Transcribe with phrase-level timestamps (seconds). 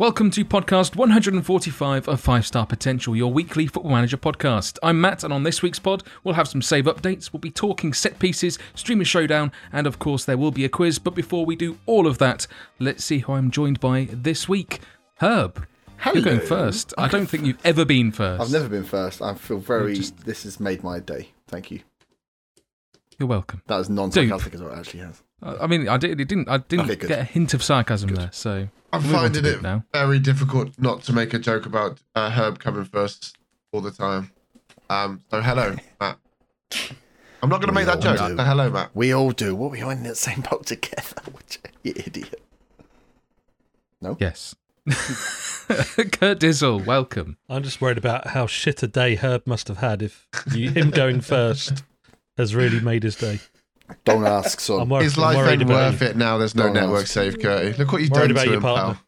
[0.00, 4.78] Welcome to podcast 145 of 5 Star Potential, your weekly football manager podcast.
[4.82, 7.92] I'm Matt, and on this week's pod, we'll have some save updates, we'll be talking
[7.92, 10.98] set pieces, streamer showdown, and of course, there will be a quiz.
[10.98, 12.46] But before we do all of that,
[12.78, 14.80] let's see who I'm joined by this week.
[15.16, 15.66] Herb.
[16.06, 16.94] You're going first.
[16.96, 18.40] I don't think you've ever been first.
[18.40, 19.20] I've never been first.
[19.20, 19.96] I feel very.
[19.96, 20.24] Just...
[20.24, 21.28] This has made my day.
[21.46, 21.80] Thank you.
[23.18, 23.60] You're welcome.
[23.66, 24.72] That was non-sarcastic as well.
[24.72, 25.22] It actually has.
[25.42, 26.48] I mean, I did, it didn't.
[26.48, 28.30] I didn't Okay, get a hint of sarcasm there.
[28.32, 29.84] So I'm Move on finding it now.
[29.92, 33.36] very difficult not to make a joke about uh, Herb coming first
[33.72, 34.32] all the time.
[34.88, 36.18] Um, so hello, Matt.
[37.42, 38.18] I'm not going to make that joke.
[38.18, 38.36] do.
[38.36, 38.90] So hello, Matt.
[38.94, 39.54] We all do.
[39.54, 41.22] What we are in that same boat together?
[41.32, 42.42] Which you idiot.
[44.00, 44.16] No.
[44.18, 44.54] Yes.
[44.88, 47.36] Kurt Dizzle, welcome.
[47.48, 50.90] I'm just worried about how shit a day Herb must have had if you, him
[50.90, 51.84] going first
[52.36, 53.38] has really made his day.
[54.04, 54.88] Don't ask, I'm, son.
[54.88, 56.06] wor- Is I'm life ain't worth you.
[56.08, 56.38] it now?
[56.38, 57.12] There's no Don't network ask.
[57.12, 57.76] save, Curty.
[57.78, 58.94] Look what you've done about to your him, partner.
[58.94, 59.02] pal.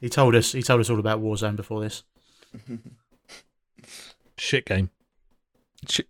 [0.00, 0.52] He told us.
[0.52, 2.02] He told us all about Warzone before this.
[4.38, 4.90] Shit game.
[5.88, 6.00] Sh-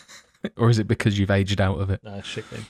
[0.56, 2.02] or is it because you've aged out of it?
[2.02, 2.66] Nah, shit game.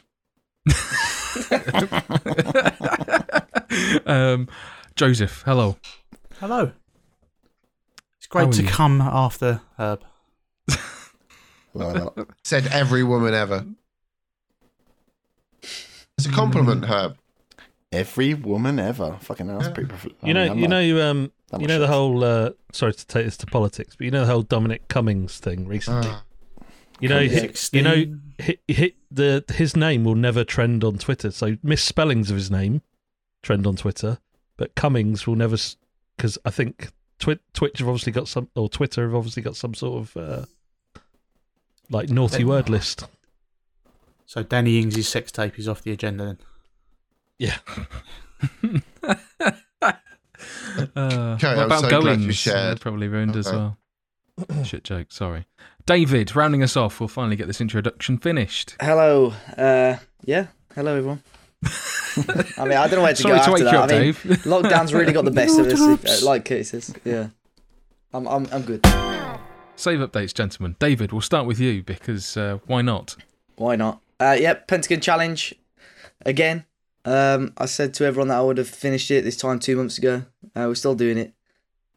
[4.06, 4.48] um,
[4.94, 5.76] Joseph, hello.
[6.40, 6.72] Hello.
[8.18, 8.68] It's great to you?
[8.68, 10.02] come after Herb.
[11.74, 12.14] No, no.
[12.42, 13.66] Said every woman ever.
[16.18, 16.88] It's a compliment, Mm.
[16.88, 17.18] Herb.
[17.92, 19.16] Every woman ever.
[19.20, 19.88] Fucking hell, that's pretty.
[19.88, 22.24] prof- I You know, mean, I'm you not know, um, that you know the whole.
[22.24, 25.66] Uh, sorry to take this to politics, but you know the whole Dominic Cummings thing
[25.68, 26.08] recently.
[26.10, 26.22] Ah.
[27.00, 27.70] you know, Cummings.
[27.70, 31.30] hi- you know, hi- hi- the his name will never trend on Twitter.
[31.30, 32.80] So misspellings of his name
[33.42, 34.18] trend on Twitter,
[34.56, 35.56] but Cummings will never,
[36.16, 36.88] because I think
[37.18, 40.46] Twi- Twitch have obviously got some, or Twitter have obviously got some sort of uh,
[41.90, 43.06] like naughty word list.
[44.26, 46.38] So Danny Ings' sex tape is off the agenda then.
[47.38, 47.56] Yeah.
[50.94, 52.26] Uh, Okay, what about so glad Goings?
[52.26, 52.80] you shared.
[52.80, 53.78] Probably ruined as well.
[54.64, 55.46] Shit joke, sorry.
[55.86, 58.74] David, rounding us off, we'll finally get this introduction finished.
[58.80, 59.32] Hello.
[59.56, 60.48] Uh, yeah.
[60.74, 61.22] Hello, everyone.
[61.64, 63.72] I mean, I don't know where to Sorry go to after wake that.
[63.72, 64.18] you up, I mean, Dave.
[64.44, 66.94] lockdown's really got the best of us, uh, like Curtis says.
[67.04, 67.28] Yeah.
[68.12, 68.84] I'm, I'm, I'm good.
[69.76, 70.76] Save updates, gentlemen.
[70.78, 73.16] David, we'll start with you because uh, why not?
[73.56, 74.00] Why not?
[74.18, 75.54] Uh, yep, Pentagon Challenge
[76.24, 76.64] again.
[77.04, 79.98] Um, I said to everyone that I would have finished it this time two months
[79.98, 80.24] ago.
[80.56, 81.34] Uh, we're still doing it.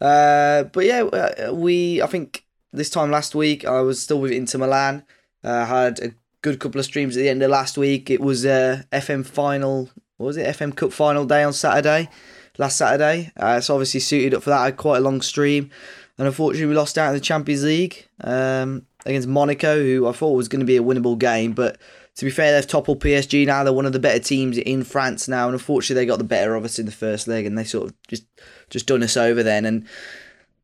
[0.01, 2.01] Uh, but yeah, uh, we.
[2.01, 5.03] I think this time last week I was still with Inter Milan.
[5.43, 8.09] Uh, had a good couple of streams at the end of last week.
[8.09, 9.89] It was uh, FM final.
[10.17, 10.55] What was it?
[10.55, 12.09] FM Cup final day on Saturday,
[12.57, 13.31] last Saturday.
[13.61, 14.59] So obviously suited up for that.
[14.59, 15.71] I had quite a long stream,
[16.17, 20.35] and unfortunately we lost out in the Champions League um, against Monaco, who I thought
[20.35, 21.79] was going to be a winnable game, but
[22.19, 23.63] to be fair, they've toppled PSG now.
[23.63, 26.53] They're one of the better teams in France now, and unfortunately, they got the better
[26.53, 28.25] of us in the first leg, and they sort of just
[28.69, 29.63] just done us over then.
[29.63, 29.87] And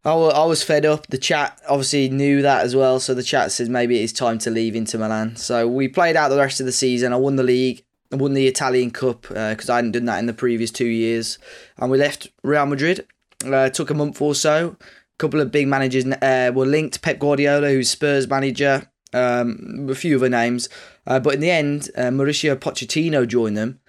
[0.04, 1.08] I wa- I was fed up.
[1.08, 4.38] The chat obviously knew that as well, so the chat said maybe it is time
[4.40, 5.38] to leave Inter Milan.
[5.38, 7.14] So we played out the rest of the season.
[7.14, 7.86] I won the league.
[8.12, 11.40] I won the Italian Cup because I hadn't done that in the previous two years,
[11.78, 13.08] and we left Real Madrid.
[13.46, 14.76] Uh, took a month or so.
[14.82, 17.02] A couple of big managers uh, were linked.
[17.02, 20.68] Pep Guardiola, who's Spurs manager, um, a few other names.
[21.08, 23.80] Uh, but in the end, uh, Mauricio Pochettino joined them,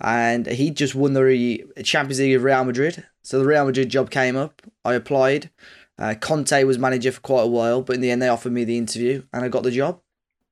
[0.00, 3.04] and he just won the Champions League of Real Madrid.
[3.22, 4.62] So the Real Madrid job came up.
[4.84, 5.50] I applied.
[5.98, 8.64] Uh, Conte was manager for quite a while, but in the end, they offered me
[8.64, 10.00] the interview, and I got the job.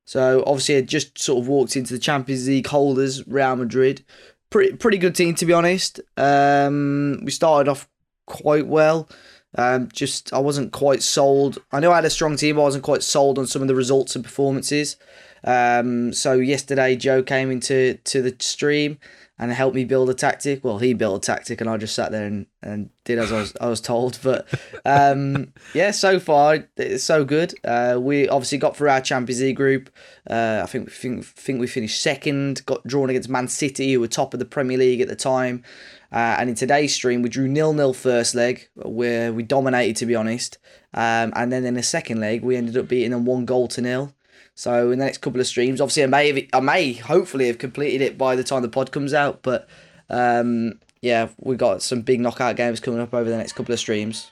[0.05, 4.05] So obviously, I just sort of walked into the Champions League holders, Real Madrid.
[4.51, 6.01] Pretty pretty good team to be honest.
[6.17, 7.89] Um, we started off
[8.27, 9.09] quite well.
[9.57, 11.59] Um, just I wasn't quite sold.
[11.71, 13.69] I know I had a strong team, but I wasn't quite sold on some of
[13.69, 14.97] the results and performances.
[15.45, 18.99] Um, so yesterday Joe came into to the stream
[19.41, 20.63] and helped me build a tactic.
[20.63, 23.41] Well, he built a tactic, and I just sat there and, and did as I
[23.41, 24.19] was I was told.
[24.23, 24.47] But
[24.85, 27.55] um, yeah, so far it's so good.
[27.65, 29.89] Uh, we obviously got through our Champions League group.
[30.29, 32.65] Uh, I think think, think we finished second.
[32.67, 35.65] Got drawn against Man City, who were top of the Premier League at the time.
[36.13, 40.07] Uh, and in today's stream, we drew nil nil first leg, where we dominated to
[40.07, 40.59] be honest.
[40.93, 43.81] Um, and then in the second leg, we ended up beating them one goal to
[43.81, 44.13] nil.
[44.61, 47.57] So in the next couple of streams, obviously I may have, I may hopefully have
[47.57, 49.41] completed it by the time the pod comes out.
[49.41, 49.67] But
[50.11, 53.79] um, yeah, we got some big knockout games coming up over the next couple of
[53.79, 54.31] streams.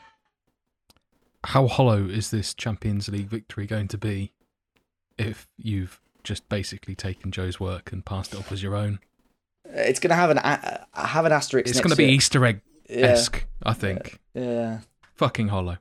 [1.44, 4.34] How hollow is this Champions League victory going to be
[5.16, 8.98] if you've just basically taken Joe's work and passed it off as your own?
[9.64, 11.70] It's gonna have an a- have an asterisk.
[11.70, 12.04] It's going to be.
[12.04, 12.60] Easter egg
[12.90, 14.20] yeah, esque, I think.
[14.34, 14.80] yeah.
[15.14, 15.78] Fucking hollow.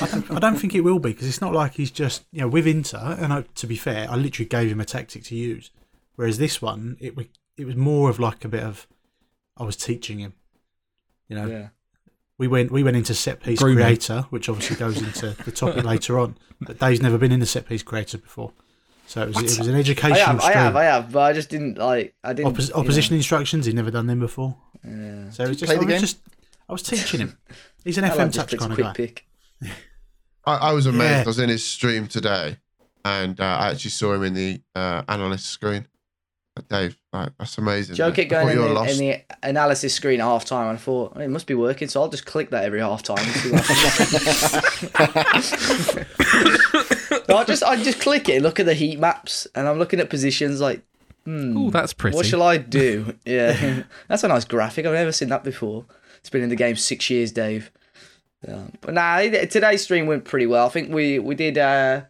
[0.00, 2.40] I don't, I don't think it will be because it's not like he's just you
[2.40, 3.16] know with Inter.
[3.20, 5.70] And I, to be fair, I literally gave him a tactic to use.
[6.16, 7.26] Whereas this one, it was
[7.56, 8.86] it was more of like a bit of
[9.56, 10.34] I was teaching him.
[11.28, 11.68] You know, Yeah.
[12.38, 13.84] we went we went into set piece Grooming.
[13.84, 16.36] creator, which obviously goes into the topic later on.
[16.60, 18.52] But Dave's never been in the set piece creator before,
[19.06, 21.32] so it was, it was an I educational have, I have, I have, but I
[21.32, 22.14] just didn't like.
[22.24, 22.52] I didn't.
[22.56, 22.80] Oppos- you know.
[22.80, 23.66] opposition instructions.
[23.66, 25.30] He'd never done them before, Yeah.
[25.30, 26.18] so it was just, play I the was just
[26.68, 27.38] I was teaching him.
[27.84, 28.92] He's an I FM like touch clicks kind of quick guy.
[28.94, 29.27] pick.
[30.44, 31.10] I, I was amazed.
[31.10, 31.22] Yeah.
[31.22, 32.56] I was in his stream today,
[33.04, 35.86] and uh, I actually saw him in the uh, analyst screen.
[36.68, 37.94] Dave, like, that's amazing.
[37.94, 38.16] Joe man.
[38.16, 39.00] kept going in the, lost.
[39.00, 41.86] in the analysis screen at half time, and I thought "Oh, it must be working,
[41.86, 43.18] so I'll just click that every half time.
[43.18, 45.94] and see what happens."
[47.28, 49.78] No, I just I just click it, and look at the heat maps, and I'm
[49.78, 50.82] looking at positions like,
[51.24, 52.16] hmm, Oh, that's pretty.
[52.16, 53.14] what shall I do?
[53.26, 54.86] Yeah, that's a nice graphic.
[54.86, 55.84] I've never seen that before.
[56.18, 57.70] It's been in the game six years, Dave.
[58.46, 58.66] Yeah.
[58.80, 60.66] But nah, today's stream went pretty well.
[60.66, 62.02] I think we we did uh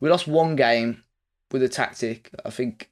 [0.00, 1.02] we lost one game
[1.50, 2.30] with a tactic.
[2.44, 2.90] I think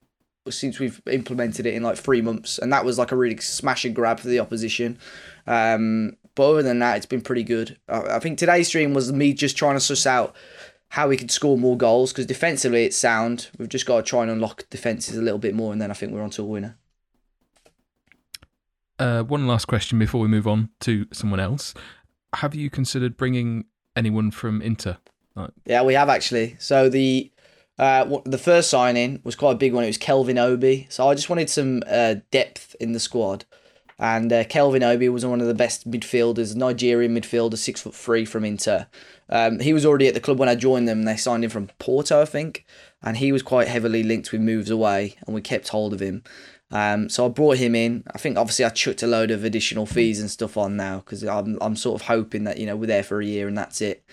[0.51, 3.85] since we've implemented it in like three months, and that was like a really smash
[3.85, 4.99] and grab for the opposition.
[5.47, 7.79] Um, but other than that, it's been pretty good.
[7.89, 10.35] I, I think today's stream was me just trying to suss out
[10.89, 13.49] how we could score more goals because defensively it's sound.
[13.59, 15.95] We've just got to try and unlock defenses a little bit more, and then I
[15.95, 16.77] think we're on to a winner.
[18.99, 21.75] Uh, one last question before we move on to someone else.
[22.35, 23.65] Have you considered bringing
[23.97, 24.99] anyone from Inter?
[25.67, 26.57] Yeah, we have actually.
[26.59, 27.31] So the
[27.79, 29.85] uh, the first signing was quite a big one.
[29.85, 30.87] It was Kelvin Obi.
[30.91, 33.45] So I just wanted some uh, depth in the squad,
[33.99, 38.25] and uh, Kelvin Obi was one of the best midfielders, Nigerian midfielder, six foot three
[38.25, 38.87] from Inter.
[39.29, 41.03] Um, he was already at the club when I joined them.
[41.03, 42.65] They signed him from Porto, I think,
[43.03, 46.23] and he was quite heavily linked with moves away, and we kept hold of him.
[46.75, 48.03] Um, so I brought him in.
[48.13, 51.23] I think obviously I chucked a load of additional fees and stuff on now because
[51.23, 53.81] I'm I'm sort of hoping that you know we're there for a year and that's
[53.81, 54.05] it.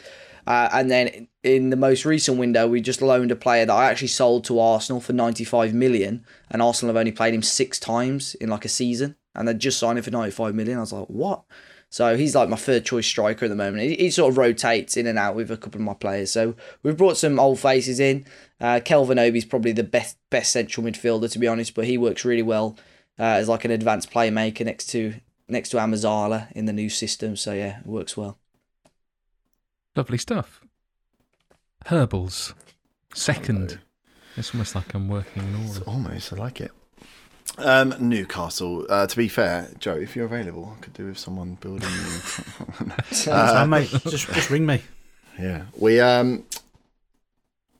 [0.46, 3.90] Uh, and then in the most recent window, we just loaned a player that I
[3.90, 8.36] actually sold to Arsenal for 95 million, and Arsenal have only played him six times
[8.36, 10.78] in like a season, and they just signed him for 95 million.
[10.78, 11.44] I was like, what?
[11.90, 13.84] So he's like my third choice striker at the moment.
[13.84, 16.32] He, he sort of rotates in and out with a couple of my players.
[16.32, 18.26] So we've brought some old faces in.
[18.62, 22.24] Uh, Kelvin Obi's probably the best best central midfielder to be honest, but he works
[22.24, 22.78] really well
[23.20, 25.16] uh, as like an advanced playmaker next to
[25.50, 27.36] next to Amazala in the new system.
[27.36, 28.38] So yeah, it works well.
[29.96, 30.62] Lovely stuff.
[31.88, 32.54] Herbals.
[33.14, 33.80] Second.
[34.38, 36.72] It's almost like I'm working in It's almost, I like it.
[37.58, 38.86] Um, Newcastle.
[38.90, 41.90] Uh, to be fair, Joe, if you're available, I could do with someone building.
[43.10, 43.16] you.
[43.16, 44.82] so, mate, just just ring me.
[45.40, 46.46] yeah, we um,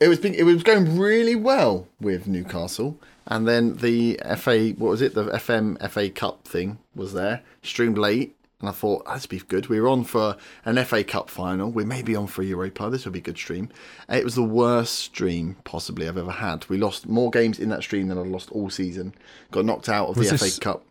[0.02, 4.90] it was being, it was going really well with Newcastle, and then the FA, what
[4.90, 9.14] was it, the FM FA Cup thing was there, streamed late, and I thought "Oh,
[9.14, 9.68] this would be good.
[9.68, 11.72] We were on for an FA Cup final.
[11.72, 12.90] We may be on for Europa.
[12.90, 13.70] This would be a good stream.
[14.08, 16.68] And It was the worst stream possibly I've ever had.
[16.70, 19.16] We lost more games in that stream than I lost all season.
[19.50, 20.84] Got knocked out of Was the this- FA Cup.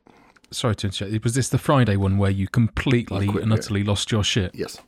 [0.52, 1.22] Sorry to interrupt.
[1.22, 4.52] Was this the Friday one where you completely and utterly lost your shit?
[4.52, 4.78] Yes.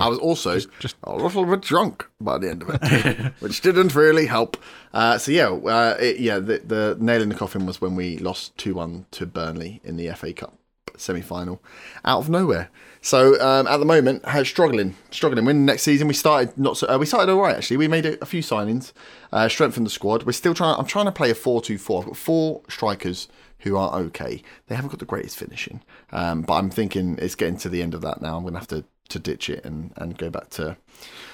[0.00, 3.94] I was also just- a little bit drunk by the end of it, which didn't
[3.94, 4.56] really help.
[4.94, 8.16] Uh, so yeah, uh, it, yeah, the, the nail in the coffin was when we
[8.18, 10.56] lost two one to Burnley in the FA Cup
[10.96, 11.62] semi final,
[12.04, 12.70] out of nowhere.
[13.00, 15.44] So um, at the moment, struggling, struggling.
[15.44, 17.78] When next season we started not so, uh, we started all right actually.
[17.78, 18.92] We made a, a few signings,
[19.32, 20.22] uh, strengthened the squad.
[20.22, 20.78] We're still trying.
[20.78, 22.00] I'm trying to play a four two four.
[22.02, 23.28] I've got four strikers
[23.60, 24.42] who are okay.
[24.68, 27.94] They haven't got the greatest finishing, um, but I'm thinking it's getting to the end
[27.94, 28.36] of that now.
[28.36, 30.76] I'm going to have to to ditch it and, and go back to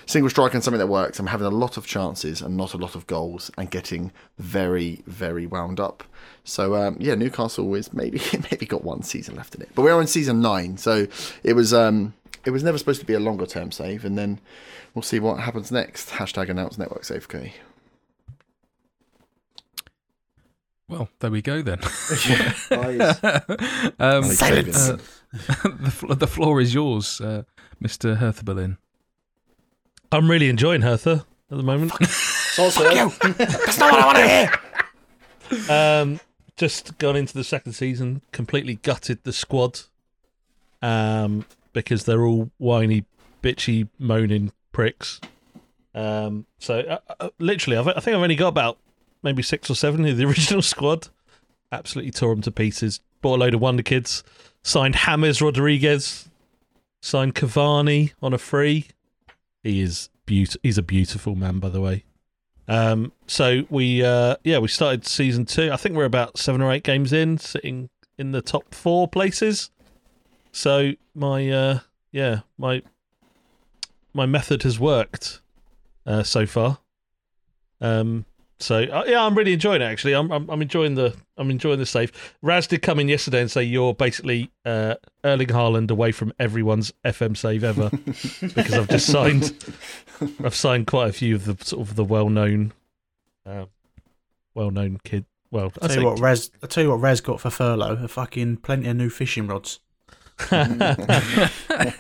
[0.07, 1.19] single strike and something that works.
[1.19, 5.03] I'm having a lot of chances and not a lot of goals and getting very,
[5.07, 6.05] very wound up.
[6.45, 8.21] So um, yeah, Newcastle is maybe
[8.51, 11.07] maybe got one season left in it, but we're in season nine, so
[11.43, 14.41] it was um, it was never supposed to be a longer term save, and then
[14.95, 16.11] we'll see what happens next.
[16.11, 17.55] Hashtag announce network save K.
[20.89, 21.81] Well, there we go then.
[24.01, 24.89] Um, Silence.
[24.89, 24.99] uh,
[25.65, 27.43] the, the floor is yours, uh,
[27.83, 28.17] Mr.
[28.17, 28.79] Hertha Berlin.
[30.11, 31.93] I'm really enjoying Hertha at the moment.
[32.01, 34.51] it's also That's not what I want to hear.
[35.71, 36.21] Um,
[36.59, 39.81] just gone into the second season, completely gutted the squad
[40.83, 43.07] um, because they're all whiny,
[43.43, 45.23] bitchy, moaning pricks.
[45.95, 48.77] Um, so uh, uh, literally, I've, I think I've only got about
[49.23, 51.09] maybe six or seven of the original squad.
[51.73, 53.01] Absolutely tore them to pieces.
[53.21, 54.23] Bought a load of wonder kids.
[54.63, 56.28] Signed Hammers Rodriguez.
[57.01, 58.89] Signed Cavani on a free.
[59.63, 62.05] He is beaut- He's a beautiful man, by the way.
[62.67, 65.73] Um, so we, uh, yeah, we started season two.
[65.73, 67.89] I think we're about seven or eight games in, sitting
[68.19, 69.71] in the top four places.
[70.53, 71.79] So my, uh,
[72.13, 72.83] yeah, my
[74.13, 75.41] my method has worked
[76.05, 76.79] uh, so far.
[77.81, 78.25] Um,
[78.61, 79.87] so uh, yeah, I'm really enjoying it.
[79.87, 82.13] Actually, I'm, I'm I'm enjoying the I'm enjoying the save.
[82.43, 86.93] Raz did come in yesterday and say you're basically uh, Erling Haaland away from everyone's
[87.05, 87.91] FM save ever
[88.55, 89.53] because I've just signed
[90.45, 92.73] I've signed quite a few of the sort of the well known,
[93.47, 93.67] uh,
[94.55, 95.25] well known kid.
[95.51, 96.51] Well, I tell you what, Raz.
[96.63, 98.03] I tell you what, Raz got for furlough.
[98.03, 99.81] A fucking plenty of new fishing rods.
[100.51, 100.69] well,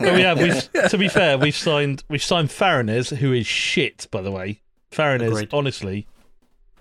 [0.00, 4.30] yeah, we've, to be fair, we've signed we've signed Farinez, who is shit, by the
[4.30, 4.60] way.
[4.90, 6.06] Farinez, honestly,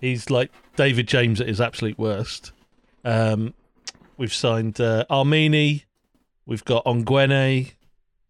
[0.02, 2.52] he's like David James at his absolute worst.
[3.04, 3.54] Um,
[4.18, 5.84] we've signed uh, Armini,
[6.46, 7.72] we've got Onguene,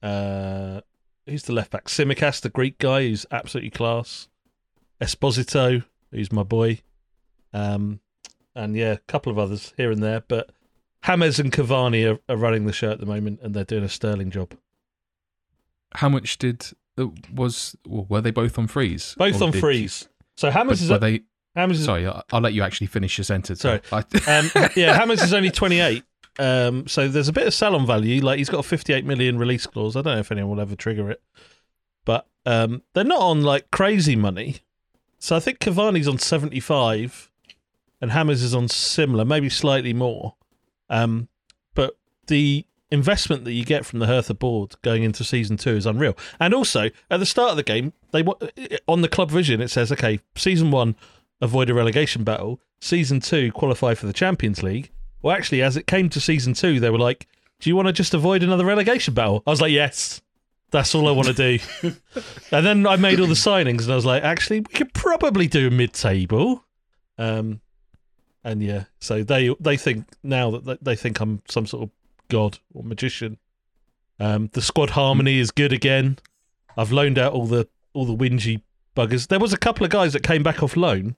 [0.03, 0.81] uh,
[1.25, 1.85] who's the left back?
[1.85, 4.27] Tsimikas, the Greek guy, who's absolutely class.
[5.01, 6.81] Esposito, who's my boy.
[7.53, 7.99] Um,
[8.55, 10.49] and yeah, a couple of others here and there, but
[11.01, 13.89] Hammers and Cavani are, are running the show at the moment, and they're doing a
[13.89, 14.53] sterling job.
[15.95, 16.65] How much did
[16.97, 19.15] uh, was well, were they both on freeze?
[19.17, 20.09] Both on freeze.
[20.35, 21.21] So Hammers is were they?
[21.57, 23.61] Hammers is Sorry, I- I'll let you actually finish your sentence.
[23.61, 23.81] Sorry.
[23.91, 26.03] I, um, yeah, Hammers is only 28.
[26.39, 28.21] Um, so there's a bit of sell on value.
[28.21, 29.95] Like he's got a 58 million release clause.
[29.95, 31.21] I don't know if anyone will ever trigger it,
[32.05, 34.57] but um, they're not on like crazy money.
[35.19, 37.31] So I think Cavani's on 75,
[38.01, 40.35] and Hammers is on similar, maybe slightly more.
[40.91, 41.27] Um,
[41.73, 41.97] but
[42.27, 46.15] the investment that you get from the Hertha board going into season two is unreal.
[46.39, 48.23] And also at the start of the game, they
[48.87, 50.95] on the club vision it says, okay, season one
[51.41, 52.59] avoid a relegation battle.
[52.79, 54.91] Season two qualify for the Champions League.
[55.21, 57.27] Well, actually, as it came to season two, they were like,
[57.59, 60.21] "Do you want to just avoid another relegation battle?" I was like, "Yes."
[60.69, 61.59] That's all I want to do.
[62.51, 65.47] and then I made all the signings, and I was like, actually, we could probably
[65.47, 66.61] do a mid-table.
[67.17, 67.61] Um,
[68.43, 71.89] and yeah, so they they think now that they- they think I'm some sort of
[72.27, 73.37] god or magician.
[74.19, 76.17] Um, the squad harmony is good again.
[76.75, 78.61] I've loaned out all the all the whingy
[78.95, 79.27] buggers.
[79.29, 81.15] There was a couple of guys that came back off loan.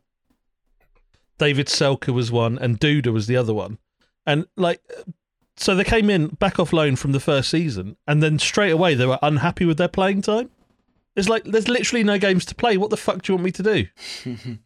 [1.39, 3.79] Davie Selke was one, and Duda was the other one.
[4.25, 4.81] And like,
[5.57, 8.93] so they came in back off loan from the first season, and then straight away
[8.93, 10.51] they were unhappy with their playing time.
[11.15, 12.77] It's like there's literally no games to play.
[12.77, 13.87] What the fuck do you want me to do?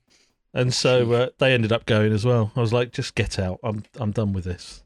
[0.53, 2.51] and so uh, they ended up going as well.
[2.55, 3.59] I was like, just get out.
[3.63, 4.83] I'm I'm done with this.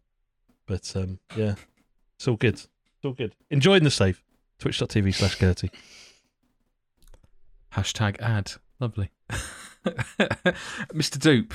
[0.67, 1.55] But um, yeah,
[2.17, 2.55] it's all good.
[2.55, 3.33] It's all good.
[3.49, 4.21] Enjoying the save.
[4.59, 5.71] Twitch.tv slash Gertie.
[7.73, 8.53] Hashtag ad.
[8.79, 9.11] Lovely.
[9.87, 11.19] Mr.
[11.19, 11.53] Dupe.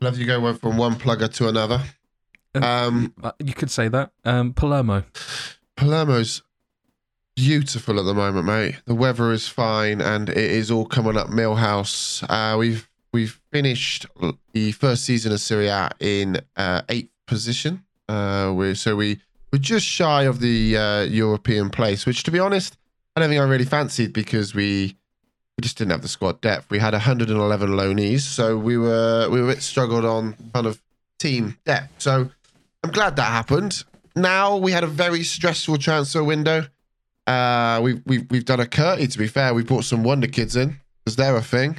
[0.00, 1.82] Love you go from one plugger to another.
[2.54, 4.12] Um, Uh, You could say that.
[4.24, 5.04] Um, Palermo.
[5.76, 6.42] Palermo's
[7.36, 8.76] beautiful at the moment, mate.
[8.86, 11.28] The weather is fine, and it is all coming up.
[11.28, 12.24] Milhouse.
[12.28, 14.06] Uh, we've we've finished
[14.52, 17.84] the first season of Serie A in uh, eighth position.
[18.08, 19.20] Uh, we so we
[19.52, 22.76] we're just shy of the uh, European place, which, to be honest,
[23.16, 24.96] I don't think I really fancied because we
[25.60, 26.70] we just didn't have the squad depth.
[26.70, 30.80] We had 111 loanees, so we were we were a bit struggled on kind of
[31.18, 32.00] team depth.
[32.00, 32.30] So
[32.82, 33.84] I'm glad that happened.
[34.16, 36.64] Now we had a very stressful transfer window.
[37.26, 39.06] Uh, we've we've we've done a Curty.
[39.06, 41.76] To be fair, we brought some wonder kids in because they're a thing.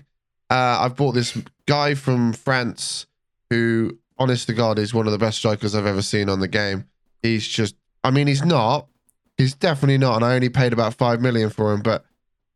[0.52, 1.36] Uh, I've bought this
[1.66, 3.08] guy from France
[3.50, 6.48] who, honest to God, is one of the best strikers I've ever seen on the
[6.48, 6.86] game.
[7.24, 8.86] He's just, I mean, he's not.
[9.38, 10.18] He's definitely not.
[10.18, 12.06] And I only paid about five million for him, but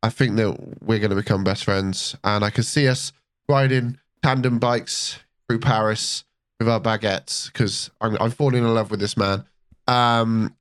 [0.06, 2.16] I think that we're going to become best friends.
[2.24, 3.12] And I can see us
[3.50, 5.18] riding tandem bikes
[5.50, 6.24] through Paris
[6.60, 9.46] with our baguettes because I'm, I'm falling in love with this man.
[9.88, 10.56] Um,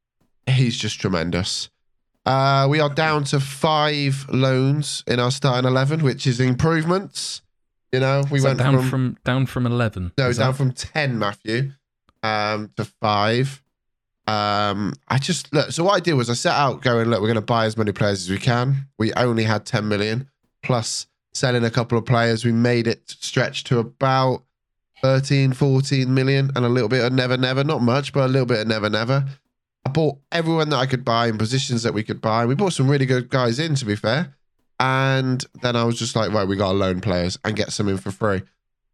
[0.46, 1.68] he's just tremendous.
[2.24, 7.42] Uh, we are down to five loans in our starting eleven, which is improvements.
[7.92, 10.12] You know, we that went down from, from, down from eleven.
[10.16, 11.72] no down that- from ten, Matthew,
[12.22, 13.62] um, to five.
[14.26, 15.70] Um, I just look.
[15.72, 17.76] So what I did was I set out going, look, we're going to buy as
[17.76, 18.88] many players as we can.
[18.98, 20.28] We only had ten million
[20.62, 22.44] plus selling a couple of players.
[22.44, 24.44] We made it stretch to about
[25.02, 27.62] 13, 14 million and a little bit of never, never.
[27.62, 29.26] Not much, but a little bit of never, never.
[29.84, 32.46] I bought everyone that I could buy in positions that we could buy.
[32.46, 34.34] We bought some really good guys in, to be fair.
[34.80, 37.88] And then I was just like, right, we got to loan players and get some
[37.88, 38.42] in for free.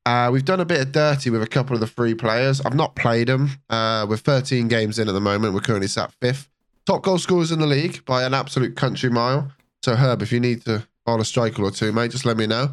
[0.07, 2.61] Uh, we've done a bit of dirty with a couple of the free players.
[2.63, 3.51] I've not played them.
[3.69, 5.53] Uh, we're 13 games in at the moment.
[5.55, 6.49] We're currently sat fifth.
[6.87, 9.53] Top goal scorers in the league by an absolute country mile.
[9.83, 12.47] So, Herb, if you need to on a striker or two, mate, just let me
[12.47, 12.71] know.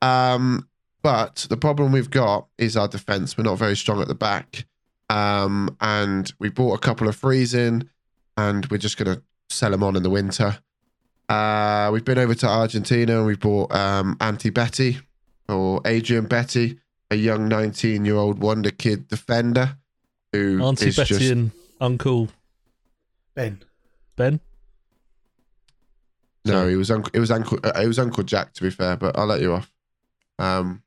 [0.00, 0.68] Um,
[1.02, 3.36] but the problem we've got is our defence.
[3.36, 4.64] We're not very strong at the back.
[5.10, 7.88] Um, and we bought a couple of frees in,
[8.36, 10.58] and we're just going to sell them on in the winter.
[11.28, 14.98] Uh, we've been over to Argentina and we bought um, Auntie Betty
[15.50, 16.78] or Adrian Betty,
[17.10, 19.76] a young 19 year old wonder kid defender
[20.32, 22.28] who Auntie is Betty just and Uncle
[23.34, 23.62] Ben.
[24.16, 24.40] Ben.
[26.44, 26.72] no, Sorry.
[26.72, 29.18] it was uncle it was uncle uh, it was Uncle Jack to be fair, but
[29.18, 29.70] I'll let you off.
[30.38, 30.82] Um,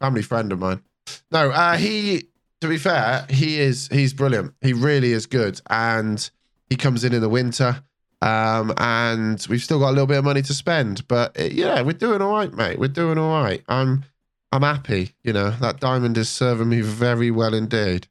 [0.00, 0.82] family friend of mine.
[1.30, 2.28] No, uh, he.
[2.60, 4.54] To be fair, he is he's brilliant.
[4.62, 6.30] He really is good, and
[6.70, 7.82] he comes in in the winter.
[8.24, 11.82] Um, and we've still got a little bit of money to spend, but uh, yeah,
[11.82, 12.78] we're doing all right, mate.
[12.78, 13.62] We're doing all right.
[13.68, 14.04] I'm
[14.50, 15.14] I'm happy.
[15.22, 18.06] You know that diamond is serving me very well indeed.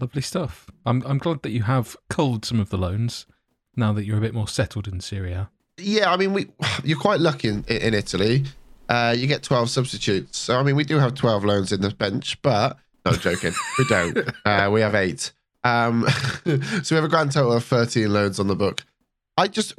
[0.00, 0.70] Lovely stuff.
[0.86, 3.26] I'm I'm glad that you have culled some of the loans
[3.74, 5.50] now that you're a bit more settled in Serie A.
[5.76, 6.50] Yeah, I mean, we
[6.84, 8.44] you're quite lucky in, in Italy.
[8.88, 10.38] Uh, you get 12 substitutes.
[10.38, 13.54] So, I mean, we do have 12 loans in the bench, but no, joking.
[13.78, 14.18] we don't.
[14.44, 15.32] Uh, we have eight.
[15.64, 16.06] Um,
[16.82, 18.84] so we have a grand total of 13 loans on the book.
[19.36, 19.74] I just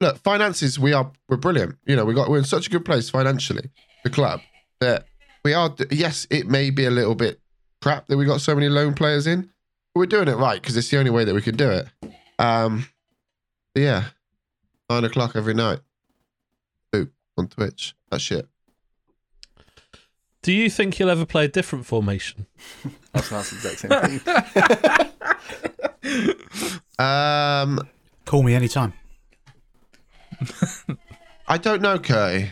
[0.00, 0.78] look finances.
[0.78, 1.76] We are we're brilliant.
[1.86, 3.70] You know, we got we're in such a good place financially.
[4.04, 4.40] The club
[4.80, 5.06] that
[5.44, 5.74] we are.
[5.90, 7.40] Yes, it may be a little bit
[7.80, 9.42] crap that we got so many loan players in,
[9.94, 11.86] but we're doing it right because it's the only way that we can do it.
[12.38, 12.88] Um,
[13.74, 14.04] yeah,
[14.88, 15.80] nine o'clock every night.
[16.92, 17.94] Boop on Twitch.
[18.10, 18.48] That shit.
[20.42, 22.46] Do you think you'll ever play a different formation?
[23.12, 25.10] That's that's the exact same thing.
[26.98, 27.80] Um,
[28.24, 28.92] Call me anytime.
[31.46, 32.50] I don't know, Curry.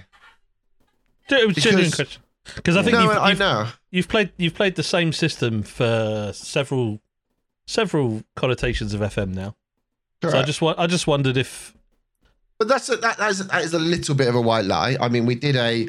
[1.28, 2.18] It was a Because-
[2.54, 3.68] Because I think no, you've, I you've, know.
[3.90, 7.00] you've played you've played the same system for several
[7.66, 9.56] several connotations of FM now.
[10.22, 11.74] So I just I just wondered if
[12.58, 14.96] But that's a, that, that, is, that is a little bit of a white lie.
[15.00, 15.88] I mean, we did a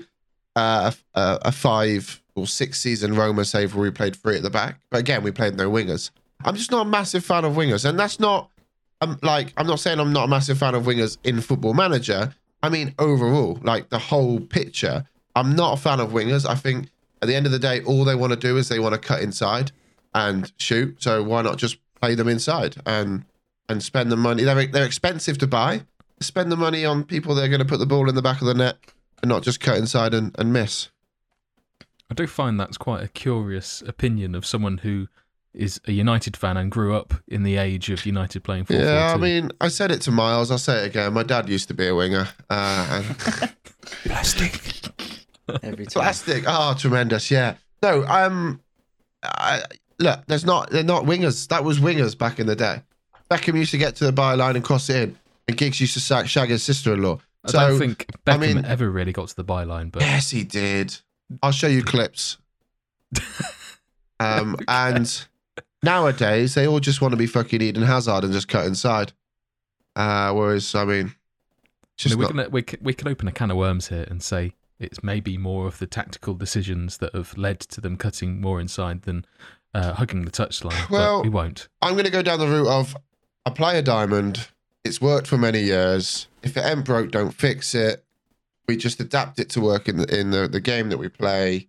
[0.56, 4.50] uh, a, a five or six season Roma save where we played three at the
[4.50, 6.10] back, but again, we played no wingers.
[6.44, 8.50] I'm just not a massive fan of wingers, and that's not.
[9.02, 12.34] I'm like I'm not saying I'm not a massive fan of wingers in Football Manager.
[12.64, 15.06] I mean overall, like the whole picture.
[15.36, 16.50] I'm not a fan of wingers.
[16.50, 16.90] I think
[17.22, 19.00] at the end of the day, all they want to do is they want to
[19.00, 19.72] cut inside
[20.16, 21.02] and shoot.
[21.02, 23.26] So why not just play them inside and
[23.70, 24.44] and spend the money?
[24.44, 25.84] They're they're expensive to buy
[26.20, 28.42] spend the money on people that are going to put the ball in the back
[28.42, 28.78] of the net
[29.22, 30.90] and not just cut inside and, and miss.
[32.10, 35.08] I do find that's quite a curious opinion of someone who
[35.58, 39.14] is a United fan and grew up in the age of United playing 4 Yeah,
[39.14, 40.52] I mean, I said it to Miles.
[40.52, 41.14] I'll say it again.
[41.14, 42.28] My dad used to be a winger.
[42.50, 43.54] Uh, and
[44.06, 44.62] Plastic.
[45.64, 46.02] every time.
[46.04, 46.44] plastic.
[46.48, 47.30] Oh, tremendous.
[47.32, 47.56] Yeah.
[47.82, 48.62] No, um,
[49.24, 49.64] I,
[50.00, 51.48] look, there's not, they're not wingers.
[51.48, 52.82] That was wingers back in the day.
[53.30, 55.18] Beckham used to get to the byline and cross it in,
[55.48, 57.20] and Giggs used to sack, shag his sister in law.
[57.46, 60.30] I So, don't think Beckham I mean- ever really got to the byline, but Yes,
[60.30, 60.96] he did.
[61.44, 62.38] I'll show you clips.
[64.20, 65.26] Um, and
[65.84, 69.14] nowadays they all just want to be fucking Eden Hazard and just cut inside.
[69.96, 71.16] Uh, whereas, I mean,
[71.98, 74.06] just know, we're not, gonna we can, we can open a can of worms here
[74.10, 78.40] and say it's maybe more of the tactical decisions that have led to them cutting
[78.40, 79.26] more inside than
[79.74, 80.90] uh, hugging the touchline.
[80.90, 81.68] Well- but we won't.
[81.82, 82.96] I'm going to go down the route of
[83.46, 84.48] apply a diamond.
[84.84, 86.28] It's worked for many years.
[86.44, 88.04] If it ain't broke, don't fix it.
[88.68, 91.68] We just adapt it to work in the in the, the game that we play.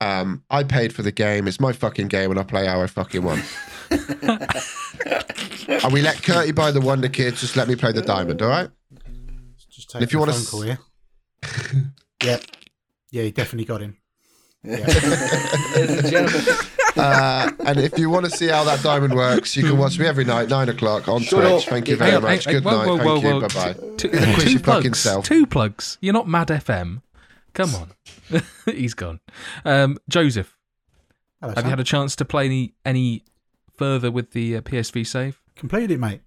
[0.00, 1.46] Um, I paid for the game.
[1.46, 3.44] It's my fucking game, and I play how I fucking want.
[3.90, 7.40] and we let Curtie buy the Wonder Kids.
[7.40, 8.70] Just let me play the diamond, all right?
[9.70, 10.78] Just take If you wanna call here.
[12.22, 12.38] yeah.
[13.10, 13.96] Yeah, you definitely got him.
[14.64, 16.30] Ladies and
[16.96, 20.06] Uh, and if you want to see how that diamond works, you can watch me
[20.06, 21.64] every night, nine o'clock on Shut Twitch.
[21.66, 21.70] up.
[21.70, 22.44] Thank you very Hang on, much.
[22.44, 22.86] hang- Good whoa, night.
[22.86, 23.40] whoa, Thank whoa, you.
[23.40, 23.72] Bye bye.
[23.96, 24.08] Two,
[24.48, 24.98] two plugs.
[24.98, 25.24] self.
[25.24, 25.98] Two plugs.
[26.00, 27.02] You're not Mad FM.
[27.54, 27.90] Come on.
[28.66, 29.20] He's gone.
[29.64, 30.56] Um, Joseph,
[31.40, 33.24] Hello, have you had a chance to play any any
[33.76, 35.40] further with the uh, PSV save?
[35.56, 36.20] Completed it, mate.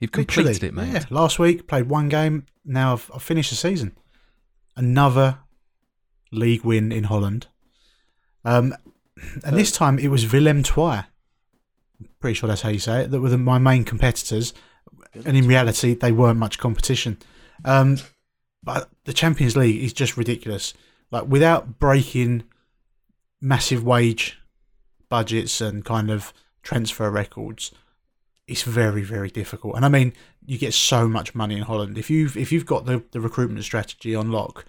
[0.00, 0.48] You've Literally.
[0.54, 0.92] completed it, mate.
[0.92, 2.46] Yeah, last week played one game.
[2.64, 3.96] Now I've, I've finished the season.
[4.76, 5.38] Another
[6.32, 7.46] league win in Holland.
[8.44, 8.74] Um,
[9.44, 11.04] and this time it was Willem Twy.
[12.00, 13.10] I'm pretty sure that's how you say it.
[13.10, 14.54] That were the, my main competitors,
[15.26, 17.18] and in reality they weren't much competition.
[17.64, 17.98] Um,
[18.62, 20.74] but the Champions League is just ridiculous.
[21.10, 22.44] Like without breaking
[23.40, 24.38] massive wage
[25.08, 27.72] budgets and kind of transfer records,
[28.46, 29.76] it's very very difficult.
[29.76, 30.12] And I mean,
[30.44, 33.64] you get so much money in Holland if you've if you've got the the recruitment
[33.64, 34.64] strategy on lock.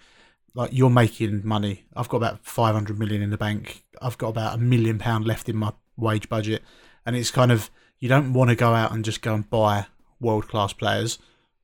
[0.54, 1.86] Like you're making money.
[1.96, 3.84] I've got about five hundred million in the bank.
[4.02, 6.62] I've got about a million pound left in my wage budget,
[7.06, 9.86] and it's kind of you don't want to go out and just go and buy
[10.20, 11.18] world class players.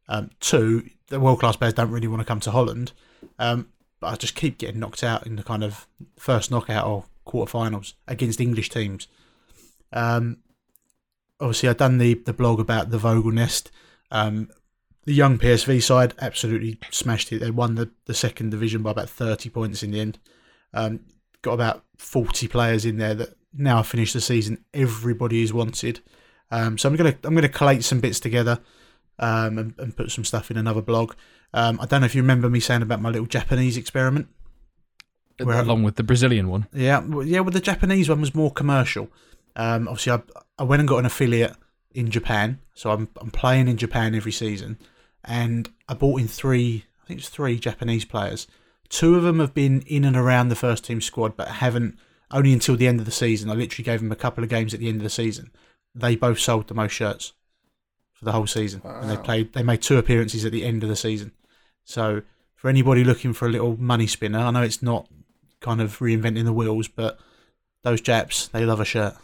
[0.09, 2.93] Um, two, the world class players don't really want to come to Holland.
[3.39, 3.69] Um,
[4.01, 5.87] but I just keep getting knocked out in the kind of
[6.19, 9.09] first knockout or quarterfinals against English teams.
[9.93, 10.39] Um,
[11.41, 13.71] obviously, I've done the, the blog about the Vogel Nest.
[14.11, 14.51] Um,
[15.05, 17.39] the young PSV side absolutely smashed it.
[17.39, 20.19] They won the, the second division by about 30 points in the end.
[20.75, 21.01] Um,
[21.43, 24.65] got about 40 players in there that now finished the season.
[24.75, 26.01] Everybody is wanted.
[26.51, 28.61] Um, so I'm gonna I'm gonna collate some bits together
[29.19, 31.15] um, and, and put some stuff in another blog.
[31.55, 34.29] Um, I don't know if you remember me saying about my little Japanese experiment.
[35.43, 36.67] Where- along with the Brazilian one.
[36.73, 37.41] Yeah, well, yeah.
[37.41, 39.09] Well, the Japanese one was more commercial.
[39.55, 40.23] Um, obviously, I,
[40.59, 41.55] I went and got an affiliate
[41.93, 44.79] in Japan, so I'm I'm playing in Japan every season,
[45.25, 46.87] and I bought in three.
[47.03, 48.47] I think it's three Japanese players.
[48.89, 51.99] Two of them have been in and around the first team squad, but haven't
[52.31, 53.49] only until the end of the season.
[53.49, 55.51] I literally gave them a couple of games at the end of the season.
[55.95, 57.33] They both sold the most shirts
[58.19, 59.53] for the whole season, and they played.
[59.53, 61.31] They made two appearances at the end of the season.
[61.85, 62.23] So,
[62.57, 65.09] for anybody looking for a little money spinner, I know it's not
[65.61, 67.19] kind of reinventing the wheels, but
[67.83, 69.15] those Japs, they love a shirt.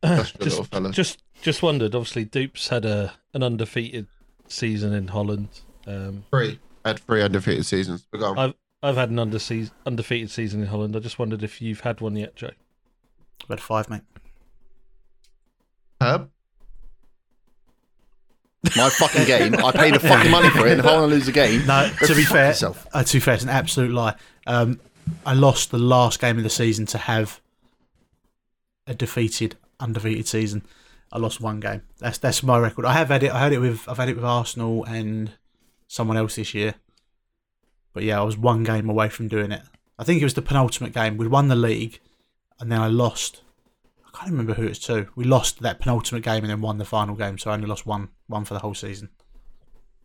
[0.00, 0.90] That's just, fella.
[0.92, 1.94] just just wondered.
[1.94, 4.06] Obviously, Dupes had a an undefeated
[4.46, 5.48] season in Holland.
[5.86, 6.58] Um, Three.
[6.84, 8.06] Had three undefeated seasons.
[8.10, 8.38] But go on.
[8.38, 9.38] I've I've had an under
[9.84, 10.96] undefeated season in Holland.
[10.96, 12.52] I just wondered if you've had one yet, Joe.
[13.42, 14.02] I've had five, mate.
[16.00, 16.30] Herb?
[18.76, 19.54] My fucking game.
[19.64, 21.64] I paid the fucking money for it, and if I want to lose a game,
[21.66, 22.54] No, to be fair,
[22.92, 24.14] uh, to be fair, it's an absolute lie.
[24.46, 24.80] Um,
[25.24, 27.40] I lost the last game of the season to have
[28.86, 30.66] a defeated, undefeated season.
[31.12, 31.82] I lost one game.
[31.98, 32.84] That's that's my record.
[32.84, 33.32] I have had it.
[33.32, 35.32] I had it with I've had it with Arsenal and
[35.86, 36.74] someone else this year.
[37.92, 39.62] But yeah, I was one game away from doing it.
[39.98, 41.16] I think it was the penultimate game.
[41.16, 42.00] We'd won the league,
[42.60, 43.42] and then I lost.
[44.18, 45.08] I can't remember who it's to.
[45.14, 47.38] We lost that penultimate game and then won the final game.
[47.38, 49.10] So I only lost one one for the whole season.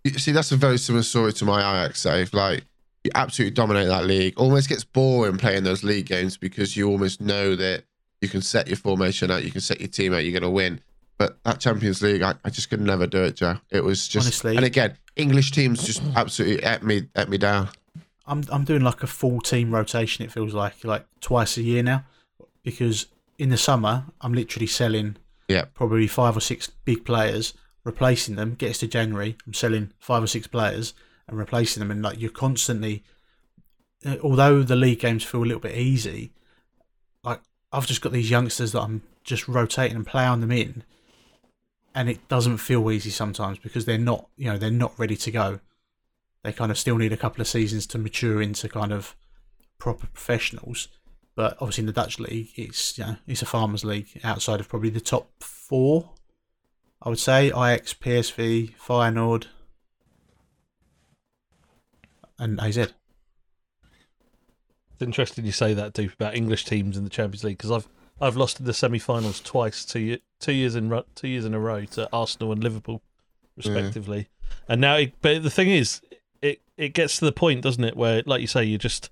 [0.04, 2.34] You See, that's a very similar story to my Ajax save.
[2.34, 2.66] Like,
[3.04, 4.38] you absolutely dominate that league.
[4.38, 7.86] Almost gets boring playing those league games because you almost know that
[8.22, 10.50] you can set your formation out, you can set your team out, you're going to
[10.50, 10.80] win.
[11.18, 13.58] But that Champions League, I, I just could never do it, Joe.
[13.70, 14.56] It was just, Honestly.
[14.56, 17.70] and again, English teams just absolutely ate me, ate me down.
[18.26, 20.24] I'm I'm doing like a full team rotation.
[20.24, 22.06] It feels like like twice a year now,
[22.64, 25.18] because in the summer I'm literally selling
[25.48, 25.66] Yeah.
[25.74, 28.56] probably five or six big players, replacing them.
[28.56, 30.94] Gets to January, I'm selling five or six players
[31.28, 33.04] and replacing them, and like you're constantly.
[34.06, 36.32] uh, Although the league games feel a little bit easy,
[37.24, 37.42] like
[37.72, 40.84] I've just got these youngsters that I'm just rotating and ploughing them in,
[41.96, 45.32] and it doesn't feel easy sometimes because they're not, you know, they're not ready to
[45.32, 45.60] go
[46.44, 49.16] they kind of still need a couple of seasons to mature into kind of
[49.78, 50.90] proper professionals.
[51.36, 54.70] But obviously in the Dutch league, it's you know it's a farmers league outside of
[54.70, 56.12] probably the top four.
[57.02, 59.48] I would say Ajax, PSV, Feyenoord,
[62.40, 62.78] and AZ.
[62.78, 62.94] It's
[65.02, 67.88] interesting you say that, Dupe, about English teams in the Champions League because I've
[68.22, 71.86] I've lost in the semi-finals twice, two two years in two years in a row
[71.86, 73.02] to Arsenal and Liverpool,
[73.58, 74.20] respectively.
[74.20, 74.28] Mm.
[74.70, 76.02] And now, it, but the thing is,
[76.42, 79.10] it it gets to the point, doesn't it, where like you say, you just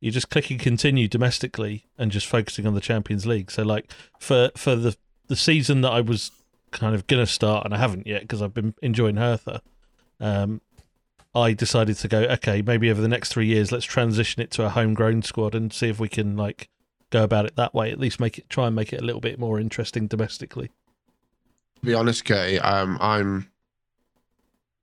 [0.00, 3.50] you're just clicking continue domestically and just focusing on the Champions League.
[3.50, 4.96] So like for for the
[5.28, 6.30] the season that I was
[6.70, 9.62] kind of gonna start and I haven't yet because I've been enjoying Hertha.
[10.18, 10.60] Um,
[11.34, 14.64] I decided to go, okay, maybe over the next three years, let's transition it to
[14.64, 16.68] a homegrown squad and see if we can like
[17.10, 17.92] go about it that way.
[17.92, 20.70] At least make it try and make it a little bit more interesting domestically.
[21.76, 23.50] To be honest, Kay, um, I'm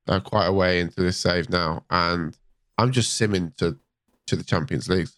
[0.08, 2.38] uh, quite a way into this save now, and
[2.78, 3.78] I'm just simming to
[4.28, 5.10] to the Champions League.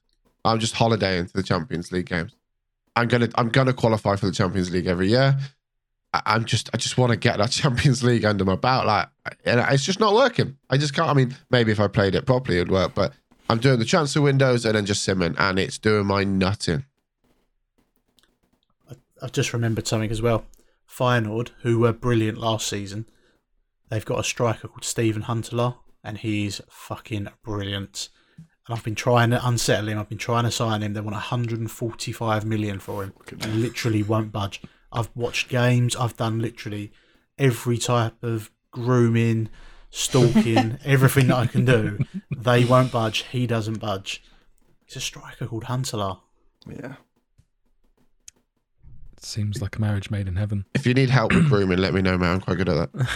[0.46, 2.34] I'm just holidaying to the Champions League games.
[2.96, 5.38] I'm gonna I'm gonna qualify for the Champions League every year.
[6.14, 8.86] I, I'm just I just want to get that Champions League under my belt.
[8.86, 9.10] Like,
[9.46, 10.58] and it's just not working.
[10.70, 11.10] I just can't.
[11.10, 12.94] I mean, maybe if I played it properly, it'd work.
[12.96, 13.14] But
[13.50, 16.86] I'm doing the transfer windows and then just simming, and it's doing my nutting.
[19.22, 20.46] I've just remembered something as well.
[20.90, 23.06] Feyenoord, who were brilliant last season,
[23.90, 28.10] they've got a striker called Stephen Huntelaar, and he's fucking brilliant.
[28.70, 29.98] And I've been trying to unsettle him.
[29.98, 30.94] I've been trying to sign him.
[30.94, 34.62] They want 145 million for him, and literally won't budge.
[34.92, 35.96] I've watched games.
[35.96, 36.92] I've done literally
[37.40, 39.50] every type of grooming,
[39.90, 41.98] stalking, everything that I can do.
[42.30, 43.24] They won't budge.
[43.32, 44.22] He doesn't budge.
[44.86, 46.20] He's a striker called Huntelaar.
[46.68, 46.94] Yeah.
[49.18, 50.66] It seems like a marriage made in heaven.
[50.76, 52.36] If you need help with grooming, let me know, man.
[52.36, 53.08] I'm quite good at that.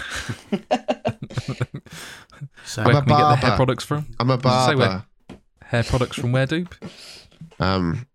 [2.66, 4.08] So Where a can we get the hair products from?
[4.20, 4.88] I'm a Does it say where?
[4.88, 5.06] barber.
[5.73, 6.75] Hair products from where, Dupe?
[7.59, 8.05] Um,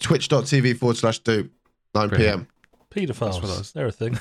[0.00, 1.52] Twitch.tv forward slash dupe,
[1.94, 2.48] 9 Brilliant.
[2.88, 3.08] p.m.
[3.08, 4.18] what I was- Pedophiles, they're a thing.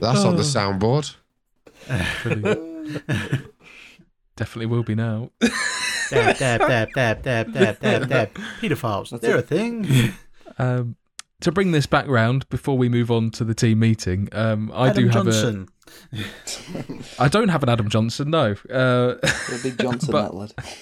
[0.00, 0.52] That's on the Oh.
[0.54, 1.14] soundboard.
[4.36, 5.30] Definitely will be now.
[6.10, 8.34] dab, dab, dab, dab, dab, dab, dab, dab.
[8.60, 10.12] Pedophiles, they're a thing.
[10.58, 10.96] Um,
[11.40, 14.88] to bring this back round before we move on to the team meeting, um, I
[14.90, 15.68] Adam do have Johnson.
[16.12, 16.24] a.
[17.18, 18.30] I don't have an Adam Johnson.
[18.30, 19.14] No, uh,
[19.62, 20.30] big Johnson, But-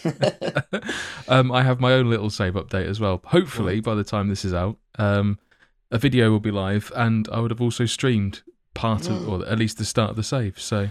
[0.04, 0.84] that lad.
[1.28, 3.20] um, I have my own little save update as well.
[3.24, 5.38] Hopefully, by the time this is out, um,
[5.90, 8.42] a video will be live, and I would have also streamed
[8.74, 10.58] part of, or at least the start of the save.
[10.60, 10.88] So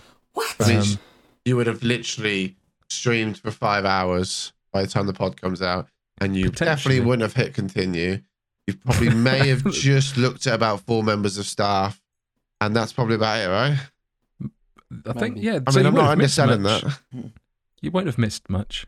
[0.59, 0.99] I mean, Um,
[1.45, 2.55] you would have literally
[2.89, 5.87] streamed for five hours by the time the pod comes out,
[6.19, 8.19] and you definitely wouldn't have hit continue.
[8.67, 12.01] You probably may have just looked at about four members of staff,
[12.61, 13.79] and that's probably about it, right?
[15.05, 15.47] I think Maybe.
[15.47, 15.59] yeah.
[15.65, 16.83] I so mean, I'm won't not have missed underselling much.
[16.83, 16.99] that.
[17.11, 17.27] Hmm.
[17.81, 18.85] You won't have missed much.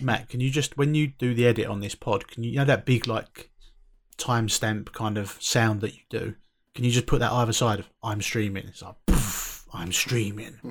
[0.00, 2.56] Matt, can you just when you do the edit on this pod, can you, you
[2.56, 3.50] know that big like
[4.18, 6.34] timestamp kind of sound that you do?
[6.74, 8.66] Can you just put that either side of I'm streaming?
[8.66, 10.58] It's like poof, I'm streaming.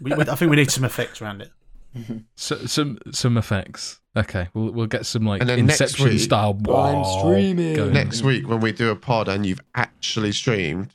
[0.00, 1.50] we, we, I think we need some effects around it.
[2.36, 4.00] So, some some effects.
[4.18, 6.58] Okay, we'll we'll get some like And then next Inception week- style.
[6.74, 7.74] I'm streaming.
[7.76, 7.92] going.
[7.92, 10.90] Next week, when we do a pod and you've actually streamed,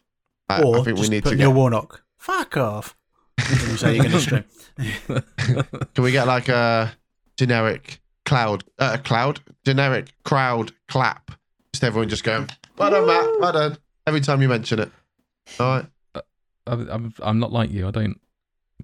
[0.49, 1.55] I, or I think we just need put to Neil get.
[1.55, 2.03] Warnock.
[2.17, 2.95] Fuck off.
[3.39, 3.45] you
[3.77, 4.43] say you're going to stream.
[5.95, 6.93] Can we get like a
[7.37, 11.31] generic cloud, uh, cloud, generic crowd clap?
[11.73, 13.77] Just everyone just going, well done, Matt, well done.
[14.05, 14.91] Every time you mention it.
[15.59, 15.85] All right.
[16.67, 17.87] I'm, I'm I'm not like you.
[17.87, 18.19] I don't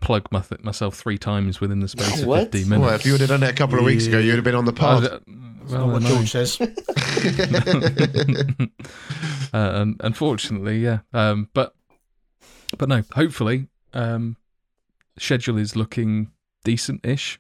[0.02, 2.52] plug my th- myself three times within the space of What?
[2.52, 2.86] 15 minutes.
[2.88, 4.56] Well, if you would have done it a couple of weeks ago, you'd have been
[4.56, 5.02] on the I pod.
[5.04, 5.12] was-
[5.72, 6.10] Not well, what no.
[6.10, 6.60] George says.
[9.54, 11.00] uh, and unfortunately, yeah.
[11.14, 11.76] Um, but
[12.78, 14.38] but no, hopefully, um,
[15.18, 16.32] schedule is looking
[16.64, 17.40] decent-ish.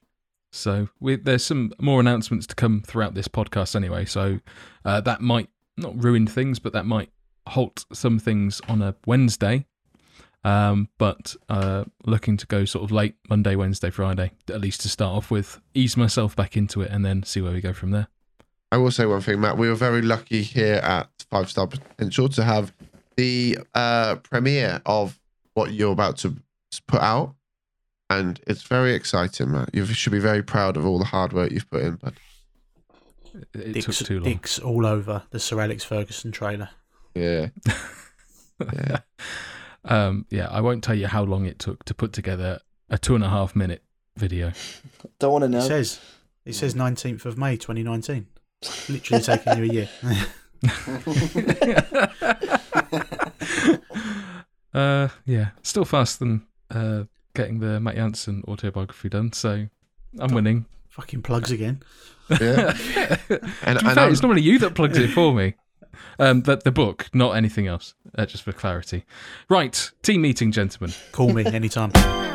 [0.51, 4.05] So we, there's some more announcements to come throughout this podcast anyway.
[4.05, 4.39] So
[4.83, 7.11] uh, that might not ruin things, but that might
[7.47, 9.65] halt some things on a Wednesday.
[10.43, 14.89] Um, but uh, looking to go sort of late Monday, Wednesday, Friday, at least to
[14.89, 17.91] start off with, ease myself back into it, and then see where we go from
[17.91, 18.07] there.
[18.71, 19.57] I will say one thing, Matt.
[19.57, 22.71] We were very lucky here at Five Star Potential to have
[23.17, 25.19] the uh, premiere of
[25.55, 26.35] what you're about to
[26.87, 27.35] put out.
[28.11, 29.69] And it's very exciting, Matt.
[29.73, 31.95] You should be very proud of all the hard work you've put in.
[31.95, 32.13] But
[33.35, 34.23] It, it Dicks, took too long.
[34.23, 36.69] dicks all over the Sir Alex Ferguson trailer.
[37.13, 37.47] yeah,
[38.73, 38.99] yeah.
[39.85, 43.15] Um, yeah, I won't tell you how long it took to put together a two
[43.15, 43.83] and a half minute
[44.17, 44.51] video.
[45.19, 45.59] Don't want to know.
[45.59, 45.67] It know.
[45.67, 45.99] says
[46.45, 48.27] it says 19th of May 2019.
[48.89, 49.89] Literally taking you a year.
[54.73, 59.31] uh, yeah, still faster than uh, getting the Matt Jansen autobiography done.
[59.31, 59.67] So
[60.19, 60.65] I'm winning.
[60.89, 61.81] Fucking plugs again.
[62.29, 62.75] yeah.
[63.63, 65.55] And, To be and fair, it's normally you that plugs it for me.
[66.17, 67.93] Um, the, the book, not anything else.
[68.17, 69.05] Uh, just for clarity.
[69.49, 70.93] Right, team meeting, gentlemen.
[71.11, 71.91] Call me anytime.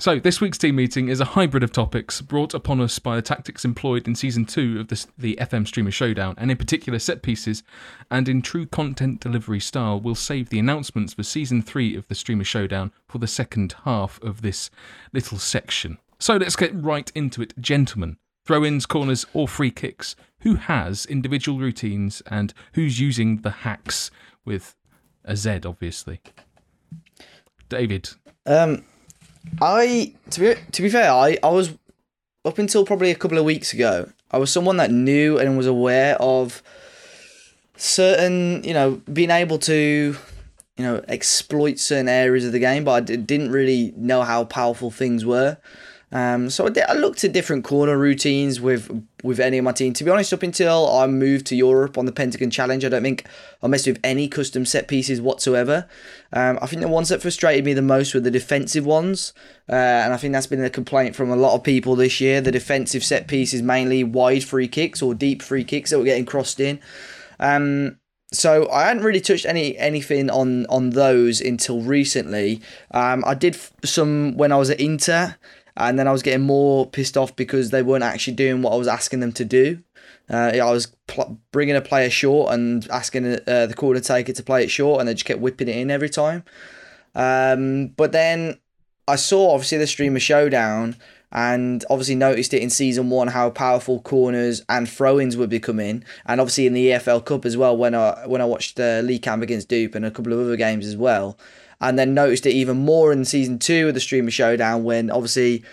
[0.00, 3.22] So, this week's team meeting is a hybrid of topics brought upon us by the
[3.22, 7.20] tactics employed in season two of the, the FM Streamer Showdown, and in particular set
[7.20, 7.62] pieces,
[8.10, 12.14] and in true content delivery style, we'll save the announcements for season three of the
[12.14, 14.70] Streamer Showdown for the second half of this
[15.12, 15.98] little section.
[16.18, 18.16] So, let's get right into it, gentlemen.
[18.46, 20.16] Throw ins, corners, or free kicks.
[20.40, 24.10] Who has individual routines and who's using the hacks
[24.44, 24.76] with
[25.24, 26.20] a Z, obviously?
[27.68, 28.10] David.
[28.46, 28.84] Um,
[29.60, 31.76] I to be to be fair, I I was
[32.44, 34.10] up until probably a couple of weeks ago.
[34.30, 36.62] I was someone that knew and was aware of
[37.76, 40.16] certain, you know, being able to,
[40.76, 44.90] you know, exploit certain areas of the game, but I didn't really know how powerful
[44.90, 45.58] things were.
[46.12, 48.90] Um, so I, did, I looked at different corner routines with
[49.22, 49.92] with any of my team.
[49.92, 53.02] To be honest, up until I moved to Europe on the Pentagon Challenge, I don't
[53.02, 53.26] think
[53.62, 55.88] I messed with any custom set pieces whatsoever.
[56.32, 59.32] Um, I think the ones that frustrated me the most were the defensive ones,
[59.68, 62.40] uh, and I think that's been a complaint from a lot of people this year.
[62.40, 66.26] The defensive set pieces, mainly wide free kicks or deep free kicks that were getting
[66.26, 66.80] crossed in.
[67.38, 67.98] Um,
[68.32, 72.60] so I hadn't really touched any anything on on those until recently.
[72.92, 75.36] Um, I did f- some when I was at Inter,
[75.76, 78.76] and then I was getting more pissed off because they weren't actually doing what I
[78.76, 79.82] was asking them to do.
[80.28, 84.42] Uh, I was pl- bringing a player short and asking uh, the corner taker to
[84.42, 86.44] play it short, and they just kept whipping it in every time.
[87.14, 88.58] Um, but then
[89.08, 90.96] I saw obviously the streamer showdown,
[91.32, 96.40] and obviously noticed it in season one how powerful corners and throw-ins were becoming, and
[96.40, 99.42] obviously in the EFL Cup as well when I when I watched uh, Lee Camp
[99.42, 101.36] against Dupe and a couple of other games as well,
[101.80, 105.64] and then noticed it even more in season two of the streamer showdown when obviously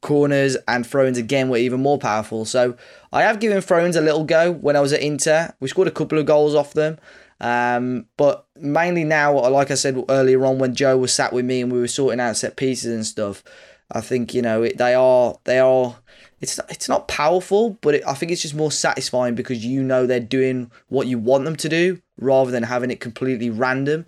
[0.00, 2.44] corners and throw-ins again were even more powerful.
[2.44, 2.76] So
[3.12, 5.52] I have given throw-ins a little go when I was at Inter.
[5.60, 6.98] We scored a couple of goals off them.
[7.40, 11.60] Um, but mainly now, like I said earlier on, when Joe was sat with me
[11.60, 13.44] and we were sorting out set pieces and stuff,
[13.90, 15.96] I think you know it, they are they are.
[16.40, 20.06] It's it's not powerful, but it, I think it's just more satisfying because you know
[20.06, 24.06] they're doing what you want them to do rather than having it completely random.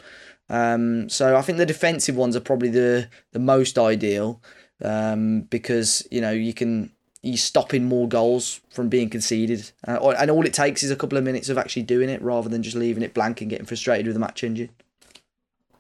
[0.50, 4.42] Um, so I think the defensive ones are probably the the most ideal
[4.84, 6.90] um, because you know you can
[7.22, 9.70] he's stopping more goals from being conceded.
[9.86, 12.20] Uh, or- and all it takes is a couple of minutes of actually doing it
[12.22, 14.70] rather than just leaving it blank and getting frustrated with the match engine.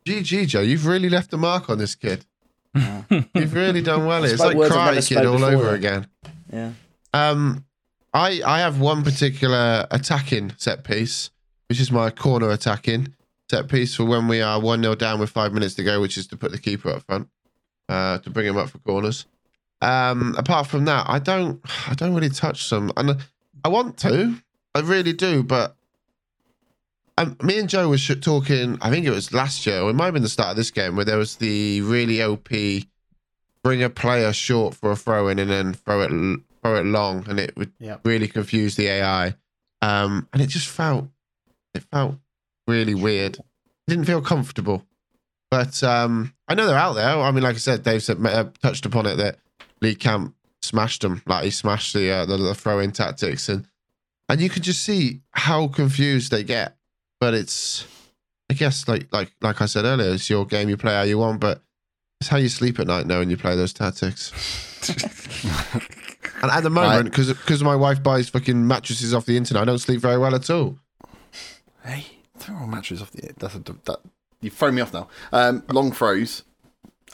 [0.06, 2.24] GG, Joe, you've really left a mark on this kid.
[3.34, 4.22] You've really done well.
[4.22, 5.70] It's like words I've Cry Kid all before, over though.
[5.74, 6.06] again.
[6.52, 6.72] Yeah.
[7.12, 7.64] Um,
[8.14, 11.30] I I have one particular attacking set piece,
[11.68, 13.14] which is my corner attacking
[13.50, 16.16] set piece for when we are one 0 down with five minutes to go, which
[16.16, 17.28] is to put the keeper up front,
[17.88, 19.26] uh, to bring him up for corners.
[19.82, 23.18] Um, apart from that, I don't I don't really touch them, and
[23.64, 24.36] I want to,
[24.74, 25.76] I really do, but.
[27.18, 28.78] Um, me and Joe was talking.
[28.80, 30.70] I think it was last year, or it might have been the start of this
[30.70, 32.48] game, where there was the really OP
[33.62, 36.10] bring a player short for a throw in and then throw it
[36.62, 38.00] throw it long, and it would Yep.
[38.06, 39.34] really confuse the AI.
[39.82, 41.08] Um, and it just felt
[41.74, 42.16] it felt
[42.70, 43.38] really weird.
[43.86, 44.84] Didn't feel comfortable.
[45.50, 47.08] But um, I know they're out there.
[47.08, 49.38] I mean, like I said, Dave said, uh, touched upon it that
[49.80, 51.22] Lee Camp smashed them.
[51.26, 53.66] Like he smashed the uh, the, the throw in tactics, and
[54.28, 56.76] and you can just see how confused they get.
[57.18, 57.86] But it's,
[58.48, 60.68] I guess, like like like I said earlier, it's your game.
[60.68, 61.62] You play how you want, but
[62.20, 64.30] it's how you sleep at night knowing you play those tactics.
[66.42, 69.66] and at the moment, because because my wife buys fucking mattresses off the internet, I
[69.66, 70.78] don't sleep very well at all.
[71.84, 72.06] Hey,
[72.40, 73.32] throw matches off the.
[73.38, 74.00] That's a that.
[74.40, 75.08] You throw me off now.
[75.32, 76.42] Um, long throws.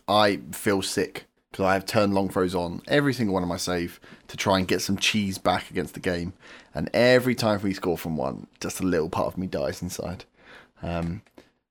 [0.08, 3.56] I feel sick because I have turned long throws on every single one of my
[3.56, 6.34] save to try and get some cheese back against the game,
[6.74, 10.24] and every time we score from one, just a little part of me dies inside.
[10.82, 11.22] Um,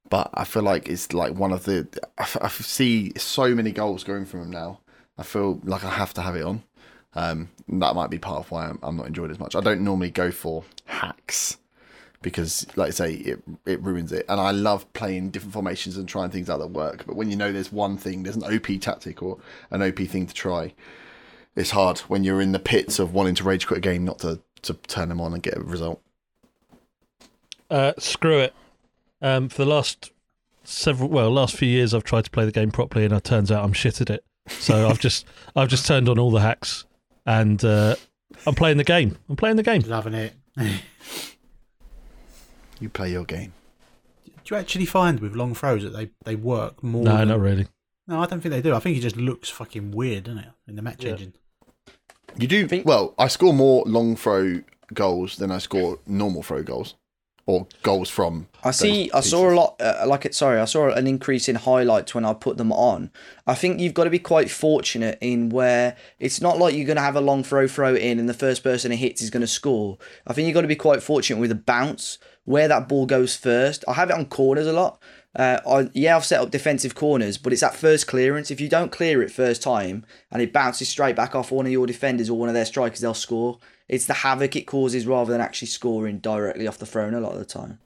[0.09, 1.87] but I feel like it's like one of the.
[2.17, 4.79] I, see so many goals going from him now.
[5.17, 6.63] I feel like I have to have it on.
[7.13, 9.55] Um, that might be part of why I'm, I'm not enjoying it as much.
[9.55, 11.57] I don't normally go for hacks
[12.25, 14.25] because, like I say, it it ruins it.
[14.27, 17.05] And I love playing different formations and trying things out that work.
[17.05, 19.38] But when you know there's one thing, there's an OP tactic or
[19.69, 20.73] an OP thing to try,
[21.55, 24.17] it's hard when you're in the pits of wanting to rage quit a game not
[24.19, 26.01] to to turn them on and get a result.
[27.69, 28.55] Uh, screw it.
[29.21, 30.11] Um, for the last
[30.63, 33.51] several, well, last few years, I've tried to play the game properly, and it turns
[33.51, 34.25] out I'm shit at it.
[34.47, 36.85] So I've just, I've just turned on all the hacks,
[37.27, 37.95] and uh,
[38.47, 39.15] I'm playing the game.
[39.29, 39.81] I'm playing the game.
[39.81, 40.33] Loving it.
[42.86, 43.52] You play your game.
[44.43, 47.04] Do you actually find with long throws that they, they work more?
[47.04, 47.65] No, than, not really.
[48.08, 48.76] No, I don't think they do.
[48.76, 51.13] I think it just looks fucking weird, doesn't it, in the match Yeah.
[51.13, 51.34] engine?
[52.38, 53.15] You do think- well.
[53.17, 54.62] I score more long throw
[54.93, 56.93] goals than I score normal throw goals,
[57.48, 58.50] or goals from.
[58.63, 59.10] I see.
[59.12, 59.82] I saw a lot.
[59.82, 60.36] Uh, like it.
[60.36, 63.10] Sorry, I saw an increase in highlights when I put them on.
[63.48, 66.98] I think you've got to be quite fortunate in where it's not like you're going
[66.98, 69.41] to have a long throw throw in and the first person it hits is going
[69.41, 69.98] to score.
[70.28, 73.36] I think you've got to be quite fortunate with a bounce where that ball goes
[73.36, 73.84] first.
[73.88, 75.01] I have it on corners a lot.
[75.36, 78.49] Uh, I, yeah, I've set up defensive corners, but it's that first clearance.
[78.49, 81.71] If you don't clear it first time and it bounces straight back off one of
[81.73, 83.60] your defenders or one of their strikers, they'll score.
[83.89, 87.34] It's the havoc it causes rather than actually scoring directly off the thrown a lot
[87.34, 87.79] of the time.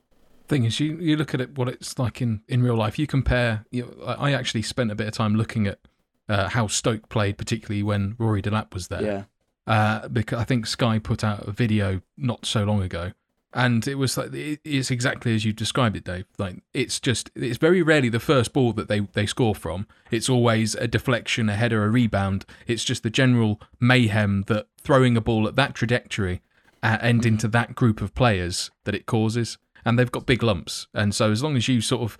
[0.47, 2.99] Thing is, you, you look at it, what it's like in, in real life.
[2.99, 3.65] You compare.
[3.71, 5.79] You I actually spent a bit of time looking at
[6.27, 9.01] uh, how Stoke played, particularly when Rory Delap was there.
[9.01, 9.23] Yeah.
[9.69, 13.11] uh, because I think Sky put out a video not so long ago,
[13.53, 16.25] and it was like it's exactly as you described it, Dave.
[16.37, 19.87] Like it's just it's very rarely the first ball that they they score from.
[20.11, 22.45] It's always a deflection, a header, a rebound.
[22.67, 26.41] It's just the general mayhem that throwing a ball at that trajectory
[26.83, 30.87] uh, and into that group of players that it causes, and they've got big lumps.
[30.93, 32.17] And so as long as you sort of,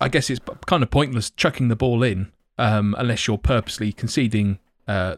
[0.00, 4.58] I guess it's kind of pointless chucking the ball in um, unless you're purposely conceding.
[4.88, 5.16] Uh,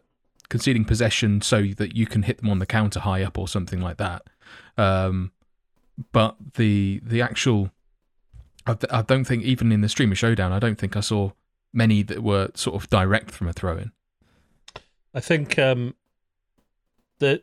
[0.48, 3.80] conceding possession so that you can hit them on the counter high up or something
[3.80, 4.22] like that.
[4.78, 5.32] Um,
[6.12, 7.70] but the the actual,
[8.66, 11.32] I, I don't think even in the streamer showdown, I don't think I saw
[11.72, 13.92] many that were sort of direct from a throw in.
[15.14, 15.94] I think um,
[17.18, 17.42] that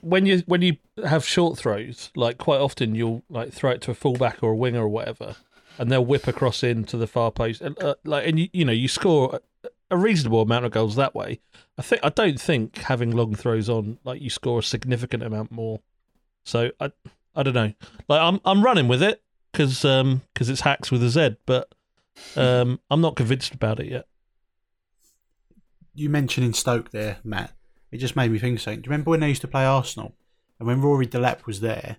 [0.00, 3.90] when you when you have short throws, like quite often you'll like throw it to
[3.90, 5.36] a fullback or a winger or whatever,
[5.78, 8.72] and they'll whip across into the far post, and, uh, like and you, you know
[8.72, 9.40] you score
[9.90, 11.40] a reasonable amount of goals that way.
[11.78, 15.50] I think I don't think having long throws on like you score a significant amount
[15.50, 15.80] more.
[16.44, 16.92] So I
[17.34, 17.72] I don't know.
[18.08, 19.22] Like I'm I'm running with it
[19.52, 21.72] because um because it's hacks with a Z, but
[22.36, 24.06] um I'm not convinced about it yet.
[25.94, 27.52] You mentioning Stoke there, Matt.
[27.92, 28.80] It just made me think something.
[28.80, 30.14] Do you remember when they used to play Arsenal?
[30.58, 31.96] And when Rory Delap was there,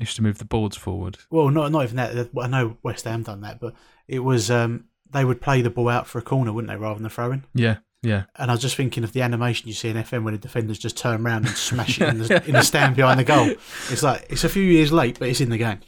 [0.00, 1.18] Used to move the boards forward.
[1.30, 2.30] well, not not even that.
[2.40, 3.74] I know West Ham done that, but
[4.06, 7.00] it was um, they would play the ball out for a corner, wouldn't they, rather
[7.00, 7.44] than throwing?
[7.52, 8.24] Yeah, yeah.
[8.36, 10.78] And I was just thinking of the animation you see in FM when the defenders
[10.78, 13.50] just turn around and smash it in the, in the stand behind the goal.
[13.90, 15.80] It's like it's a few years late, but it's in the game.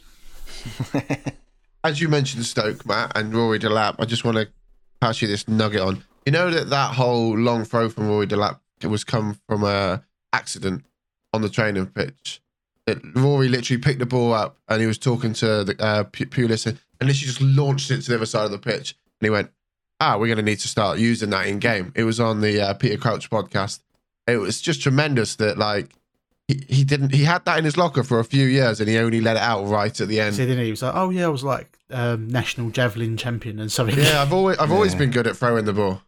[1.83, 4.47] As you mentioned, Stoke, Matt, and Rory Delap, I just want to
[4.99, 6.03] pass you this nugget on.
[6.25, 10.03] You know that that whole long throw from Rory Delap was come from a
[10.33, 10.85] accident
[11.33, 12.41] on the training pitch.
[12.87, 16.25] It, Rory literally picked the ball up and he was talking to the uh, Pu-
[16.25, 18.95] Pulis and, and literally just launched it to the other side of the pitch.
[19.19, 19.51] And he went,
[20.01, 22.59] "Ah, we're going to need to start using that in game." It was on the
[22.61, 23.79] uh, Peter Crouch podcast.
[24.27, 25.89] It was just tremendous that like
[26.47, 28.97] he, he didn't he had that in his locker for a few years and he
[28.97, 30.35] only let it out right at the end.
[30.35, 33.59] So then he he was like, "Oh yeah, I was like um, national javelin champion
[33.59, 36.01] and something." Yeah, I've always I've always been good at throwing the ball.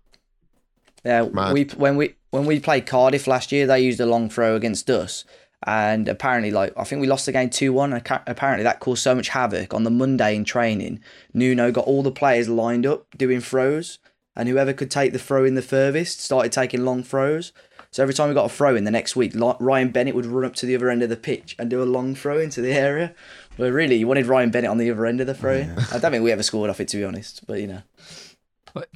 [1.05, 1.53] Yeah, Mad.
[1.53, 4.89] we when we when we played Cardiff last year, they used a long throw against
[4.89, 5.25] us,
[5.65, 7.93] and apparently, like I think we lost the game two one.
[7.93, 11.01] Apparently, that caused so much havoc on the Monday in training.
[11.33, 13.99] Nuno got all the players lined up doing throws,
[14.35, 17.53] and whoever could take the throw in the furthest started taking long throws.
[17.91, 20.45] So every time we got a throw in the next week, Ryan Bennett would run
[20.45, 22.73] up to the other end of the pitch and do a long throw into the
[22.73, 23.13] area.
[23.55, 25.67] But really, you wanted Ryan Bennett on the other end of the throw.
[25.91, 27.45] I don't think we ever scored off it, to be honest.
[27.45, 27.83] But you know,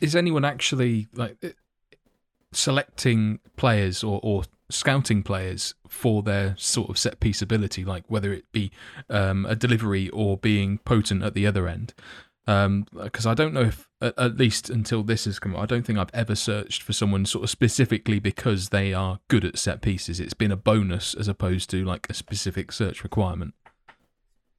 [0.01, 1.55] Is anyone actually like
[2.51, 8.33] selecting players or, or scouting players for their sort of set piece ability, like whether
[8.33, 8.71] it be
[9.09, 11.93] um, a delivery or being potent at the other end?
[12.45, 15.99] Because I don't know if, at, at least until this has come, I don't think
[15.99, 20.19] I've ever searched for someone sort of specifically because they are good at set pieces.
[20.19, 23.53] It's been a bonus as opposed to like a specific search requirement.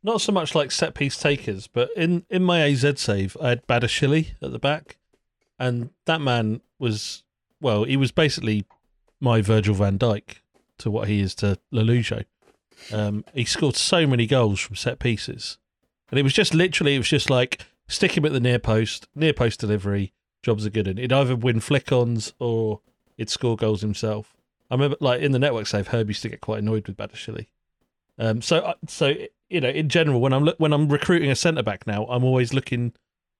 [0.03, 3.67] Not so much like set piece takers, but in, in my AZ save, I had
[3.67, 4.99] Badashili at the back,
[5.59, 7.25] and that man was
[7.61, 8.65] well, he was basically
[9.21, 10.37] my Virgil van Dijk
[10.79, 12.25] to what he is to Lelujo.
[12.93, 15.59] Um, he scored so many goals from set pieces,
[16.11, 19.09] and it was just literally it was just like stick him at the near post,
[19.15, 20.13] near post delivery.
[20.43, 22.81] Jobs are good, and he'd either win flick-ons or
[23.17, 24.37] he'd score goals himself.
[24.71, 27.47] I remember, like in the network save, Herb used to get quite annoyed with Badashili.
[28.19, 29.15] Um, so, uh, so
[29.49, 32.55] you know, in general, when I'm when I'm recruiting a centre back now, I'm always
[32.55, 32.93] looking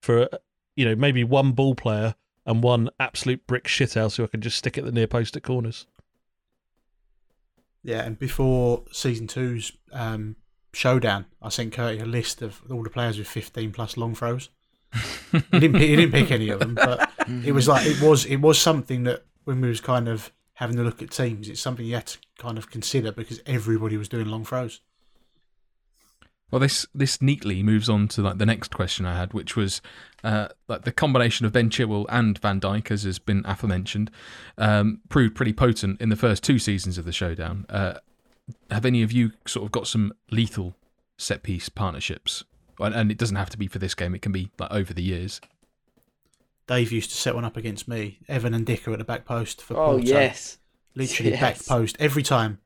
[0.03, 0.29] for
[0.75, 2.15] you know maybe one ball player
[2.49, 5.43] and one absolute brick shithouse who I can just stick at the near post at
[5.43, 5.87] corners.
[7.85, 10.35] Yeah, and before season two's um,
[10.73, 14.49] showdown, I sent Curty a list of all the players with 15 plus long throws.
[15.31, 17.11] he didn't pick, he didn't pick any of them, but
[17.45, 20.79] it was like it was it was something that when we was kind of having
[20.79, 24.09] a look at teams, it's something you had to kind of consider because everybody was
[24.09, 24.81] doing long throws.
[26.51, 29.83] Well, this this neatly moves on to like the next question I had, which was
[30.25, 34.11] uh, like the combination of Ben Chilwell and Van Dijk, as has been aforementioned,
[34.57, 37.67] um, proved pretty potent in the first two seasons of the showdown.
[37.69, 37.95] Uh,
[38.71, 40.75] have any of you sort of got some lethal
[41.19, 42.45] set piece partnerships?
[42.81, 44.95] And, and it doesn't have to be for this game; it can be like over
[44.95, 45.41] the years.
[46.67, 49.61] Dave used to set one up against me, Evan and Dicker at the back post
[49.63, 50.07] for oh Porto.
[50.07, 50.59] yes,
[50.95, 51.41] literally Yes.
[51.41, 52.59] back post every time.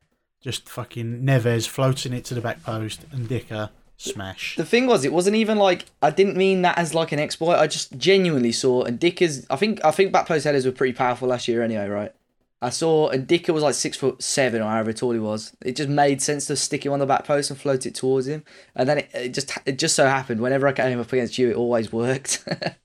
[0.43, 4.57] Just fucking Neves floating it to the back post and Dicker smash.
[4.57, 7.57] The thing was, it wasn't even like I didn't mean that as like an exploit.
[7.57, 9.47] I just genuinely saw and Dickers.
[9.49, 12.13] I think I think back post headers were pretty powerful last year anyway, right?
[12.61, 15.57] I saw and Dicker was like six foot seven or however tall he was.
[15.65, 18.27] It just made sense to stick him on the back post and float it towards
[18.27, 18.45] him.
[18.75, 21.51] And then it, it just it just so happened whenever I came up against you,
[21.51, 22.45] it always worked.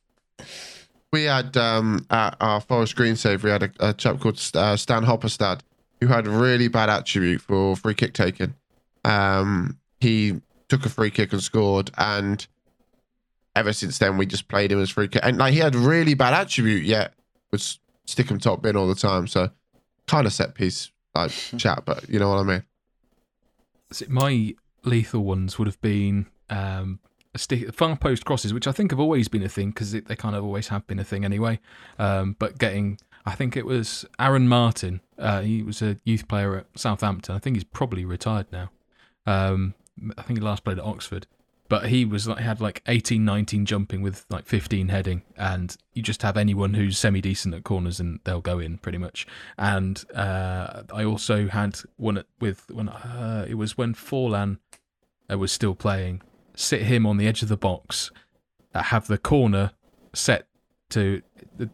[1.13, 4.75] We had um, at our Forest Green save, we had a, a chap called uh,
[4.75, 5.61] Stan Hopperstad
[5.99, 8.53] who had really bad attribute for free kick taking.
[9.03, 12.45] Um, he took a free kick and scored, and
[13.55, 15.21] ever since then we just played him as free kick.
[15.23, 17.13] And like he had really bad attribute, yet
[17.51, 19.27] would stick him top bin all the time.
[19.27, 19.49] So
[20.07, 22.63] kind of set piece like chat, but you know what I mean.
[23.91, 26.99] So my lethal ones would have been um,
[27.33, 30.15] a stick, far post crosses, which I think have always been a thing because they
[30.15, 31.59] kind of always have been a thing anyway.
[31.99, 35.01] Um, but getting, I think it was Aaron Martin.
[35.19, 37.35] Uh, he was a youth player at Southampton.
[37.35, 38.69] I think he's probably retired now.
[39.25, 39.73] Um,
[40.17, 41.27] I think he last played at Oxford.
[41.67, 46.01] But he was like had like 18, 19 jumping with like 15 heading, and you
[46.01, 49.27] just have anyone who's semi decent at corners and they'll go in pretty much.
[49.57, 54.59] And uh, I also had one with when uh, it was when Forlan
[55.29, 56.21] uh, was still playing,
[56.55, 58.11] sit him on the edge of the box,
[58.73, 59.71] uh, have the corner
[60.13, 60.47] set
[60.91, 61.21] to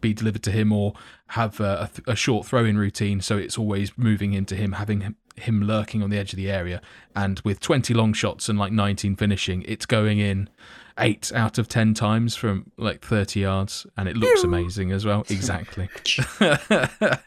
[0.00, 0.94] be delivered to him, or
[1.34, 5.16] have uh, a, a short throw-in routine, so it's always moving into him, having him,
[5.34, 6.80] him lurking on the edge of the area.
[7.16, 10.48] And with 20 long shots and like 19 finishing, it's going in
[10.96, 15.24] eight out of 10 times from like 30 yards, and it looks amazing as well.
[15.28, 15.88] Exactly.
[16.40, 17.18] I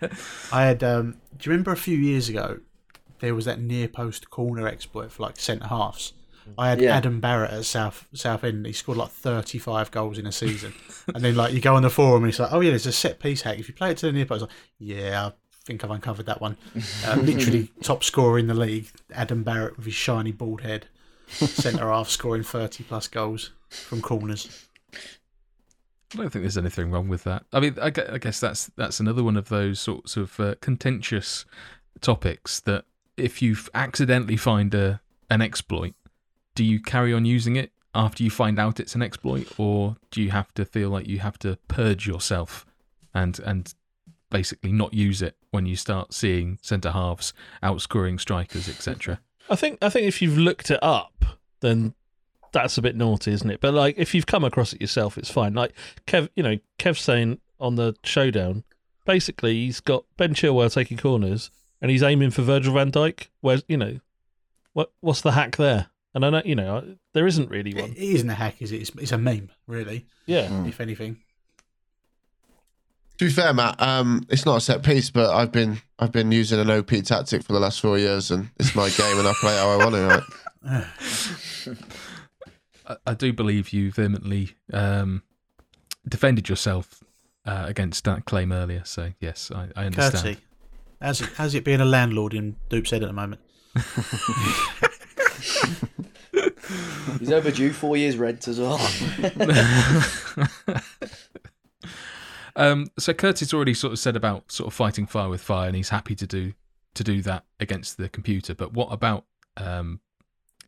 [0.51, 0.84] had.
[0.84, 2.60] Um, do you remember a few years ago
[3.20, 6.14] there was that near post corner exploit for like centre halves?
[6.58, 6.95] I had Yeah.
[6.95, 8.66] Adam Barrett at South Southend.
[8.66, 10.74] He scored like thirty five goals in a season,
[11.16, 12.91] and then like you go on the forum and it's like, oh yeah, there's a
[12.91, 13.60] set piece hack.
[13.60, 15.34] If you play it to the near post, like, yeah, I
[15.66, 16.58] think I've uncovered that one.
[17.06, 20.88] Uh, literally top scorer in the league, Adam Barrett with his shiny bald head,
[21.28, 24.66] centre half scoring thirty plus goals from corners.
[26.14, 27.43] I don't think there's anything wrong with that.
[27.52, 31.45] I mean, I I guess that's that's another one of those sorts of uh, contentious
[32.00, 32.86] topics that
[33.18, 35.95] if you accidentally find a an exploit,
[36.58, 40.24] do you carry on using it after you find out it's an exploit, or do
[40.24, 42.66] you have to feel like you have to purge yourself
[43.14, 43.76] and and
[44.32, 47.32] basically not use it when you start seeing centre halves
[47.62, 49.20] outscoring strikers, etc.
[49.51, 51.24] I think I think if you've looked it up,
[51.60, 51.93] then
[52.53, 53.62] that's a bit naughty, isn't it?
[53.62, 55.53] But like if you've come across it yourself, it's fine.
[55.53, 55.74] Like
[56.08, 58.64] Kev, you know, Kev saying on the showdown,
[59.05, 61.51] basically he's got Ben Chilwell taking corners
[61.84, 63.28] and he's aiming for Virgil van Dijk.
[63.41, 63.99] Where's you know,
[64.74, 65.91] what what's the hack there?
[66.18, 67.91] And I know you know there isn't really one.
[67.91, 68.82] it isn't a hack, is it?
[68.82, 71.18] It's, it's a meme, really, Yeah, if anything.
[73.20, 76.32] To be fair, Matt, um, it's not a set piece, but I've been I've been
[76.32, 79.34] using an OP tactic for the last four years, and it's my game, and I
[79.39, 80.26] play how I want to.
[81.68, 81.78] Right?
[82.88, 85.22] I, I do believe you vehemently um,
[86.09, 87.03] defended yourself
[87.45, 88.82] uh, against that claim earlier.
[88.86, 90.15] So yes, I, I understand.
[90.15, 90.38] Curty,
[90.99, 93.39] how's it, how's it being a landlord in Dupe's Head at the moment?
[97.20, 98.80] He's overdue four years rent as well.
[102.55, 105.76] um, so Curtis already sort of said about sort of fighting fire with fire, and
[105.76, 106.53] he's happy to do
[106.95, 108.55] to do that against the computer.
[108.55, 109.99] But what about um,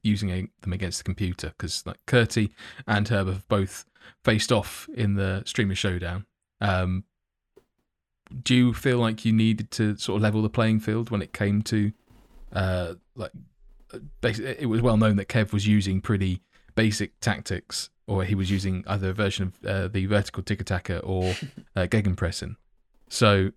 [0.03, 1.53] using a, them against the computer?
[1.57, 2.51] Because like Curty
[2.87, 3.85] and Herb have both
[4.23, 6.25] faced off in the streamer showdown.
[6.61, 7.05] Um,
[8.43, 11.33] do you feel like you needed to sort of level the playing field when it
[11.33, 11.91] came to
[12.53, 13.31] uh, like
[14.23, 16.41] it was well known that Kev was using pretty
[16.75, 21.23] basic tactics, or he was using either a version of uh, the vertical tiki-taka or
[21.75, 22.55] uh, gegenpressing.
[23.07, 23.51] So,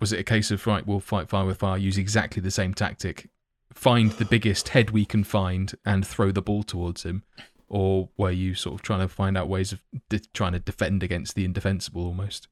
[0.00, 2.74] was it a case of right, we'll fight fire with fire, use exactly the same
[2.74, 3.28] tactic,
[3.72, 7.22] find the biggest head we can find, and throw the ball towards him,
[7.68, 11.02] or were you sort of trying to find out ways of de- trying to defend
[11.02, 12.48] against the indefensible almost?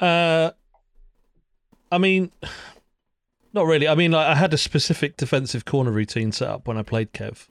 [0.00, 0.50] Uh,
[1.90, 2.32] I mean,
[3.54, 3.88] not really.
[3.88, 7.12] I mean, like, I had a specific defensive corner routine set up when I played
[7.12, 7.48] Kev,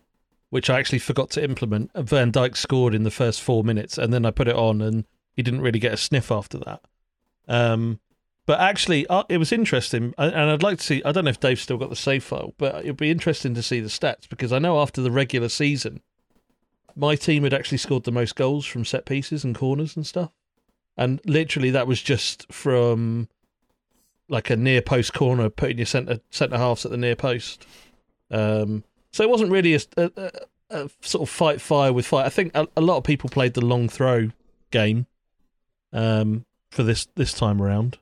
[0.49, 1.91] which I actually forgot to implement.
[1.95, 5.06] Van Dijk scored in the first four minutes, and then I put it on, and
[5.32, 6.82] he didn't really get a sniff after that.
[7.47, 7.99] Um,
[8.45, 11.01] but actually, uh, it was interesting, and I'd like to see.
[11.04, 13.64] I don't know if Dave's still got the save file, but it'd be interesting to
[13.64, 16.01] see the stats because I know after the regular season,
[16.95, 20.32] my team had actually scored the most goals from set pieces and corners and stuff
[20.97, 23.28] and literally that was just from
[24.30, 27.65] like a near post corner, putting your centre centre halves at the near post.
[28.32, 30.32] Um, so it wasn't really a, a,
[30.69, 32.26] a, sort of fight fire with fire.
[32.26, 34.32] I think a, a lot of people played the long throw
[34.71, 35.05] game
[35.91, 37.99] um, for this this time around,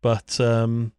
[0.00, 0.92] but um,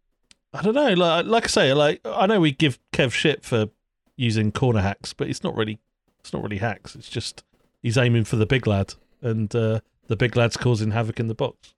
[0.52, 0.92] I don't know.
[0.92, 3.68] Like like I say, like I know we give Kev shit for
[4.16, 5.78] using corner hacks, but it's not really
[6.20, 6.94] it's not really hacks.
[6.94, 7.44] It's just
[7.82, 11.34] he's aiming for the big lad, and uh, the big lad's causing havoc in the
[11.34, 11.74] box.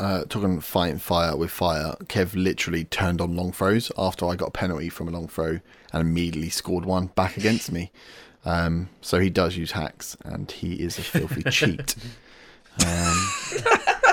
[0.00, 4.48] Uh, talking fighting fire with fire, Kev literally turned on long throws after I got
[4.48, 5.60] a penalty from a long throw
[5.92, 7.92] and immediately scored one back against me.
[8.44, 11.94] Um, so he does use hacks and he is a filthy cheat.
[12.84, 13.28] Um,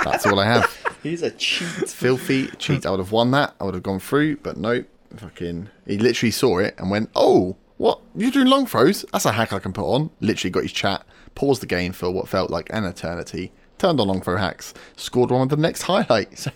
[0.04, 0.78] that's all I have.
[1.04, 1.90] He's a cheat.
[1.90, 2.86] Filthy cheat.
[2.86, 3.56] I would have won that.
[3.60, 4.88] I would have gone through, but nope.
[5.16, 5.70] Fucking.
[5.86, 8.00] He literally saw it and went, "Oh, what?
[8.16, 9.04] You're doing long throws?
[9.12, 11.04] That's a hack I can put on." Literally got his chat,
[11.36, 13.52] paused the game for what felt like an eternity,
[13.82, 16.38] turned on long throw hacks, scored one with the next highlight.
[16.38, 16.52] So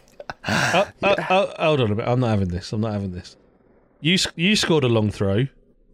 [0.47, 2.07] Oh, uh, oh, uh, oh, uh, hold on a bit.
[2.07, 2.71] I'm not having this.
[2.71, 3.35] I'm not having this.
[3.99, 5.47] You you scored a long throw,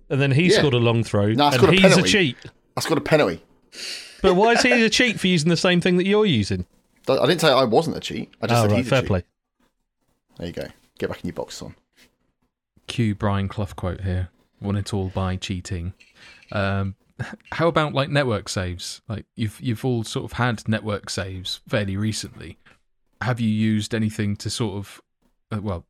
[0.09, 0.57] and then he Yeah.
[0.59, 2.09] scored a long throw, No, I and a he's a penalty.
[2.11, 2.37] cheat.
[2.75, 3.41] I scored a penalty.
[4.21, 6.65] But why is he a cheat for using the same thing that you're using?
[7.07, 8.29] I didn't say I wasn't a cheat.
[8.41, 9.07] I just oh, said right, he's a fair cheat.
[9.07, 9.23] play.
[10.37, 10.67] There you go.
[10.99, 11.75] Get back in your box on.
[12.87, 14.29] Cue Brian Clough quote here.
[14.61, 15.93] Won it all by cheating.
[16.51, 16.95] Um,
[17.51, 19.01] how about like network saves?
[19.07, 22.57] Like you've you've all sort of had network saves fairly recently.
[23.21, 25.01] Have you used anything to sort of,
[25.51, 25.85] uh, well,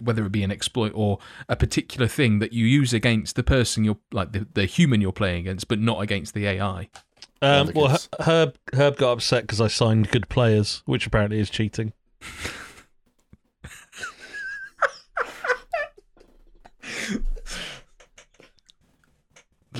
[0.00, 1.18] whether it be an exploit or
[1.48, 5.12] a particular thing that you use against the person you're like the, the human you're
[5.12, 6.88] playing against, but not against the AI?
[7.42, 11.92] Um, well, Herb Herb got upset because I signed good players, which apparently is cheating.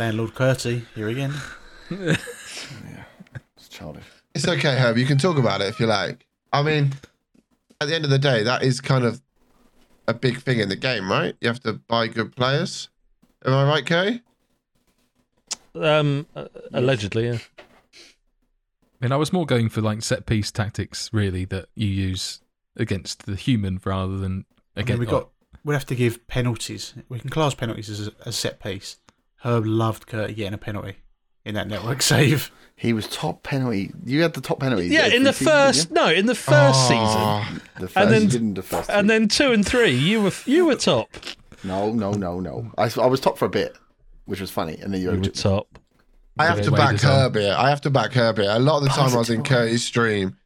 [0.01, 1.35] Landlord Curty, here again.
[1.91, 2.17] yeah,
[3.59, 4.05] It's childish.
[4.35, 4.97] It's okay, Herb.
[4.97, 6.27] You can talk about it if you like.
[6.55, 6.95] I mean,
[7.83, 9.21] at the end of the day, that is kind of
[10.09, 11.37] a big thing in the game, right?
[11.43, 12.89] You have to buy good players.
[13.45, 14.23] Am I right, Kay?
[15.75, 17.39] Um, uh, allegedly, yeah.
[17.59, 22.41] I mean, I was more going for like set piece tactics, really, that you use
[22.75, 25.01] against the human rather than I mean, against.
[25.01, 25.29] we got.
[25.63, 26.95] We have to give penalties.
[27.11, 28.97] We can class penalties as a, a set piece.
[29.43, 30.97] Herb loved Curty getting a penalty.
[31.45, 32.51] in that network save.
[32.77, 33.93] He was top penalty.
[34.07, 34.87] You had the top penalty.
[34.89, 36.89] Yeah, uh, in the season, first no, in the first ah.
[36.89, 37.81] season, Oh, you?
[37.81, 38.89] The first, and then- you didn't the first.
[38.91, 39.09] and two.
[39.09, 41.11] then two and three, you were you were top.
[41.63, 42.73] no, no, no, no.
[42.79, 43.77] I, I was top for a bit,
[44.25, 45.79] which was funny, and then you, You were top.
[46.39, 47.03] I have to back this.
[47.03, 47.55] Herb here.
[47.57, 48.49] I have to back Herb here.
[48.51, 49.45] A lot of the time I was in Positive.
[49.45, 50.37] Curtis' stream,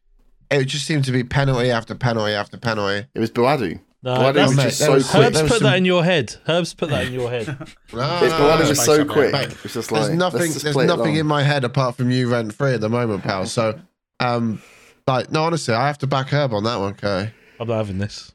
[0.51, 3.07] it just seemed to be penalty after penalty after penalty.
[3.15, 3.79] It was Boadu.
[4.05, 5.23] No, Boadu that's- was just so was- quick.
[5.23, 6.35] Herb's there put some- that in your head.
[6.47, 7.47] Herb's put that in your head.
[7.93, 9.35] No, It's Boadu was space so quick.
[9.65, 10.53] It's just like There's nothing.
[10.53, 13.47] just There's nothing in my head apart from you rent free at the moment, pal.
[13.47, 13.81] So,
[14.21, 14.61] um,
[15.07, 17.33] like, no, honestly, I have to back Herb on that one, okay?
[17.59, 18.33] I'm not having this.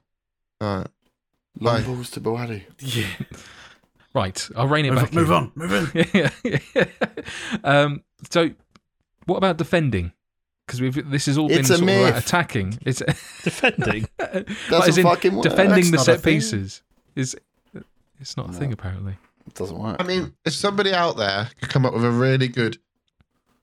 [0.61, 0.87] All right.
[1.59, 1.85] long Bye.
[1.87, 2.63] balls to Boadu.
[2.79, 3.05] Yeah.
[4.15, 5.13] Right, I'll rein it Move, back.
[5.13, 5.33] move in.
[5.35, 6.89] on, move on.
[7.63, 8.49] um, so,
[9.27, 10.13] what about defending?
[10.69, 12.77] Because we've this has all It's been a sort of like attacking.
[12.85, 12.99] It's
[13.43, 14.07] Defending.
[14.17, 15.41] But Doesn't as in fucking work.
[15.43, 16.83] defending the That's not set pieces
[17.15, 17.35] is
[18.21, 19.13] it's not a thing apparently.
[19.47, 19.97] It doesn't work.
[19.99, 22.77] I mean, if somebody out there could come up with a really good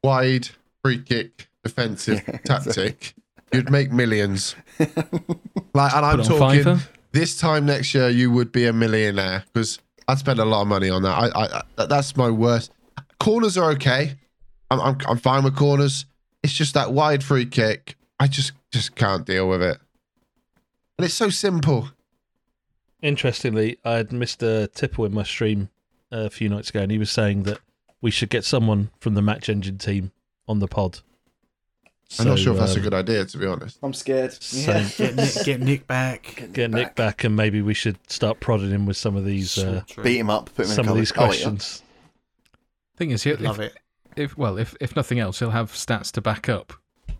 [0.02, 0.48] wide
[0.82, 3.14] free kick defensive Yeah, tactic,
[3.52, 4.56] you'd make millions.
[5.74, 6.88] Like, and I'm talking Fiverr.
[7.12, 9.78] this time next year, you would be a millionaire because
[10.08, 11.10] I'd spend a lot of money on that.
[11.12, 12.72] I, I, I that's my worst.
[13.20, 14.14] Corners are okay.
[14.70, 16.06] I'm, I'm, I'm fine with corners.
[16.42, 17.96] It's just that wide free kick.
[18.18, 19.78] I just, just can't deal with it.
[20.98, 21.90] And it's so simple.
[23.02, 24.72] Interestingly, I had Mr.
[24.72, 25.68] Tipple in my stream
[26.12, 27.58] uh, a few nights ago, and he was saying that
[28.00, 30.12] we should get someone from the Match Engine team
[30.48, 31.00] on the pod.
[32.20, 33.78] I'm not sure if that's a um, good idea, to be honest.
[33.82, 34.32] I'm scared.
[34.32, 34.88] So- Yeah.
[34.96, 36.48] Get Nick, get Nick back.
[36.52, 39.82] Get Nick back, and maybe we should start prodding him with some of these uh,
[40.02, 40.50] Beat him up.
[40.54, 41.24] Put him some a of these cupboard.
[41.24, 41.82] Oh, wait, questions.
[42.96, 43.78] Thing is, he'll, Love if, it.
[44.16, 46.72] If well, if if nothing else, he'll have stats to back up.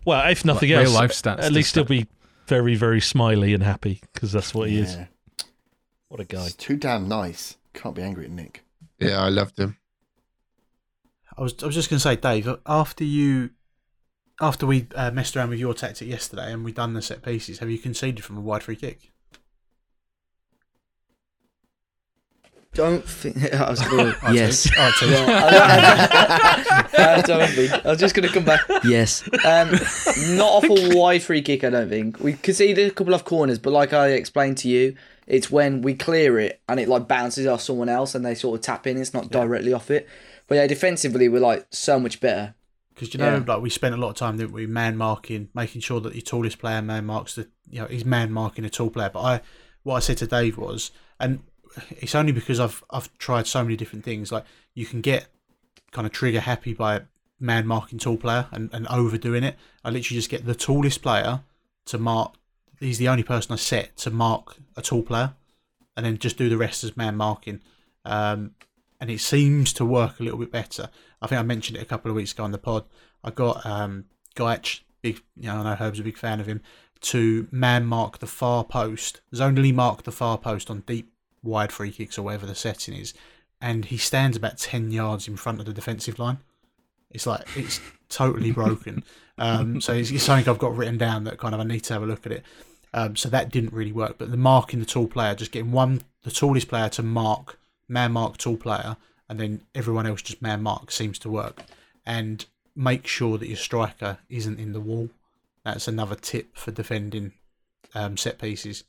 [0.05, 1.89] Well, if nothing Like else, real life stats at least he'll stat.
[1.89, 2.07] be
[2.47, 4.97] very, very smiley and happy because that's what he is.
[6.07, 6.43] What a guy!
[6.43, 7.57] He's too damn nice.
[7.73, 8.63] Can't be angry at Nick.
[8.99, 9.77] Yeah, I loved him.
[11.37, 13.51] I was I was just going to say, Dave, after you,
[14.41, 17.59] after we uh, messed around with your tactic yesterday and we done the set pieces,
[17.59, 19.11] have you conceded from a wide free kick?
[22.77, 23.53] Don't think.
[23.55, 24.07] I was going.
[24.07, 24.63] All right, yes.
[24.63, 24.79] Tim.
[25.13, 27.69] All right, Uh, don't be.
[27.69, 28.61] I was just going to come back.
[28.85, 29.23] Yes.
[29.43, 29.71] Um,
[30.37, 32.19] not off a wide free kick, I don't think.
[32.19, 35.95] We conceded a couple of corners, but like I explained to you, it's when we
[35.95, 38.97] clear it and it like bounces off someone else and they sort of tap in.
[38.97, 40.07] It's not directly off it.
[40.47, 42.53] But yeah, defensively, we're like so much better.
[42.93, 43.43] Because you know, Yeah.
[43.55, 46.21] like we spent a lot of time, didn't we, man marking, making sure that the
[46.21, 49.09] tallest player man marks the, you know, he's man marking a tall player.
[49.11, 49.41] But I,
[49.83, 51.39] what I said to Dave was, and
[51.89, 54.31] it's only because I've I've tried so many different things.
[54.31, 55.27] Like you can get
[55.91, 57.01] kind of trigger happy by
[57.39, 59.55] man marking tall player and, and overdoing it.
[59.83, 61.41] I literally just get the tallest player
[61.85, 62.35] to mark.
[62.79, 65.33] He's the only person I set to mark a tall player,
[65.95, 67.61] and then just do the rest as man marking.
[68.05, 68.51] Um,
[68.99, 70.89] and it seems to work a little bit better.
[71.21, 72.85] I think I mentioned it a couple of weeks ago on the pod.
[73.23, 74.05] I got um,
[74.35, 76.61] Gaich, big, you know, I know Herb's a big fan of him,
[77.01, 81.11] to man mark the far post, zonally mark the far post on deep
[81.43, 83.13] wide free kicks or whatever the setting is,
[83.61, 86.39] and he stands about ten yards in front of the defensive line.
[87.11, 87.79] It's like it's
[88.09, 89.03] totally broken.
[89.37, 91.93] Um, so it's, it's something I've got written down that kind of I need to
[91.93, 92.43] have a look at it.
[92.93, 94.17] Um, so that didn't really work.
[94.17, 98.13] But the marking the tall player, just getting one the tallest player to mark man
[98.13, 98.97] mark tall player,
[99.29, 101.63] and then everyone else just man mark seems to work.
[102.05, 105.09] And make sure that your striker isn't in the wall.
[105.63, 107.33] That's another tip for defending
[107.93, 108.83] um, set pieces.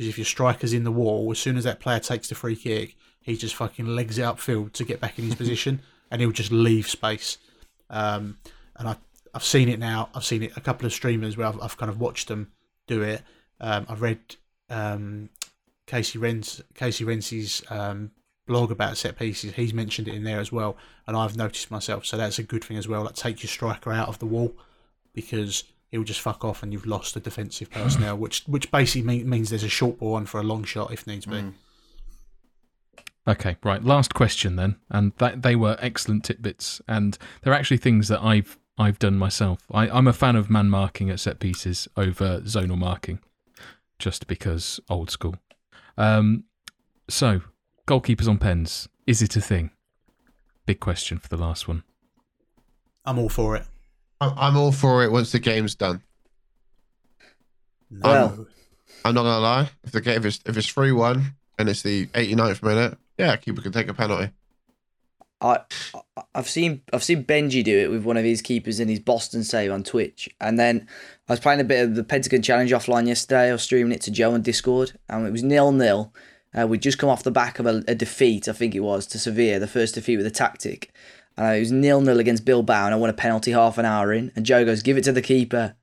[0.00, 2.56] Because if your striker's in the wall, as soon as that player takes the free
[2.56, 6.30] kick, he just fucking legs it upfield to get back in his position, and he'll
[6.30, 7.36] just leave space.
[7.90, 8.38] Um,
[8.76, 8.96] and I,
[9.34, 10.08] I've seen it now.
[10.14, 12.50] I've seen it a couple of streamers where I've, I've kind of watched them
[12.86, 13.20] do it.
[13.60, 14.20] Um, I've read
[14.70, 15.28] um,
[15.86, 18.10] Casey Rens Casey Rensi's um,
[18.46, 19.52] blog about set pieces.
[19.52, 22.06] He's mentioned it in there as well, and I've noticed myself.
[22.06, 23.02] So that's a good thing as well.
[23.02, 24.54] Like take your striker out of the wall
[25.12, 29.28] because he'll just fuck off, and you've lost the defensive personnel, which which basically mean,
[29.28, 31.52] means there's a short ball on for a long shot if needs be.
[33.28, 33.84] Okay, right.
[33.84, 38.58] Last question then, and that they were excellent tidbits, and they're actually things that I've
[38.78, 39.60] I've done myself.
[39.70, 43.20] I, I'm a fan of man marking at set pieces over zonal marking,
[43.98, 45.36] just because old school.
[45.98, 46.44] Um,
[47.08, 47.42] so
[47.86, 49.70] goalkeepers on pens, is it a thing?
[50.64, 51.82] Big question for the last one.
[53.04, 53.66] I'm all for it.
[54.20, 56.02] I'm, I'm all for it once the game's done.
[57.90, 58.00] No.
[58.10, 58.46] Well-
[59.04, 59.70] I'm not gonna lie.
[59.82, 63.34] If the game, if it's if it's three one and it's the 89th minute, yeah,
[63.36, 64.30] keeper can take a penalty.
[65.40, 65.60] I
[65.94, 68.98] I- I've seen I've seen Benji do it with one of his keepers in his
[69.00, 70.86] Boston save on Twitch, and then
[71.28, 73.48] I was playing a bit of the Pentagon Challenge offline yesterday.
[73.48, 76.12] I was streaming it to Joe on Discord, and it was nil nil.
[76.54, 79.06] Uh, we'd just come off the back of a, a defeat, I think it was,
[79.06, 80.92] to Sevilla, the first defeat with a tactic,
[81.40, 84.12] And it was nil nil against Bilbao, and I won a penalty half an hour
[84.12, 84.30] in.
[84.36, 85.74] And Joe goes, "Give it to the keeper."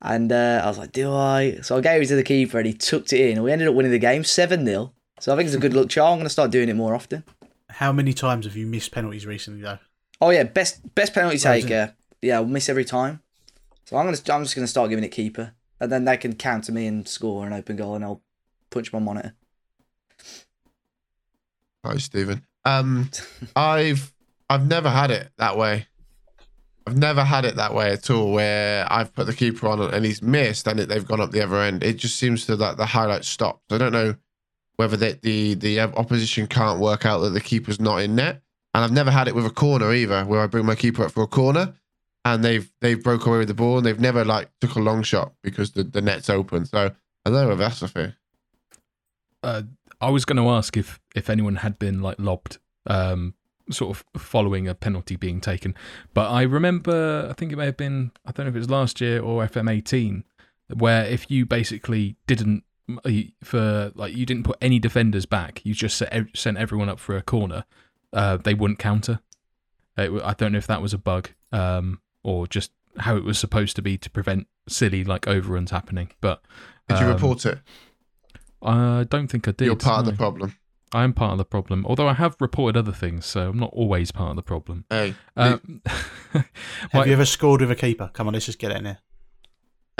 [0.00, 2.66] And uh, I was like, "Do I?" So I gave it to the keeper, and
[2.66, 3.36] he tucked it in.
[3.36, 5.74] And we ended up winning the game seven 0 So I think it's a good
[5.74, 6.12] luck charm.
[6.12, 7.22] I'm going to start doing it more often.
[7.68, 9.78] How many times have you missed penalties recently, though?
[10.22, 11.94] Oh yeah, best best penalty taker.
[12.22, 13.20] Yeah, I'll miss every time.
[13.84, 16.72] So I'm gonna I'm just gonna start giving it keeper, and then they can counter
[16.72, 18.22] me and score an open goal, and I'll
[18.70, 19.34] punch my monitor.
[21.84, 22.46] Hi, Stephen.
[22.64, 23.10] Um,
[23.56, 24.12] I've
[24.50, 25.86] I've never had it that way.
[26.86, 30.06] I've never had it that way at all, where I've put the keeper on and
[30.06, 31.82] he's missed, and they've gone up the other end.
[31.82, 33.62] It just seems to that the highlight stops.
[33.70, 34.14] I don't know
[34.76, 38.40] whether the, the opposition can't work out that the keeper's not in net,
[38.72, 41.12] and I've never had it with a corner either, where I bring my keeper up
[41.12, 41.74] for a corner,
[42.24, 45.02] and they've they've broke away with the ball, and they've never like took a long
[45.02, 46.64] shot because the, the net's open.
[46.64, 46.90] So
[47.26, 48.14] I don't know if that's the thing.
[49.42, 49.62] Uh,
[50.00, 53.34] I was going to ask if if anyone had been like lobbed, um,
[53.70, 55.74] sort of following a penalty being taken,
[56.14, 58.70] but I remember I think it may have been I don't know if it was
[58.70, 60.24] last year or FM eighteen,
[60.72, 62.64] where if you basically didn't
[63.04, 63.10] uh,
[63.42, 66.02] for like you didn't put any defenders back, you just
[66.34, 67.64] sent everyone up for a corner,
[68.12, 69.20] uh, they wouldn't counter.
[69.96, 73.24] It, w- I don't know if that was a bug, um, or just how it
[73.24, 76.10] was supposed to be to prevent silly like overruns happening.
[76.20, 76.42] But
[76.88, 77.58] Did you um, report it?
[78.62, 79.66] I don't think I did.
[79.66, 80.56] You're part of the problem.
[80.92, 83.70] I am part of the problem, although I have reported other things, so I'm not
[83.72, 84.84] always part of the problem.
[84.90, 85.82] Hey, Um,
[86.32, 86.44] Have
[86.92, 88.10] Why- you ever scored with a keeper?
[88.14, 88.98] Come on, let's just get it in there.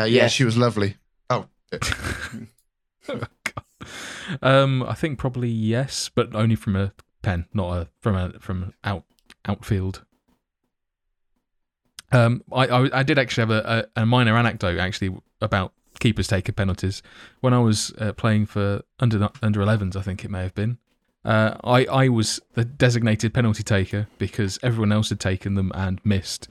[0.01, 0.33] uh, yeah, Yes.
[0.33, 0.97] she was lovely.
[1.31, 1.47] Oh,
[4.43, 8.73] um, I think probably yes, but only from a pen, not a from a from
[8.85, 9.05] out
[9.47, 10.05] outfield.
[12.13, 16.29] Um, I, I I did actually have a, a, a minor anecdote actually about keepers
[16.29, 17.03] taking penalties
[17.41, 19.97] when I was uh, playing for under under 11s.
[19.97, 20.79] I think it may have been.
[21.25, 26.01] Uh, I I was the designated penalty taker because everyone else had taken them and
[26.05, 26.49] missed.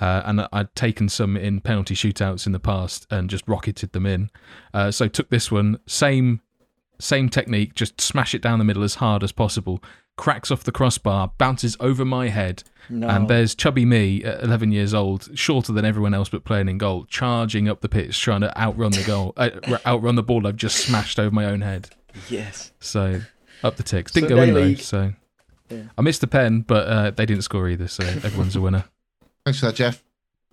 [0.00, 4.06] Uh, and I'd taken some in penalty shootouts in the past and just rocketed them
[4.06, 4.30] in.
[4.72, 6.40] Uh, so took this one, same
[7.00, 9.82] same technique, just smash it down the middle as hard as possible.
[10.16, 14.70] Cracks off the crossbar, bounces over my head, No, and there's chubby me at 11
[14.72, 18.42] years old, shorter than everyone else but playing in goal, charging up the pitch, trying
[18.42, 19.50] to outrun the goal, uh,
[19.86, 21.88] outrun the ball I've just smashed over my own head.
[22.28, 23.22] yes, So
[23.62, 24.12] up the ticks.
[24.12, 25.12] Didn't go Sunday in though, so
[25.70, 25.82] Yeah.
[25.96, 28.84] I missed the pen, but uh, they didn't score either, so everyone's a winner.
[29.44, 30.02] thanks for that, Jeff.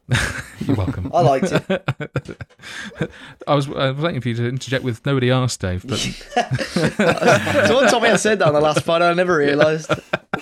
[0.60, 1.12] You're welcome.
[1.14, 1.70] I liked it.
[3.47, 5.97] I was, I was waiting for you to interject with nobody asked, Dave, but
[7.68, 9.01] Someone told me I said that on the last pod.
[9.01, 9.91] I never realised.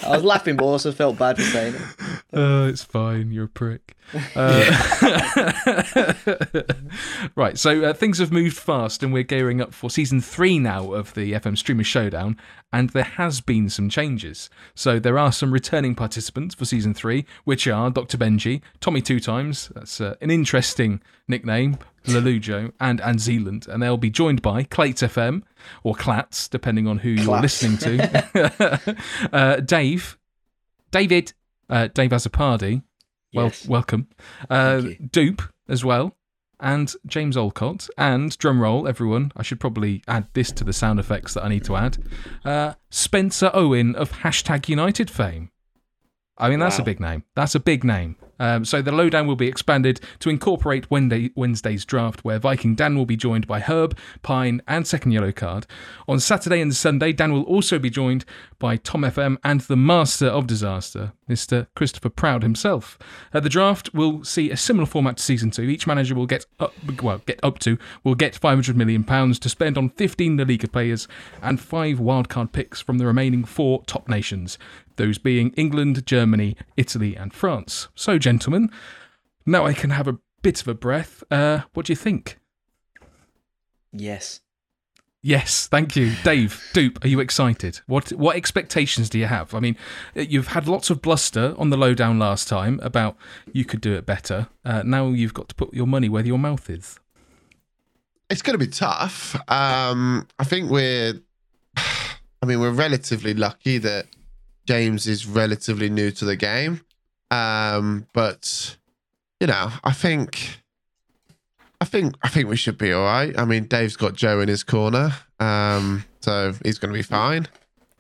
[0.03, 1.81] I was laughing, but also felt bad for saying it.
[2.33, 3.31] Uh, it's fine.
[3.31, 3.95] You're a prick.
[4.35, 6.13] Uh,
[7.35, 7.57] right.
[7.57, 11.13] So uh, things have moved fast, and we're gearing up for season three now of
[11.13, 12.37] the FM Streamer Showdown.
[12.73, 14.49] And there has been some changes.
[14.73, 18.17] So there are some returning participants for season three, which are Dr.
[18.17, 19.71] Benji, Tommy Two Times.
[19.73, 21.77] That's uh, an interesting nickname.
[22.05, 25.41] Lalujo and and Zealand, and they'll be joined by Clates FM
[25.83, 28.95] or Clats, depending on who you're listening to.
[29.33, 30.17] uh, Dave,
[30.91, 31.33] David,
[31.69, 32.83] uh, Dave Azapardi,
[33.33, 33.67] well, Yes.
[33.67, 34.07] welcome.
[34.49, 36.15] Uh, Dupe as well,
[36.59, 39.31] and James Olcott, and drum roll, everyone.
[39.35, 41.97] I should probably add this to the sound effects that I need to add.
[42.45, 45.51] Uh, Spencer Owen of hashtag United fame.
[46.37, 47.23] I mean, that's a big name.
[47.35, 48.17] That's a big name.
[48.39, 52.97] Um, so the lowdown will be expanded to incorporate Wednesday, Wednesday's draft, where Viking Dan
[52.97, 55.65] will be joined by Herb, Pine, and Second Yellow Card.
[56.07, 58.25] On Saturday and Sunday, Dan will also be joined
[58.59, 61.67] by Tom FM and the Master of Disaster, Mr.
[61.75, 62.97] Christopher Proud himself.
[63.33, 65.63] Uh, the draft will see a similar format to season two.
[65.63, 69.49] Each manager will get up, well, get up to, will get 500 million pounds to
[69.49, 71.07] spend on 15 La Liga players
[71.41, 74.57] and five wildcard picks from the remaining four top nations
[74.97, 77.89] those being England, Germany, Italy, and France.
[77.95, 78.71] So, gentlemen,
[79.45, 81.23] now I can have a bit of a breath.
[81.29, 82.39] Uh, what do you think?
[83.91, 84.41] Yes.
[85.25, 86.63] Yes, thank you, Dave.
[86.71, 87.79] Dupe, are you excited?
[87.87, 89.55] What what expectations do you have?
[89.55, 89.75] I mean,
[90.13, 93.17] you've had lots of bluster on the lowdown last time about
[93.51, 94.49] you could do it better.
[94.63, 96.99] Uh, now you've got to put your money where your mouth is.
[98.29, 99.35] It's going to be tough.
[99.49, 101.15] Um, I think we're,
[101.75, 104.05] I mean, we're relatively lucky that
[104.67, 106.81] James is relatively new to the game.
[107.31, 108.77] Um, but
[109.39, 110.61] you know, I think,
[111.85, 113.37] I think, I think we should be all right.
[113.37, 117.47] I mean, Dave's got Joe in his corner, um, so he's going to be fine.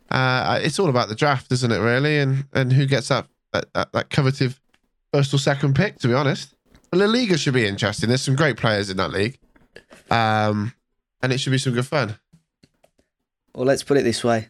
[0.09, 1.77] Uh, it's all about the draft, isn't it?
[1.77, 4.55] Really, and and who gets that that, that, that coveted
[5.13, 5.99] first or second pick?
[5.99, 6.55] To be honest,
[6.89, 8.09] the La Liga should be interesting.
[8.09, 9.37] There's some great players in that league.
[10.09, 10.73] Um,
[11.21, 12.17] and it should be some good fun.
[13.53, 14.49] Well, let's put it this way: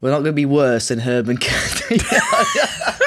[0.00, 2.04] we're not going to be worse than Herb and Candy.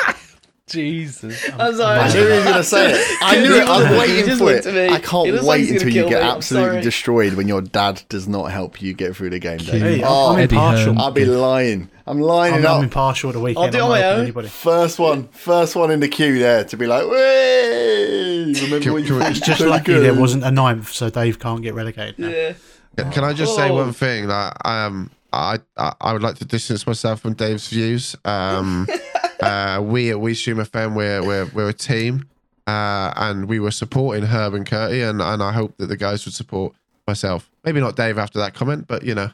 [0.70, 1.50] Jesus.
[1.58, 2.00] I'm sorry.
[2.00, 3.18] I knew he was going to say it.
[3.22, 3.68] I knew it.
[3.68, 4.66] I was waiting for it.
[4.66, 4.88] me.
[4.96, 6.30] I can't looks like wait he's gonna until you get me.
[6.30, 9.58] Absolutely destroyed when your dad does not help you get through the game.
[9.60, 9.82] Dave.
[9.82, 11.00] Hey, oh, I'm Eddie impartial.
[11.00, 11.90] I'll be lying.
[12.08, 13.66] I'm lying I'm, it I'm impartial at the weekend.
[13.66, 14.22] I'll do it on my own.
[14.22, 14.48] Anybody.
[14.48, 18.46] First one, first one in the queue there to be like, way.
[18.64, 20.04] Remember when you we- finished Just so lucky good?
[20.04, 22.18] there wasn't a ninth, so Dave can't get relegated.
[22.20, 22.30] Now.
[22.30, 22.54] Yeah.
[22.98, 23.76] Can- Can I just say Oh.
[23.76, 24.28] one thing?
[24.28, 28.16] That um, I, I I would like to distance myself from Dave's views.
[28.26, 28.88] Um,
[29.42, 32.28] uh, we at We Stream FM, we're we're we're a team,
[32.68, 36.26] uh, and we were supporting Herb and Curty, and and I hope that the guys
[36.26, 36.74] would support
[37.08, 37.50] myself.
[37.64, 39.32] Maybe not Dave after that comment, but you know,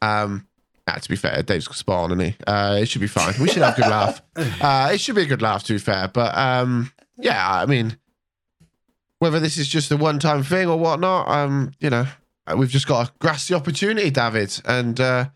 [0.00, 0.46] um.
[0.86, 2.36] nah, to be fair, Dave's on, isn't he?
[2.46, 3.34] Uh, it should be fine.
[3.40, 4.22] We should have a good laugh.
[4.62, 6.08] Uh, it should be a good laugh, to be fair.
[6.08, 7.96] But um, yeah, I mean,
[9.18, 12.06] whether this is just a one-time thing or whatnot, um, you know,
[12.46, 15.26] Uh, we've just got to grasp the opportunity, David, and uh,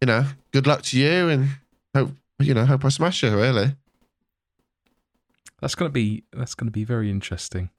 [0.00, 1.48] you know, good luck to you, and
[1.94, 3.36] hope you know, hope I smash you.
[3.36, 3.74] Really,
[5.60, 7.70] That's gonna be that's gonna be very interesting.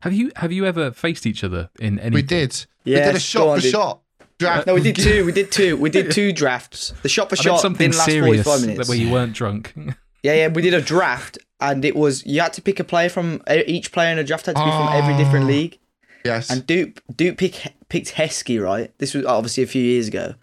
[0.00, 2.14] Have you have you ever faced each other in any?
[2.14, 2.66] we did.
[2.84, 3.72] we did a shot on, for dude.
[3.72, 4.00] shot
[4.38, 4.66] draft.
[4.66, 5.24] No, we did two.
[5.24, 5.76] We did two.
[5.76, 6.92] We did two drafts.
[7.02, 8.88] The shot for I shot something didn't last serious 45 minutes.
[8.88, 9.74] where you weren't drunk.
[10.22, 13.08] Yeah, yeah, we did a draft, and it was you had to pick a player
[13.08, 15.48] from e, each player in a draft had to be from every different Oh.
[15.48, 15.78] league.
[16.26, 18.92] Yes, And Dupe Dupe pick, picked Heskey, right?
[18.98, 20.34] This was obviously a few years ago.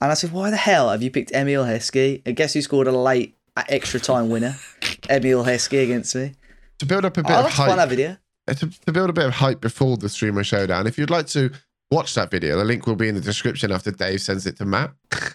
[0.00, 2.22] And I said, why the hell have you picked Emile Heskey?
[2.26, 3.36] And guess who scored a late
[3.68, 4.56] extra time winner?
[5.08, 6.32] Emile Heskey against me.
[6.80, 8.16] to build up a bit Oh, of that's fun, that video.
[8.48, 10.86] uh, To, to build a bit of hype before the streamer showdown.
[10.88, 11.52] If you'd like to
[11.92, 14.64] watch that video, the link will be in the description after Dave sends it to
[14.64, 14.92] Matt.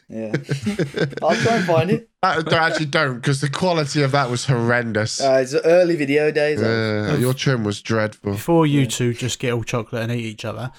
[0.09, 0.31] Yeah.
[1.21, 2.09] I'll try and find it.
[2.23, 5.21] No, actually, don't because the quality of that was horrendous.
[5.21, 6.61] Uh, it's early video days.
[6.61, 8.31] Uh, your trim was dreadful.
[8.33, 10.71] Before you two just get all chocolate and eat each other,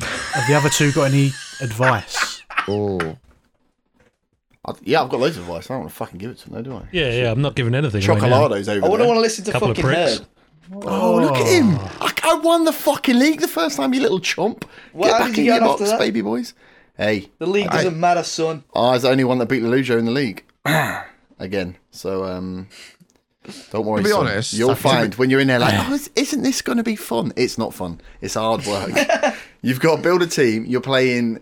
[0.00, 2.42] have the other two got any advice?
[2.68, 2.98] Oh,
[4.66, 5.70] I- Yeah, I've got loads of advice.
[5.70, 6.88] I don't want to fucking give it to them, though, do I?
[6.92, 7.30] Yeah, yeah.
[7.32, 8.04] I'm not giving anything.
[8.08, 8.28] away now.
[8.28, 9.06] Chocolado's over I wouldn't there.
[9.08, 10.20] want to listen to Couple fucking pricks.
[10.72, 10.84] Herb.
[10.86, 11.78] Oh, look at him!
[12.00, 14.64] I, I won the fucking league the first time, you little chump.
[14.92, 15.98] Well, Get how back did in you your get box, that?
[15.98, 16.54] baby boys.
[16.96, 18.62] Hey, The league doesn't matter, son.
[18.74, 20.44] I was the only one that beat Lelujo in the league.
[21.38, 22.68] Again, so um,
[23.72, 24.02] don't worry.
[24.02, 24.26] To be son.
[24.26, 26.78] honest, you'll to be- find when you're in there like, oh, is- isn't this going
[26.78, 27.32] to be fun?
[27.36, 28.00] It's not fun.
[28.20, 28.90] It's hard work.
[29.62, 30.66] You've got to build a team.
[30.66, 31.40] You're playing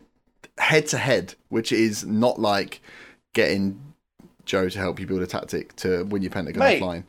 [0.59, 2.81] head to head, which is not like
[3.33, 3.81] getting
[4.45, 6.79] Joe to help you build a tactic to win your pentagon Mate.
[6.79, 7.05] flying.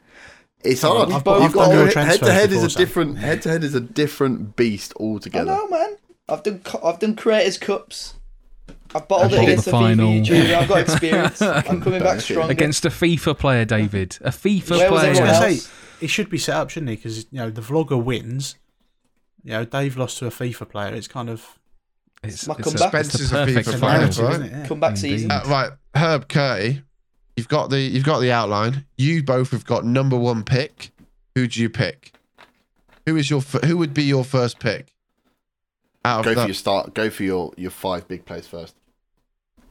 [0.63, 1.09] It's hard.
[1.11, 2.79] I've- I've You've done got your to, head to head is a Sam.
[2.81, 5.51] different head to head is a different beast altogether.
[5.51, 5.71] I altogether.
[5.71, 5.97] know, man.
[6.27, 8.15] I've done co- I've done creators cups.
[8.93, 10.55] I've bottled I it against the the FIFA final.
[10.61, 11.41] I've got experience.
[11.41, 12.51] I'm coming back stronger.
[12.51, 14.17] Against a FIFA player, David.
[14.21, 15.05] A FIFA Where was player.
[15.05, 15.61] I was going to else?
[15.63, 16.95] say, it should be set up, shouldn't it?
[16.97, 18.55] Because, you know, the vlogger wins.
[19.43, 20.93] You know, Dave lost to a FIFA player.
[20.93, 21.57] It's kind of.
[22.23, 22.93] It's, My it's, a, comeback.
[23.05, 24.01] it's the Spencer's a FIFA It's player, final.
[24.01, 24.09] right?
[24.09, 24.51] isn't it?
[24.51, 24.67] Yeah.
[24.67, 25.01] Comeback Indeed.
[25.01, 25.31] season.
[25.31, 26.81] Uh, right, Herb Curty,
[27.39, 28.85] you've got the you've got the outline.
[28.97, 30.91] You both have got number one pick.
[31.35, 32.11] Who do you pick?
[33.05, 34.93] Who is your who would be your first pick?
[36.03, 36.93] Out Go of for that, your start.
[36.93, 38.75] Go for your your five big plays first.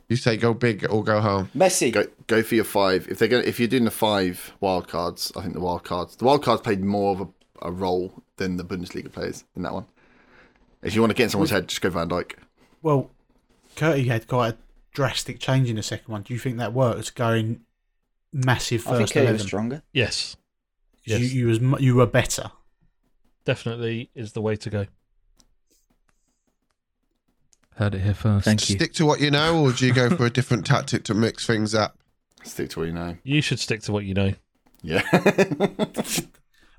[0.08, 1.50] you say go big or go home.
[1.54, 1.92] Messi.
[1.92, 3.06] Go go for your five.
[3.10, 6.16] If they're going, if you're doing the five wild cards, I think the wild cards,
[6.16, 7.28] the wild cards played more of a,
[7.68, 9.84] a role than the Bundesliga players in that one.
[10.82, 12.32] If you want to get in someone's head, just go Van Dijk.
[12.82, 13.10] Well,
[13.76, 14.56] Curty had quite a
[14.98, 16.22] drastic change in the second one.
[16.22, 17.14] Do you think that worked?
[17.14, 17.60] Going
[18.32, 19.82] massive first I think first Kane was stronger.
[19.92, 20.34] Yes,
[21.06, 21.20] 'Cause Yes.
[21.20, 22.50] You, you was you were better.
[23.44, 24.86] definitely is the way to go.
[27.76, 28.44] Heard it here first.
[28.44, 28.74] Thank you.
[28.76, 31.46] Stick to what you know, or do you go for a different tactic to mix
[31.46, 31.96] things up?
[32.42, 33.16] Stick to what you know.
[33.22, 34.34] You should stick to what you know.
[34.82, 35.02] Yeah.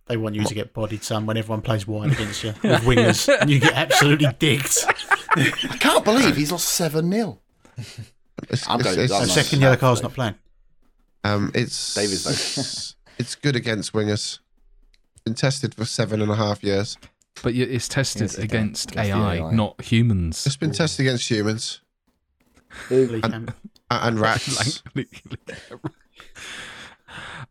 [0.07, 3.29] They want you to get bodied, son, when everyone plays wide against you with wingers,
[3.41, 4.75] and you get absolutely digged.
[5.35, 7.37] I can't believe he's lost seven 0
[8.49, 10.35] It's, I'm it's, going- it's, I'm The not- second yellow card's not playing.
[11.25, 12.95] um, it's David's vote.
[13.19, 14.39] it's good against wingers.
[15.25, 16.97] Been tested for seven and a half years.
[17.43, 18.91] But it's tested Yes, against.
[18.91, 19.51] Against AI, AI.
[19.51, 20.45] not humans.
[20.45, 21.81] It's been tested against humans
[22.89, 23.53] Lee Camp.
[23.91, 24.81] a- and rats.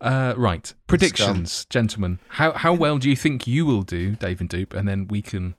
[0.01, 0.73] uh, right.
[0.87, 2.19] Predictions, gentlemen.
[2.31, 5.21] How how well do you think you will do, Dave and Dupe, and then we
[5.23, 5.55] can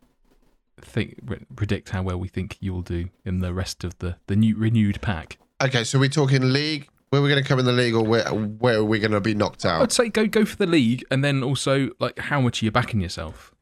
[0.84, 1.20] think
[1.56, 4.56] predict how well we think you will do in the rest of the the new
[4.56, 5.38] renewed pack.
[5.62, 6.88] Okay, so we're talking league.
[7.10, 9.20] Where we're going to come in the league, or where where are we going to
[9.20, 9.82] be knocked out?
[9.82, 12.72] I'd say go go for the league, and then also like how much are you
[12.72, 13.54] backing yourself?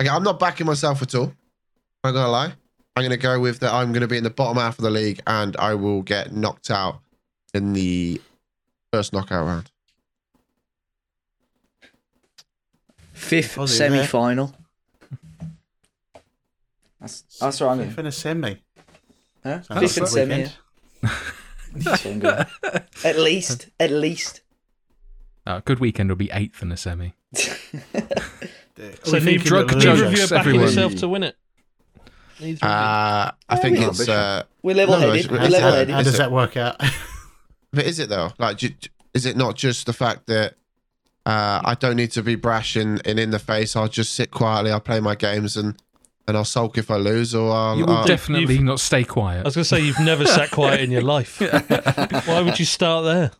[0.00, 1.32] Okay, I'm not backing myself at all.
[2.02, 2.54] I'm not gonna lie.
[2.96, 3.72] I'm gonna go with that.
[3.72, 6.72] I'm gonna be in the bottom half of the league, and I will get knocked
[6.72, 6.98] out
[7.54, 8.20] in the
[8.92, 9.70] first knockout round.
[13.12, 14.06] Fifth semi there.
[14.06, 14.52] final.
[17.02, 18.54] That's, that's what I'm Fifth going and a semi.
[19.44, 19.60] huh?
[19.62, 20.36] Sounds Fifth and like semi.
[20.36, 20.56] weekend.
[21.02, 21.10] yeah.
[21.74, 22.44] That's what I'm going.
[23.04, 23.68] At least.
[23.80, 24.40] At least.
[25.46, 27.12] Uh, good weekend will be eighth in the semi.
[29.04, 30.66] So we need drug that jokes neither of you are backing everyone.
[30.66, 31.36] yourself to win it.
[32.40, 32.64] Neither.
[32.66, 34.08] Uh, I think Yeah, it's.
[34.08, 35.14] Uh, We're level-headed.
[35.16, 35.94] it's- We're it's- level How, headed.
[35.94, 36.80] how does that work out?
[37.72, 38.32] but is it though?
[38.38, 38.70] Like, do,
[39.14, 40.54] is it not just the fact that
[41.26, 43.76] uh, I don't need to be brash and, and in the face?
[43.76, 44.72] I'll just sit quietly.
[44.72, 45.76] I'll play my games and
[46.28, 47.76] and I'll sulk if I lose, or I'll.
[47.76, 49.40] You will I'll- definitely not stay quiet.
[49.40, 51.40] I was going to say you've never sat quiet in your life.
[52.26, 53.30] Why would you start there?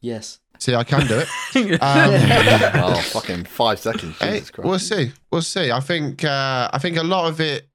[0.00, 0.40] Yes.
[0.58, 1.28] see, I can do it.
[1.80, 4.18] Um, oh, fucking five seconds.
[4.18, 4.68] Jesus Christ.
[4.68, 5.12] we'll see.
[5.30, 5.70] We'll see.
[5.70, 6.24] I think.
[6.24, 7.68] Uh, I think a lot of it.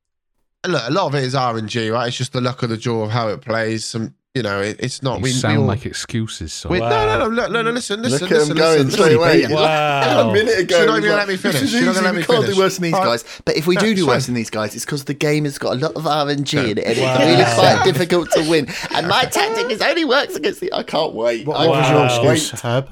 [0.67, 2.07] Look, a lot of it is RNG, right?
[2.09, 3.85] It's just the luck of the draw of how it plays.
[3.85, 5.17] Some, you know, it, it's not.
[5.17, 6.53] you we sound we all, like excuses.
[6.53, 6.69] So.
[6.69, 6.77] Wow.
[6.77, 7.71] No, no, no, no, no, no.
[7.71, 9.37] Listen, listen, Look at listen, him going listen, straight away.
[9.37, 9.53] listen.
[9.55, 10.29] Wow.
[10.29, 11.59] A minute ago, She's it not was even like, let me finish.
[11.61, 12.93] "This is She's not easy, gonna let we me can't finish." do worse than these
[12.93, 13.41] guys.
[13.45, 15.57] But if we do That's do worse than these guys, it's because the game has
[15.57, 17.15] got a lot of RNG in it, and Wow.
[17.15, 18.67] it's really quite difficult to win.
[18.93, 20.71] And my tactic is only works against the.
[20.73, 21.47] I can't wait.
[21.47, 22.05] What, what was your Wow.
[22.33, 22.89] excuse, Herb?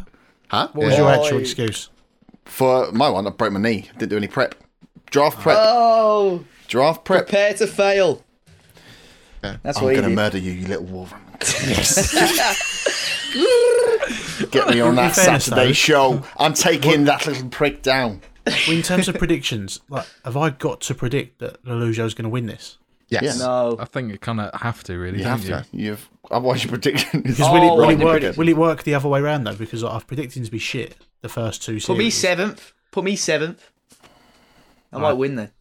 [0.48, 0.70] Huh?
[0.74, 1.00] What was Yeah.
[1.02, 1.90] your actual excuse?
[2.46, 3.90] For my one, I broke my knee.
[4.00, 4.56] Didn't do any prep.
[5.12, 5.58] Draft prep.
[5.60, 7.28] Oh, Draft prep.
[7.28, 8.24] prepare to fail.
[9.44, 9.58] Yeah.
[9.62, 11.14] That's I'm what you going to murder you, you little wolf.
[14.52, 16.24] Get me on that fairness, Saturday though- show.
[16.38, 18.22] I'm taking that little prick down.
[18.70, 22.46] In terms of predictions, like, have I got to predict that Lollujo's going to win
[22.46, 22.78] this?
[23.10, 23.24] Yes.
[23.24, 23.34] Yeah.
[23.46, 23.76] No.
[23.80, 25.18] I think you kind of have to really.
[25.20, 25.50] You don't have you?
[25.50, 25.66] to.
[25.72, 28.84] You've otherwise your prediction is Because will, it, Oh, will, it work, will it work
[28.84, 29.56] the other way around though?
[29.56, 31.86] Because I've predicted to be shit the first two series.
[31.86, 32.74] Put me seventh.
[32.92, 33.70] Put me seventh.
[34.94, 35.18] I might Right.
[35.18, 35.52] win then.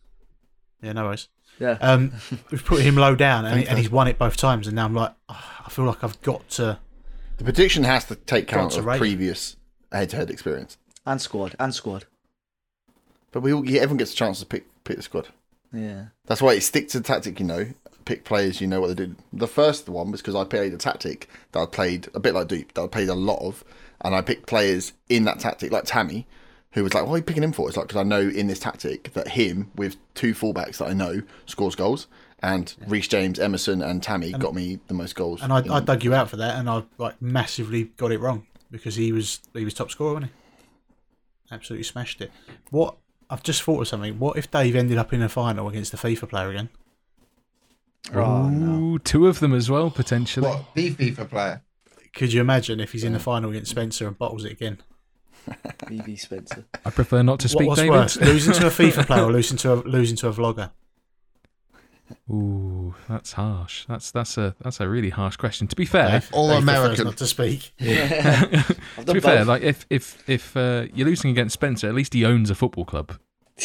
[0.82, 1.28] Yeah, no worries.
[1.58, 1.78] Yeah.
[1.80, 2.12] Um,
[2.50, 4.66] we've put him low down, and, and he's won it both times.
[4.68, 6.78] And now I'm like, oh, I feel like I've got to.
[7.38, 9.56] The prediction has to take count to of rate previous
[9.92, 10.78] head-to-head experience.
[11.04, 11.54] and squad.
[11.58, 12.04] And squad.
[13.32, 15.28] But we all, yeah, everyone gets a chance to pick pick the squad.
[15.72, 16.06] Yeah.
[16.26, 17.38] That's why you stick to the tactic.
[17.38, 17.66] You know,
[18.04, 19.16] pick players you know what they do.
[19.32, 22.48] The first one was because I played a tactic that I played a bit like
[22.48, 23.64] Dupe that I played a lot of,
[24.00, 26.26] and I picked players in that tactic like Tammy,
[26.72, 28.46] who was like, "What are you picking him for?" It's like because I know in
[28.46, 32.06] this tactic that him with two fullbacks that I know scores goals,
[32.46, 35.42] and Reece James, Emerson, and Tammy got me the most goals.
[35.42, 38.20] And I, in- I dug you out for that, and I like massively got it
[38.20, 41.54] wrong because he was he was top scorer, wasn't he?
[41.54, 42.30] Absolutely smashed it.
[42.70, 42.96] What
[43.28, 44.18] I've just thought of something.
[44.18, 46.68] What if Dave ended up in a final against the FIFA player again?
[48.14, 48.98] Oh, no.
[48.98, 50.46] Two of them as well potentially.
[50.48, 51.62] What the FIFA player?
[52.14, 54.78] Could you imagine if he's in the final against Spencer and bottles it again?
[55.84, 56.64] BB Spencer.
[56.84, 57.90] I prefer not to What, speak, what's David.
[57.92, 60.70] worse, losing to a FIFA player or losing to a losing to a vlogger?
[62.30, 63.84] Ooh, that's harsh.
[63.86, 65.66] That's that's a that's a really harsh question.
[65.68, 67.04] To be fair, Dave, all Dave prefers American.
[67.06, 67.72] not to speak.
[67.80, 67.88] I've
[68.98, 69.46] to done be fair, both.
[69.48, 72.84] like if if if uh, you're losing against Spencer, at least he owns a football
[72.84, 73.18] club.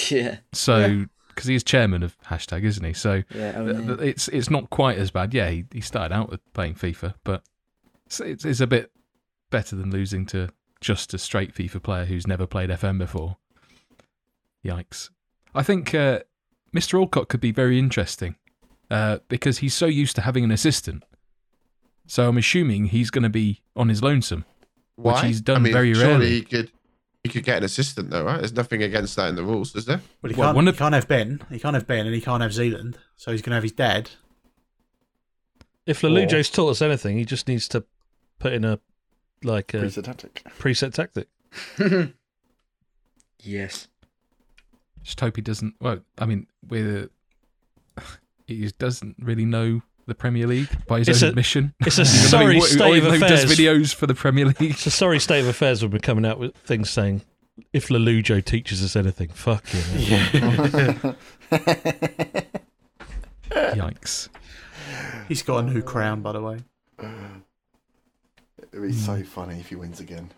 [0.09, 0.37] Yeah.
[0.53, 2.93] So because he's chairman of hashtag, isn't he?
[2.93, 3.61] So Yeah.
[3.63, 5.33] th- th- it's it's not quite as bad.
[5.33, 7.43] Yeah, he, he started out with playing FIFA, but
[8.05, 8.91] it's, it's, it's a bit
[9.49, 10.49] better than losing to
[10.81, 13.37] just a straight FIFA player who's never played FM before.
[14.65, 15.09] Yikes!
[15.55, 16.19] I think uh,
[16.75, 16.99] Mr.
[17.05, 18.35] Allcott could be very interesting
[18.89, 21.03] uh, because he's so used to having an assistant.
[22.07, 24.45] So I'm assuming he's going to be on his lonesome.
[24.95, 25.27] Which Why?
[25.27, 26.29] he's done I mean, very surely rarely.
[26.29, 26.71] He could,
[27.23, 28.37] he could get an assistant though, right?
[28.39, 30.01] There's nothing against that in the rules, is there?
[30.21, 31.41] Well, he Well, can't, one he of- can't have Ben.
[31.49, 32.97] He can't have Ben, and he can't have Zealand.
[33.15, 34.11] So he's going to have his dad.
[35.85, 37.83] If Lollujo's taught us anything, he just needs to
[38.39, 38.79] put in a
[39.43, 40.43] like a Preset tactic.
[40.59, 41.27] preset tactic.
[43.39, 43.87] yes.
[45.03, 45.75] Just hope he doesn't.
[45.79, 47.09] Well, I mean, with
[48.47, 51.73] he just doesn't really know the Premier League by his It's own a- admission.
[51.85, 54.15] It's a Even though sorry he, state of even though he does videos for the
[54.15, 54.61] Premier League.
[54.61, 57.21] It's a sorry state of affairs when we're coming out with things saying,
[57.73, 59.79] "If Lollujo teaches us anything, fuck you."
[63.51, 64.29] Yikes!
[65.27, 66.59] He's got a new crown, by the way.
[68.73, 70.31] It'd be so funny if he wins again.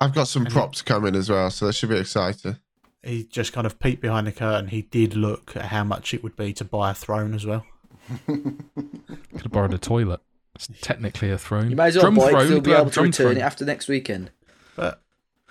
[0.00, 2.56] I've got some props coming as well, so that should be exciting.
[3.02, 4.68] He just kind of peeked behind the curtain.
[4.68, 7.64] He did look at how much it would be to buy a throne as well.
[8.26, 10.20] Could have borrowed a toilet.
[10.54, 11.70] It's technically a throne.
[11.70, 12.50] You might as well Drum buy it.
[12.50, 13.36] You'll be able to drum return throne.
[13.38, 14.30] it after next weekend.
[14.76, 15.02] But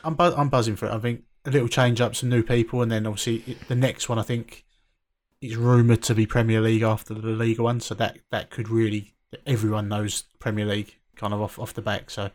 [0.04, 0.92] I'm bu- I'm buzzing for it.
[0.92, 4.10] I think a little change up, some new people, and then obviously it- the next
[4.10, 4.66] one I think
[5.42, 9.16] is rumoured to be Premier League after the Liga one, so that that could really
[9.48, 12.10] everyone knows Premier League kind of off off the back.
[12.12, 12.30] So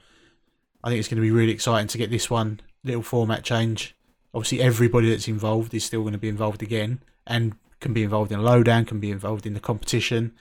[0.83, 3.94] I think it's going to be really exciting to get this one little format change.
[4.35, 8.33] Obviously, everybody that's involved is still going to be involved again, and can be involved
[8.33, 10.33] in a lowdown, can be involved in the competition.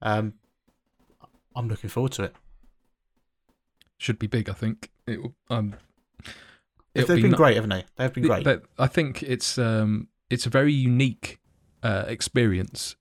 [0.00, 0.34] Um,
[1.54, 2.34] I'm looking forward to it.
[3.98, 4.90] Should be big, I think.
[5.06, 5.74] It will, um,
[6.94, 7.84] They've be been nu- great, haven't they?
[7.96, 8.44] They've been great.
[8.44, 11.40] But I think it's um, it's a very unique
[11.82, 12.96] uh, experience,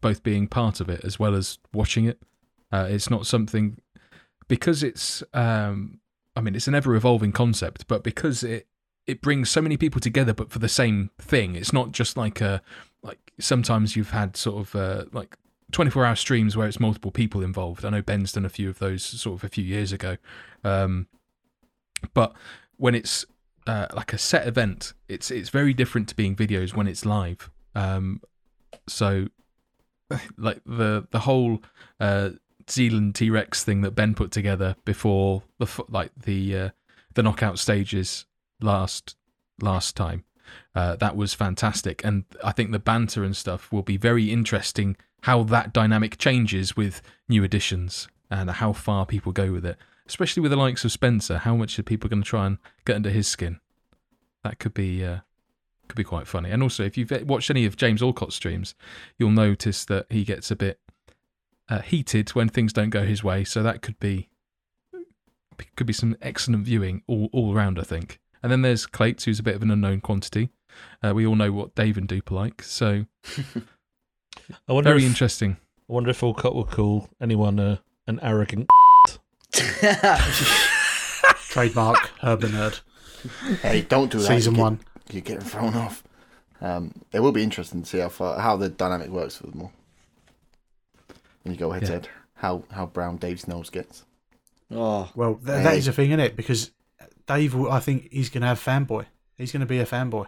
[0.00, 2.20] both being part of it as well as watching it.
[2.70, 3.78] Uh, it's not something
[4.48, 6.00] because it's um,
[6.36, 8.66] I mean, it's an ever evolving concept, but because it
[9.06, 12.40] it brings so many people together, but for the same thing, it's not just like
[12.40, 12.62] a
[13.02, 15.36] like sometimes you've had sort of uh, like
[15.72, 17.84] 24 hour streams where it's multiple people involved.
[17.84, 20.16] I know Ben's done a few of those sort of a few years ago.
[20.62, 21.08] Um,
[22.14, 22.34] but
[22.76, 23.24] when it's
[23.66, 27.50] uh, like a set event, it's it's very different to being videos when it's live.
[27.74, 28.20] Um,
[28.86, 29.28] so
[30.36, 31.62] like the the whole
[31.98, 32.30] uh,
[32.70, 36.70] Zealand T Rex thing that Ben put together before the like the uh,
[37.14, 38.26] the knockout stages
[38.62, 39.16] last
[39.60, 40.24] last time.
[40.74, 44.96] Uh, that was fantastic, and I think the banter and stuff will be very interesting.
[45.22, 50.40] How that dynamic changes with new additions and how far people go with it, especially
[50.40, 51.38] with the likes of Spencer.
[51.38, 53.60] How much are people going to try and get under his skin?
[54.42, 55.18] That could be uh,
[55.88, 56.50] could be quite funny.
[56.50, 58.74] And also, if you've watched any of James Allcott's streams,
[59.18, 60.80] you'll notice that he gets a bit
[61.68, 63.44] uh, heated when things don't go his way.
[63.44, 64.28] So that could be
[65.76, 67.78] could be some excellent viewing all all around.
[67.78, 68.18] I think.
[68.42, 70.50] And then there's Clates, who's a bit of an unknown quantity.
[71.02, 73.04] Uh, we all know what Dave and Dupe are like, so
[74.68, 75.58] I wonder very if, interesting.
[75.88, 77.76] I wonder if Allcott will call anyone uh,
[78.06, 78.68] an arrogant.
[81.50, 82.80] Trademark Herb the Nerd.
[83.60, 84.26] Hey, don't do that.
[84.26, 84.80] Season you get, one.
[85.10, 86.02] You're getting thrown off.
[86.60, 89.62] Um, it will be interesting to see how far, how the dynamic works for them
[89.62, 89.72] all.
[91.42, 94.04] When you go head to head, how how brown Dave's nose gets.
[94.70, 96.36] oh, Well, th- that is a thing, isn't it?
[96.36, 96.70] Because
[97.26, 99.06] Dave, will, I think he's going to have fanboy.
[99.36, 100.26] He's going to be a fanboy.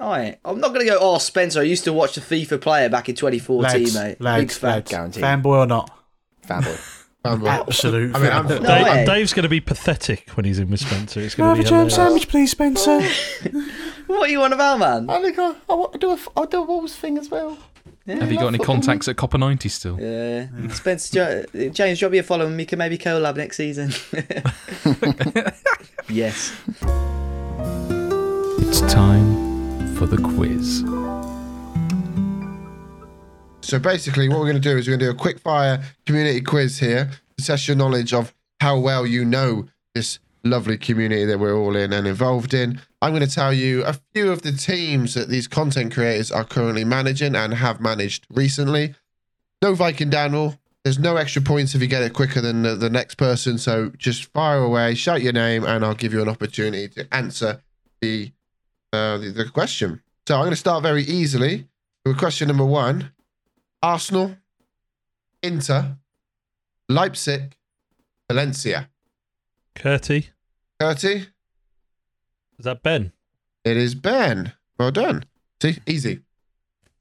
[0.00, 0.38] alright.
[0.44, 0.98] I'm not gonna go.
[1.00, 4.10] Oh, Spencer, I used to watch the FIFA player back in 2014, Lads, mate.
[4.18, 4.70] Big lads, fan.
[4.70, 4.90] lads.
[4.90, 5.22] Guaranteed.
[5.22, 5.90] Fanboy or not?
[6.46, 7.00] Fanboy.
[7.24, 8.14] Um, Absolute.
[8.14, 8.60] I mean, I'm- fanboy.
[8.62, 9.04] No Dave, way.
[9.06, 11.20] Dave's going to be pathetic when he's in with Spencer.
[11.20, 11.94] It's Can going have to a be jam hilarious.
[11.94, 13.00] sandwich, please, Spencer?
[14.06, 15.08] What are you on about, man?
[15.08, 17.56] I think I, I want to do a I'll do a Wolves thing as well.
[18.06, 19.98] Have you got any contacts at Copa90 still?
[19.98, 23.92] Yeah, Spencer, James, drop me a follow and we can maybe collab next season.
[26.08, 26.56] yes.
[28.58, 30.84] It's time for the quiz.
[33.60, 35.82] So basically, what we're going to do is we're going to do a quick fire
[36.06, 41.24] community quiz here to test your knowledge of how well you know this lovely community
[41.24, 42.80] that we're all in and involved in.
[43.00, 46.44] I'm going to tell you a few of the teams that these content creators are
[46.44, 48.94] currently managing and have managed recently.
[49.62, 50.58] No Viking Daniel.
[50.84, 53.56] There's no extra points if you get it quicker than the, the next person.
[53.56, 57.62] So just fire away, shout your name, and I'll give you an opportunity to answer
[58.02, 58.32] the
[58.92, 60.02] uh, the, the question.
[60.28, 61.68] So I'm going to start very easily
[62.04, 63.12] with question number one.
[63.82, 64.36] Arsenal,
[65.42, 65.96] Inter,
[66.88, 67.56] Leipzig,
[68.30, 68.88] Valencia.
[69.74, 70.28] Curty.
[70.80, 71.26] Curty,
[72.58, 73.12] Is that Ben?
[73.64, 74.52] it is Ben.
[74.78, 75.24] Well done.
[75.60, 76.20] See, easy.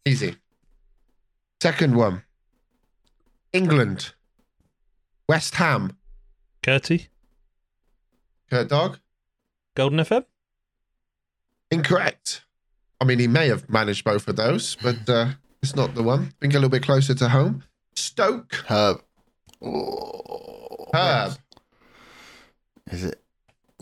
[0.05, 0.36] Easy.
[1.61, 2.23] Second one.
[3.54, 4.14] England,
[5.30, 5.95] West Ham,
[6.64, 7.08] Curty.
[8.49, 8.99] Kurt Dog.
[9.76, 10.26] Golden FM?
[11.72, 12.43] Incorrect.
[12.99, 15.30] I mean, he may have managed both of those, but uh,
[15.62, 16.34] it's not the one.
[16.41, 17.64] Think a little bit closer to home.
[17.95, 19.01] Stoke, Herb.
[19.62, 21.38] Oh, Herb.
[22.91, 23.22] Is it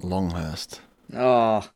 [0.02, 0.82] Longhurst?
[1.14, 1.68] Oh,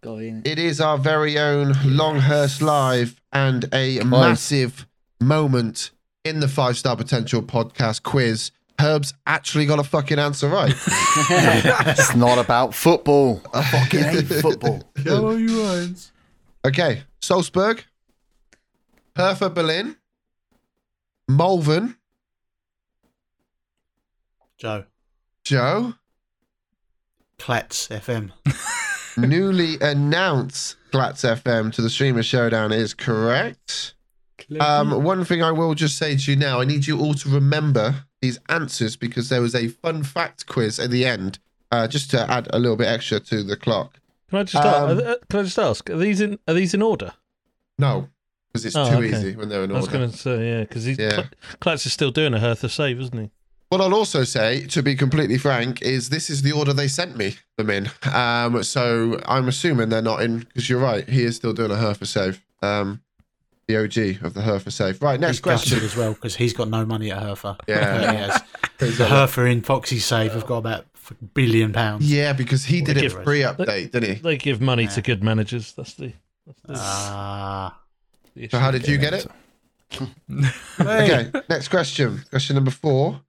[0.00, 0.42] got in.
[0.44, 4.86] It is our very own Longhurst Live and a massive
[5.20, 5.90] moment
[6.24, 8.50] in the Five Star Potential podcast quiz.
[8.78, 10.74] Herb's actually got a fucking answer right.
[10.76, 13.40] it's not about football.
[13.52, 14.82] I fucking hate football.
[15.06, 16.10] Oh, you right.
[16.64, 17.84] Okay, Salzburg,
[19.14, 19.96] Hertha Berlin,
[21.28, 21.96] Malvern,
[24.58, 24.84] Joe.
[25.44, 25.94] Joe,
[27.38, 28.30] Klats FM.
[29.16, 33.94] newly announced Glatz FM to the Streamer Showdown is correct.
[34.60, 37.28] Um, one thing I will just say to you now, I need you all to
[37.28, 41.38] remember these answers because there was a fun fact quiz at the end,
[41.70, 43.98] uh, just to add a little bit extra to the clock.
[44.30, 45.90] Can I just Um, ask, can I just ask?
[45.90, 47.12] Are these in are these in order?
[47.78, 48.08] No,
[48.48, 49.08] because it's Oh, too okay.
[49.16, 49.78] easy when they're in order.
[49.78, 51.26] I was going to say yeah, because he's Yeah.
[51.60, 53.30] Klatz is still doing a Hertha save, isn't he?
[53.68, 57.16] What I'll also say, to be completely frank, is this is the order they sent
[57.16, 57.90] me them in.
[58.12, 61.08] Um, so I'm assuming they're not in because you're right.
[61.08, 62.42] He is still doing a Hertha save.
[62.62, 63.00] Um,
[63.68, 65.00] the OG of the Hertha save.
[65.02, 65.78] Right, next He's question.
[65.80, 67.56] as well because he's got no money at Hertha.
[67.68, 68.10] Yeah.
[68.12, 68.42] he has.
[68.78, 72.10] The Hertha in Foxy save have got about a billion pounds.
[72.10, 74.20] Yeah, because he did it Give us- pre-update, didn't he?
[74.20, 75.72] They give money to good managers.
[75.72, 76.12] That's the.
[76.46, 77.78] That's the, Ah.
[78.34, 79.26] the So how did you get it?
[80.80, 82.24] Okay, next question.
[82.30, 83.20] Question number four.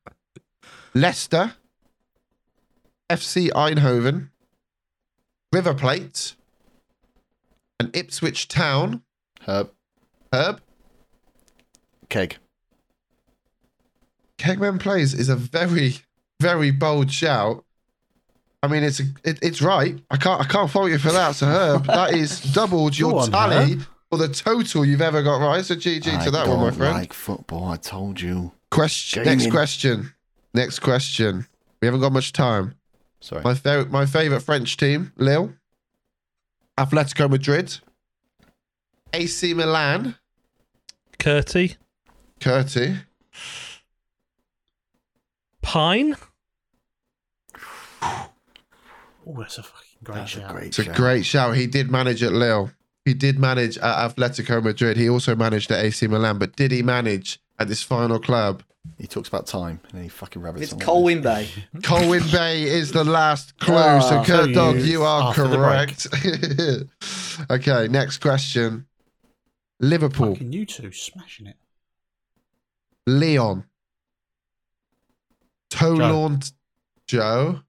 [0.95, 1.53] Leicester,
[3.09, 4.29] FC Eindhoven,
[5.51, 6.33] River Plate,
[7.79, 9.03] and Ipswich Town.
[9.45, 9.69] Herb.
[10.33, 10.61] Herb,
[12.09, 12.37] Keg.
[14.39, 15.97] Kegman Plays is a very,
[16.41, 17.63] very bold shout.
[18.63, 19.99] I mean, it's a, it, it's right.
[20.09, 21.35] I can't I can't fault you for that.
[21.35, 23.85] So Herb, that is doubled your on, tally Herb.
[24.09, 25.63] for the total you've ever got right.
[25.63, 26.93] So GG I to that one, my friend.
[26.93, 27.65] like football.
[27.65, 28.53] I told you.
[28.71, 29.23] Question.
[29.25, 29.39] Gaming.
[29.39, 30.13] Next question.
[30.53, 31.45] Next question.
[31.81, 32.75] We haven't got much time.
[33.19, 33.43] Sorry.
[33.43, 35.53] My favorite, my favorite French team, Lille,
[36.77, 37.77] Atletico Madrid,
[39.13, 40.17] AC Milan,
[41.23, 41.77] Curty,
[42.41, 42.97] Curti,
[45.61, 46.15] Pine.
[48.01, 51.55] Oh, that's a fucking great That's a great It's a great shout.
[51.55, 52.71] He did manage at Lille.
[53.05, 54.97] He did manage at Atletico Madrid.
[54.97, 56.39] He also managed at AC Milan.
[56.39, 58.61] But did he manage at this final club?
[58.97, 60.79] He talks about time and then he fucking rabbits It's on.
[60.79, 61.47] Colwyn Bay.
[61.83, 63.75] Colwyn Bay is the last clue.
[63.77, 66.07] Ah, so, Kurt Dog, you- you are correct.
[67.49, 68.85] okay, next question.
[69.83, 71.57] Liverpool, Fucking you two smashing it.
[73.05, 73.65] Leon,
[75.69, 76.39] Toulon,
[77.07, 77.59] Joe.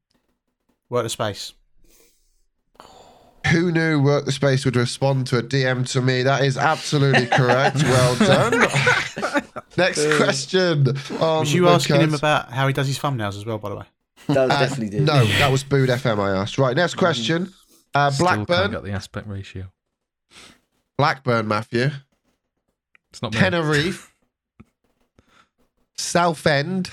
[0.89, 1.55] Work the space.
[3.51, 6.23] Who knew Work the Space would respond to a DM to me?
[6.23, 7.77] That is absolutely correct.
[7.82, 8.53] well done.
[9.77, 10.89] Next question.
[11.20, 13.69] On Was you the asking him about how he does his thumbnails as well, by
[13.70, 13.85] the way?
[14.28, 15.03] That Uh, definitely did.
[15.03, 16.57] No, that was Booed FM I asked.
[16.59, 17.53] Right, next question.
[17.95, 18.70] Uh, Still can't Blackburn.
[18.70, 19.66] get the aspect ratio.
[20.97, 21.91] Blackburn, Matthew.
[23.15, 23.39] It's not me.
[23.39, 24.12] Tenerife.
[25.97, 26.91] Southend.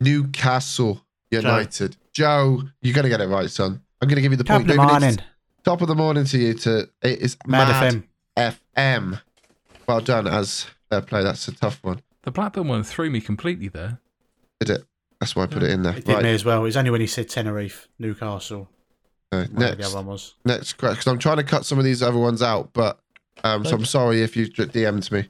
[0.00, 1.96] Newcastle United.
[2.14, 3.82] Joe, you're going to get it right, son.
[4.00, 4.70] I'm going to give you the Top point.
[4.70, 5.16] of the Don't even need morning.
[5.18, 5.24] to-
[5.64, 6.54] Top of the morning to you.
[6.54, 8.02] To It is Mad, Mad,
[8.36, 8.54] FM.
[8.76, 9.20] FM.
[9.86, 11.22] Well done, as fair play.
[11.22, 12.00] That's a tough one.
[12.22, 13.98] The Blackburn one threw me completely there.
[14.60, 14.84] Did it?
[15.20, 15.96] That's why I put it in there.
[15.96, 16.22] It did Right.
[16.24, 16.60] me as well.
[16.60, 18.68] It was only when he said Tenerife, Newcastle,
[19.32, 20.34] okay, whatever the next, other one was.
[20.44, 20.94] next question.
[20.94, 23.00] Because I'm trying to cut some of these other ones out, but
[23.46, 25.28] um, so I'm sorry if you DM'd me.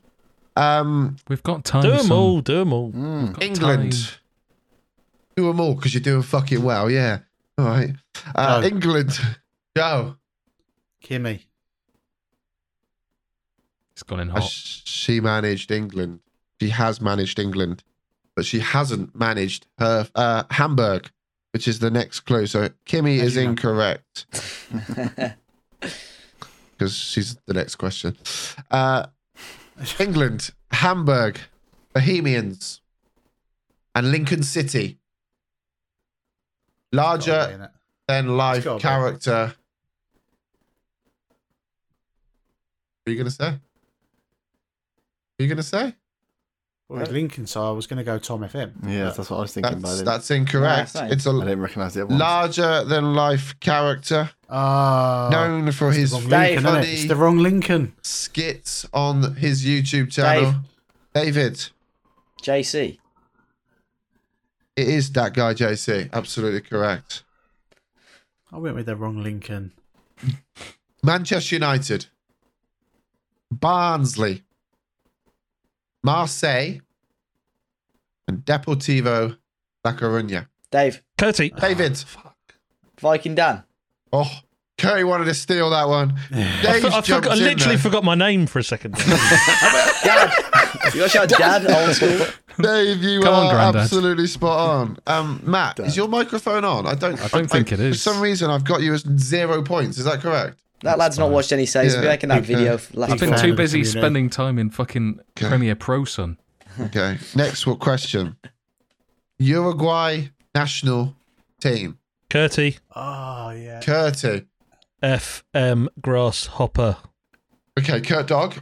[0.57, 1.83] Um, We've got time.
[1.83, 2.13] Do them son.
[2.17, 2.41] all.
[2.41, 2.91] Do them all.
[2.93, 3.33] Mm.
[3.35, 3.93] Got England.
[3.93, 4.11] time.
[5.37, 6.91] Do them all because you're doing fucking well.
[6.91, 7.19] Yeah.
[7.59, 7.91] All right.
[8.35, 8.67] Uh, Go.
[8.67, 9.21] England.
[9.77, 10.17] Joe.
[11.05, 11.41] Kimmy.
[13.93, 14.43] It's gone in hot.
[14.45, 16.21] sh- She managed England.
[16.61, 17.83] She has managed England,
[18.35, 21.11] but she hasn't managed her uh, Hamburg,
[21.53, 22.47] which is the next clue.
[22.47, 24.27] So Kimmy is incorrect
[26.77, 28.17] because she's the next question.
[28.71, 29.07] Uh,
[29.99, 31.39] England, Hamburg,
[31.95, 32.81] Bohemians,
[33.95, 34.99] and Lincoln City.
[36.93, 37.71] Larger be in it.
[38.09, 38.81] than life be.
[38.81, 39.55] character.
[43.05, 43.51] What are you gonna say?
[43.51, 43.61] What
[45.41, 45.95] are you gonna say?
[46.89, 48.73] Well, with Lincoln, so I was going to go Tom FM.
[48.89, 50.01] Yeah, that's what I was thinking That's, about.
[50.03, 50.05] it.
[50.05, 50.93] that's incorrect.
[50.95, 52.19] Yeah, it's a I didn't recognise the other one.
[52.21, 57.39] larger than life character Ah, known for his the Dave, Lincoln, funny It's the wrong
[57.39, 57.93] Lincoln.
[58.03, 60.55] skits on his YouTube channel.
[61.13, 61.71] David,
[62.43, 62.99] JC.
[64.77, 66.09] it is that guy JC.
[66.13, 67.25] Absolutely correct.
[68.53, 69.73] I went with the wrong Lincoln.
[71.03, 72.07] Manchester United,
[73.51, 74.45] Barnsley,
[76.07, 76.81] Marseille,
[78.29, 79.37] and Deportivo
[79.85, 80.47] La Coruña.
[80.71, 81.03] Dave.
[81.19, 81.51] Curty.
[81.61, 82.03] David,
[83.01, 83.65] Viking Dan.
[84.13, 84.31] oh,
[84.79, 86.15] Curry wanted to steal that one.
[86.33, 88.95] I, for- I, jumped forgot, I literally forgot my name for a second.
[88.97, 90.31] Dad.
[90.95, 92.27] you got to shout Dad, old school.
[92.61, 93.83] Dave, you Come are Grandad.
[93.83, 94.99] absolutely spot on.
[95.07, 96.87] Um, Matt, is your microphone on?
[96.87, 97.21] I don't.
[97.21, 97.97] I don't think it is.
[97.97, 99.99] For some reason, I've got you as zero points.
[99.99, 100.63] Is that correct?
[100.83, 101.95] That lad's not watched any saves.
[101.95, 102.01] Yeah.
[102.03, 103.01] We're making that Big video fan.
[103.01, 105.49] last I've been too busy spending time in fucking Okay.
[105.49, 106.39] Premiere Pro, son.
[106.79, 107.19] Okay.
[107.35, 108.37] Next what question.
[109.39, 111.15] Uruguay national
[111.61, 111.99] team.
[112.31, 112.79] Curty.
[112.91, 113.81] Oh, ah, yeah.
[113.81, 114.47] Curty.
[115.03, 116.97] FM Grasshopper.
[117.79, 118.57] Okay, Kurt Dog.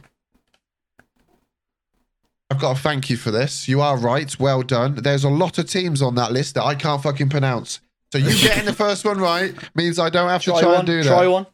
[2.49, 3.67] I've got to thank you for this.
[3.67, 4.37] You are right.
[4.39, 4.95] Well done.
[4.95, 7.79] There's a lot of teams on that list that I can't fucking pronounce.
[8.11, 10.79] So you getting the first one right means I don't have to Try, try, one.
[10.79, 11.09] and do that.
[11.09, 11.47] Try one.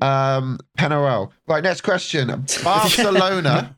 [0.00, 1.30] Um, Peñarol.
[1.46, 2.26] Right, next question.
[2.64, 3.76] Barcelona.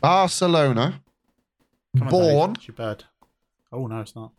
[0.00, 1.00] Barcelona.
[1.98, 2.52] Come Born.
[2.52, 2.56] Dave.
[2.58, 3.04] It's your bird.
[3.72, 4.32] Oh, no, it's not.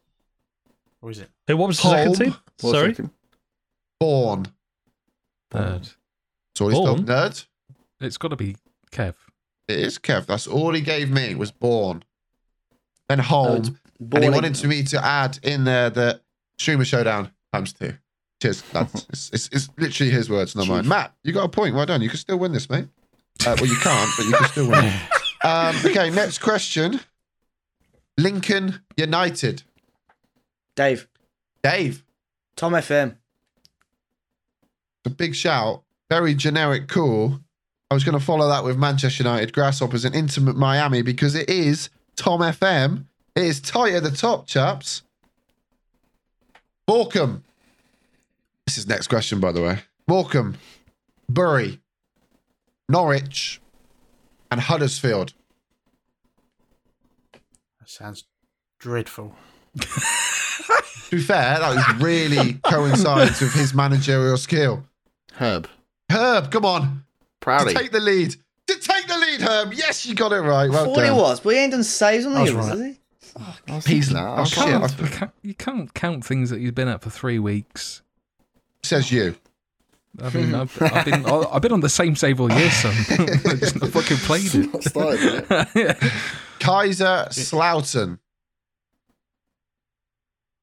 [1.01, 1.29] Or is it?
[1.45, 2.35] Hey, what was the second team?
[2.61, 2.89] One Sorry.
[2.93, 3.09] second.
[3.99, 4.45] Born.
[5.51, 5.89] Third.
[6.55, 6.85] Sorry, stop.
[6.97, 7.05] Born?
[7.05, 7.45] Nerd.
[8.01, 8.55] It's got to be
[8.91, 9.15] Kev.
[9.67, 10.25] It is Kev.
[10.25, 12.03] That's all he gave me was born.
[13.09, 13.57] Then No, home.
[13.57, 13.69] it's
[14.11, 16.21] and he wanted to me to add in there the
[16.57, 17.93] streamer showdown times two.
[18.41, 18.61] Cheers.
[18.73, 20.87] That's it's, it's, it's literally his words, not mine.
[20.87, 21.75] Matt, you got a point.
[21.75, 22.01] Well done.
[22.01, 22.87] You can still win this, mate.
[23.45, 24.93] Uh, well, you can't, but you can still win.
[25.43, 26.99] Um, okay, next question.
[28.17, 29.61] Lincoln United.
[30.75, 31.07] Dave.
[31.61, 32.03] Dave,
[32.55, 33.17] Tom FM.
[35.05, 35.83] a big shout.
[36.09, 37.39] Very generic cool.
[37.91, 41.49] I was going to follow that with Manchester United, Grasshoppers, and Intimate Miami because it
[41.49, 43.05] is Tom FM.
[43.35, 45.03] It is tight at the top, chaps.
[46.87, 47.43] Morecambe.
[48.67, 49.79] This is next question, by the way.
[50.09, 50.57] Morecambe,
[51.29, 51.79] Bury,
[52.89, 53.61] Norwich,
[54.51, 55.33] and Huddersfield.
[57.33, 58.25] That sounds
[58.77, 59.35] dreadful.
[59.79, 64.83] To be fair, that was really coincides with his managerial skill.
[65.35, 65.69] Herb.
[66.11, 67.05] Herb, come on.
[67.39, 67.73] Proudly.
[67.73, 68.35] To take the lead.
[68.67, 69.73] To take the lead, Herb.
[69.73, 70.69] Yes, you got it right.
[70.69, 71.15] Well Thought it done.
[71.17, 72.67] was, but he ain't done saves on the I was right.
[72.67, 72.99] has he?
[73.69, 74.23] I was He's- thinking that.
[74.27, 74.63] I oh, was shit.
[74.63, 78.01] I- You can't, you can't count things that he's been at for three weeks.
[78.87, 79.35] Says you.
[80.21, 82.93] I mean, I've, I've been I've been on the same save all year, son.
[83.45, 84.73] I just not fucking played it.
[84.73, 85.45] Not started
[85.75, 85.97] yet.
[86.59, 88.17] Kaiserslautern.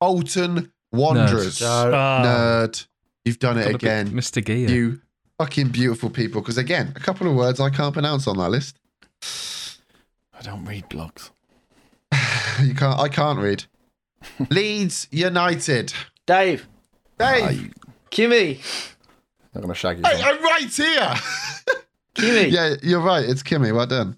[0.00, 1.58] Bolton Wanderers.
[1.58, 2.86] So, Ah, Nerd.
[3.24, 4.08] You've done it Got a bit again.
[4.10, 4.44] Mr.
[4.44, 4.68] Gear.
[4.68, 5.00] You
[5.38, 6.40] fucking beautiful people.
[6.40, 8.76] Because again, a couple of words I can't pronounce on that list.
[10.36, 11.30] I don't read blogs.
[12.62, 13.00] You can't.
[13.00, 13.64] I can't read.
[14.48, 15.92] Leeds United.
[16.26, 16.68] Dave,
[17.18, 17.70] Dave, you-
[18.14, 18.58] Kimmy,
[19.54, 20.04] not going to shag you.
[20.06, 21.14] hey, I'm right here.
[22.14, 22.50] Kimmy.
[22.50, 23.28] yeah, you're right.
[23.28, 23.74] It's Kimmy.
[23.74, 24.16] Well done.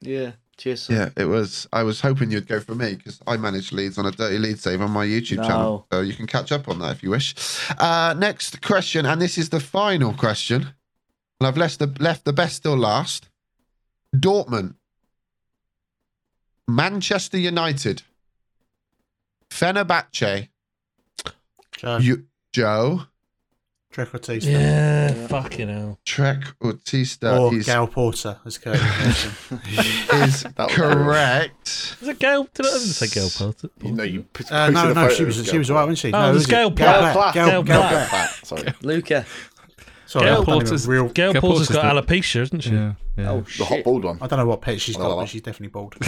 [0.00, 0.32] Yeah.
[0.56, 0.82] Cheers.
[0.82, 0.96] son.
[0.96, 1.66] Yeah, it was.
[1.72, 4.58] I was hoping you'd go for me because I manage Leeds on a dirty lead
[4.58, 5.42] save on my YouTube No.
[5.44, 5.86] channel.
[5.92, 7.34] So you can catch up on that if you wish.
[7.78, 10.62] Uh, next question, and this is the final question.
[11.40, 13.28] And I've left the left the best till last.
[14.14, 14.74] Dortmund,
[16.68, 18.02] Manchester United,
[19.50, 20.48] Fenerbahce,
[21.72, 23.02] Joe, you, Joe,
[23.92, 24.44] Trequartista.
[24.52, 25.98] yeah, fucking hell.
[26.04, 29.26] Trek Bautista Or is, Gail Porter, as Curtis
[30.12, 31.96] is correct.
[32.00, 32.46] Was it Gail?
[32.54, 33.68] Did I, I didn't say Gail Potter?
[33.82, 36.12] You know, you put, Uh, no, no, she was she was alright, wasn't she?
[36.12, 36.76] Oh, no, it was who Gail it?
[36.76, 37.12] Platt.
[37.14, 37.34] Platt.
[37.34, 37.90] Gail Gail, Platt.
[37.90, 38.30] Gail Platt.
[38.46, 38.74] Sorry.
[38.82, 39.26] Luca.
[40.06, 41.08] Sorry, Gail I don't even Porter's- real.
[41.08, 42.70] Gail Gail Porter's Porter's got the- alopecia, isn't she?
[42.70, 43.30] Yeah, yeah.
[43.30, 43.84] Oh, The hot shit.
[43.84, 44.18] bald one.
[44.20, 45.96] I don't know what pet she's got, but she's definitely bald.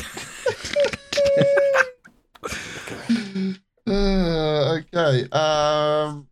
[3.84, 5.28] Uh, okay.
[5.32, 6.28] Um,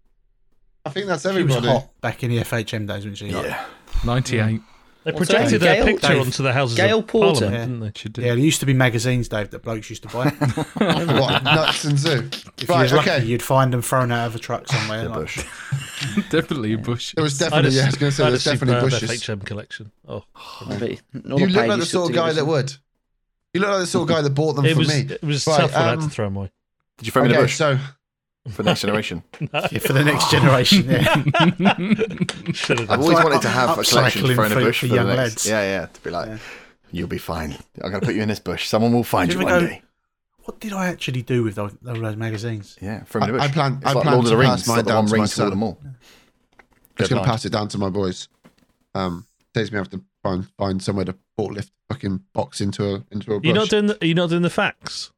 [0.91, 1.67] I think that's She was everybody.
[1.69, 3.29] hot back in the FHM days, wasn't she?
[3.29, 3.65] Yeah.
[4.05, 4.61] 98.
[5.03, 5.85] They What's projected her their name?
[5.87, 6.21] Gail- picture Dave.
[6.27, 7.41] onto the houses Gail of Porter.
[7.47, 7.61] Parliament, Yeah.
[7.67, 7.93] didn't they?
[7.97, 8.23] She did.
[8.23, 10.29] Yeah, there used to be magazines, Dave, that blokes used to buy.
[10.75, 11.43] what?
[11.43, 12.29] Nuts and Zoo.
[12.59, 13.25] If Right, you was lucky, okay.
[13.25, 15.05] you'd find them thrown out of a truck somewhere.
[15.05, 15.47] The like- bush.
[16.31, 17.15] Definitely a bush.
[17.15, 19.23] There was definitely, yeah, I was going to say, I had there's definitely superb bushes.
[19.23, 19.93] FHM collection.
[20.07, 20.99] Oh, I you-
[21.31, 22.73] all You the look like the sort of guy that would.
[23.55, 25.15] You look like the sort of guy that bought them it for was me.
[25.15, 26.51] it was Right, tough when I had to um, throw them away.
[26.99, 27.79] Did you throw me in the bush so
[28.49, 29.23] for the next generation?
[29.53, 30.85] Yeah, for the next generation.
[30.89, 31.15] Yeah.
[32.93, 34.89] I've always like wanted to have a collection upcycling thrown in a for- bush for
[34.89, 35.47] for, young the next.
[35.47, 35.47] lads.
[35.49, 35.87] Yeah, yeah.
[35.87, 36.39] To be like, Yeah.
[36.93, 37.57] you'll be fine.
[37.83, 38.67] I'm going to put you in this bush.
[38.69, 39.83] Someone will find you you one go- day.
[40.45, 42.77] what did I actually do with those, those magazines?
[42.81, 43.49] Yeah, throw 'em in the bush.
[43.51, 44.61] I plan- It's I like plan Lord of the Rings.
[44.61, 45.79] It's mine down one to ring to all them all.
[45.85, 45.95] I'm
[46.99, 48.29] just going to pass it down to my boys.
[48.95, 53.33] Um, saves me having to find, find somewhere to forklift fucking box into a into
[53.35, 53.47] a bush.
[53.47, 55.11] You're not doing the, you're not doing the facts.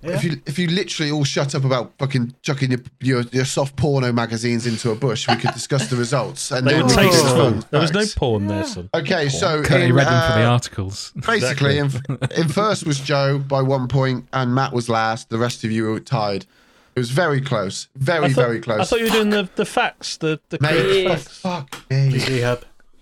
[0.00, 3.74] If you if you literally all shut up about fucking chucking your, your your soft
[3.74, 6.52] porno magazines into a bush, we could discuss the results.
[6.52, 7.50] And They then were we could tasteful.
[7.50, 8.14] discuss There was no facts.
[8.14, 8.90] porn there, son.
[8.94, 11.12] Okay, so Curly in, read them from the uh, articles.
[11.26, 11.90] basically, in,
[12.36, 15.30] in first was Joe by one point, and Matt was last.
[15.30, 16.46] The rest of you were tied.
[16.94, 18.80] It was very close, very thought, very close.
[18.80, 21.38] I thought you were doing the, the facts, the the Mate, correct facts.
[21.38, 22.42] fuck me.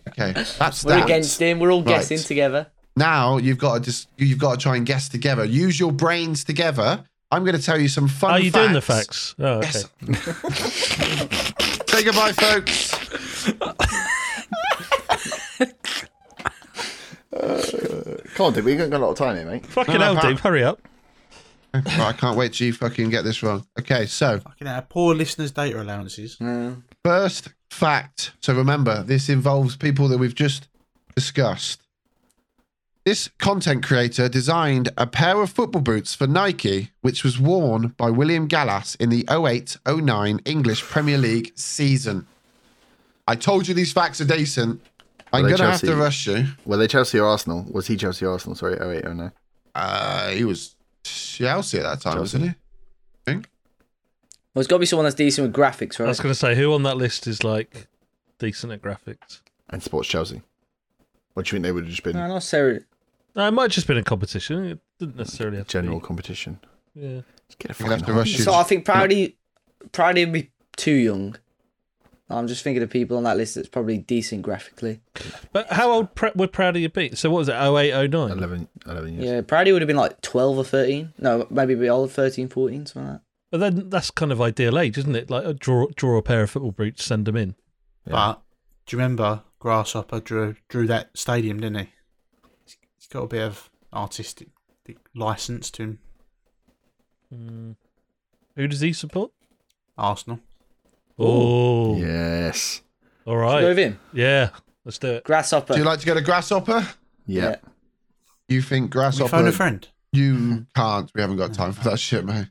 [0.09, 1.05] Okay, that's We're that.
[1.05, 1.59] against him.
[1.59, 1.97] We're all Right.
[1.97, 2.69] guessing together.
[2.97, 5.45] Now you've got to just you've got to try and guess together.
[5.45, 7.05] Use your brains together.
[7.31, 8.31] I'm going to tell you some fun.
[8.33, 9.35] Are you doing the facts.
[9.35, 9.35] facts?
[9.39, 9.83] Oh, okay.
[10.09, 11.91] Yes.
[11.91, 12.95] Say goodbye, folks.
[18.35, 18.65] Come on, dude.
[18.65, 19.67] We've got a lot of time here, mate.
[19.67, 20.23] Fucking No, no, hell, Pat.
[20.25, 20.81] Dave, hurry up.
[21.75, 23.67] Right, I can't wait till you fucking get this wrong.
[23.79, 26.41] Okay, so Fucking hell, poor listeners' data allowances.
[26.41, 28.33] Uh, first fact.
[28.41, 30.69] So remember, this involves people that we've just
[31.15, 31.83] discussed.
[33.07, 38.11] This content creator designed a pair of football boots for Nike, which was worn by
[38.11, 42.27] William Gallas in the 08 09 English Premier League season.
[43.29, 44.85] I told you these facts are decent.
[45.33, 46.47] I'm going to have to rush you.
[46.65, 47.65] Were they Chelsea or Arsenal?
[47.71, 48.57] Was he Chelsea or Arsenal?
[48.57, 49.31] Sorry, 08, 09.
[49.77, 50.75] Uh, he was
[51.05, 52.39] Chelsea at that time, Chelsea.
[52.39, 52.49] wasn't he?
[52.49, 52.55] I
[53.25, 53.49] think.
[54.53, 56.07] well, it's got to be someone that's decent with graphics, right?
[56.07, 57.87] I was going to say, who on that list is like
[58.41, 59.43] decent at graphics?
[59.71, 60.43] And Sports Chelsea.
[61.35, 62.17] What do you think they would have just been?
[62.17, 62.81] No, not necessarily.
[63.37, 64.65] No, it might have just been a competition.
[64.65, 66.07] It didn't necessarily have to General Be.
[66.07, 66.59] competition.
[66.95, 67.21] Yeah.
[67.47, 68.39] Just get a You're gonna have to rush you.
[68.43, 69.37] So I think Proudy,
[69.93, 71.37] Proudy would be too young.
[72.29, 75.01] I'm just thinking of people on that list that's probably decent graphically.
[75.53, 77.15] But how old Pr- would Proudy have been?
[77.15, 77.55] So what was it?
[77.55, 78.31] 08, 09?
[78.31, 79.25] 11, 11 years.
[79.25, 81.13] Yeah, Proudy would have been like 12 or 13.
[81.19, 83.23] No, maybe a bit older, 13, 14, something like that.
[83.53, 85.31] But then that's kind of ideal age, isn't it?
[85.31, 87.55] Like uh, draw draw a pair of football boots, send them in.
[88.05, 88.43] But
[88.87, 91.93] do you remember Grasshopper drew drew that stadium, didn't he?
[93.07, 94.49] He's got a bit of artistic
[95.15, 95.99] license to him.
[97.33, 97.77] Mm.
[98.57, 99.31] Who does he support?
[99.97, 100.41] Arsenal.
[101.17, 102.83] Oh, Yes.
[103.25, 103.61] All right.
[103.61, 103.69] Go right.
[103.69, 104.01] with him.
[104.13, 104.51] Yeah,
[104.85, 105.25] let's do it.
[105.25, 105.75] Grasshopper.
[105.75, 106.85] Do you like to get a grasshopper?
[107.27, 107.57] Yeah.
[108.49, 109.29] You think We grasshopper?
[109.31, 109.87] phone a friend.
[110.13, 111.09] You can't.
[111.15, 112.49] We haven't got time for that shit, mate.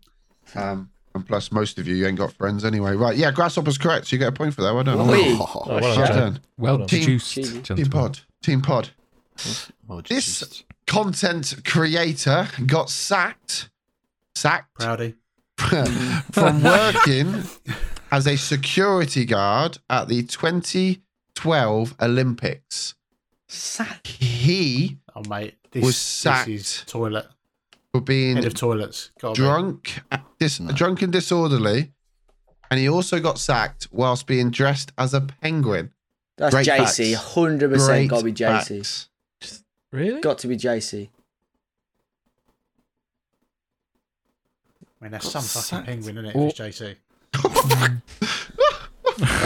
[0.55, 2.95] Um, and plus, most of you, you ain't got friends anyway.
[2.95, 3.17] Right?
[3.17, 4.07] Yeah, grasshopper's correct.
[4.07, 4.73] So you get a point for that.
[4.73, 4.99] Well done.
[5.01, 5.17] Oi.
[5.37, 6.39] Oh, well well done, done.
[6.57, 8.19] Well Team- produced, Team Team pod.
[8.41, 8.89] Team pod.
[9.89, 13.69] Oh, This content creator got sacked.
[14.35, 15.15] Sacked Proudy.
[16.31, 17.43] from working
[18.11, 22.95] as a security guard at the 2012 Olympics.
[23.47, 24.05] Sack.
[24.07, 25.55] He Oh, mate.
[25.71, 26.89] This, Was This is sacked.
[26.89, 27.27] toilet.
[27.93, 29.11] for being Head of toilets.
[29.21, 30.01] Gotta drunk,
[30.39, 31.93] dis- drunk and disorderly,
[32.69, 35.93] and he also got sacked whilst being dressed as a penguin.
[36.37, 37.13] That's Great JC.
[37.13, 37.33] facts.
[37.33, 38.77] Hundred percent Great got to be JC.
[38.79, 39.09] facts.
[39.95, 40.19] Really?
[40.19, 41.07] Got to be JC.
[44.83, 46.35] I mean, that's some fucking penguin, isn't it?
[46.35, 46.95] Or- If it's JC.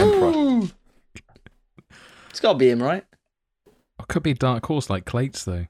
[0.00, 0.70] Ooh.
[2.30, 3.04] It's got to be him, right?
[3.98, 5.66] It could be dark horse like Clates though.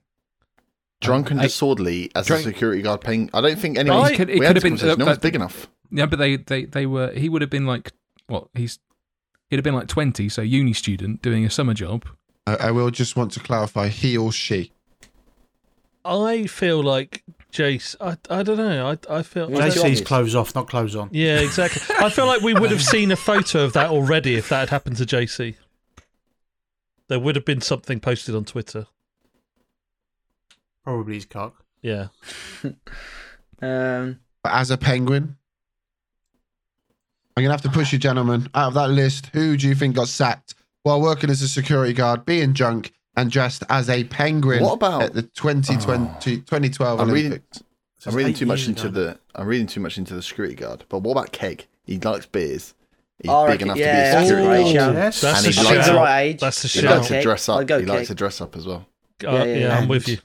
[1.01, 3.31] Drunk and I- disorderly as Drunk- a security guard paying.
[3.35, 4.03] I don't think anyone.
[4.03, 4.13] Right.
[4.13, 5.69] It could- it we could had have been- conversation, no uh, one's big enough.
[5.91, 7.13] Yeah, but they, they, they were.
[7.13, 7.93] He would have been like
[8.29, 8.49] what?
[8.55, 8.79] He's
[9.49, 12.05] he'd have been like twenty, so uni student doing a summer job.
[12.47, 14.73] I, I will just want to clarify he or she.
[16.05, 17.23] I feel like
[17.53, 17.95] Jace.
[18.01, 18.87] I, I don't know.
[18.89, 19.51] I I feel.
[19.51, 21.11] Yeah, I Jace- don't- JC's clothes off, not clothes on.
[21.13, 21.83] yeah, exactly.
[21.99, 24.69] I feel like we would have seen a photo of that already if that had
[24.71, 25.57] happened to JC.
[27.09, 28.87] There would have been something posted on Twitter.
[30.85, 31.65] Probably his cock.
[31.83, 32.09] Yeah.
[33.63, 35.37] Um, But as a penguin,
[37.37, 38.49] I'm gonna have to push you, gentlemen.
[38.55, 41.93] Out of that list, who do you think got sacked while working as a security
[41.93, 47.11] guard, being drunk and dressed as a penguin What about- at the 2020, 2012 I'm
[47.11, 47.63] reading- Olympics?
[48.07, 48.91] I'm reading too much into ago.
[49.01, 49.19] the.
[49.35, 50.85] I'm reading too much into the security guard.
[50.89, 51.67] But what about Keg?
[51.85, 52.75] He likes beers.
[53.23, 54.75] He's I big reckon- enough yeah, to be a a security great guard.
[54.75, 54.95] shout.
[54.95, 55.21] Yes.
[55.21, 55.97] That's And the he likes think the shout.
[55.97, 56.41] right age.
[56.41, 56.81] That's the show.
[56.81, 57.69] He Go likes to dress up.
[57.69, 58.87] He likes to dress up as well.
[59.23, 60.17] Uh, Yeah, yeah, yeah, I'm with you.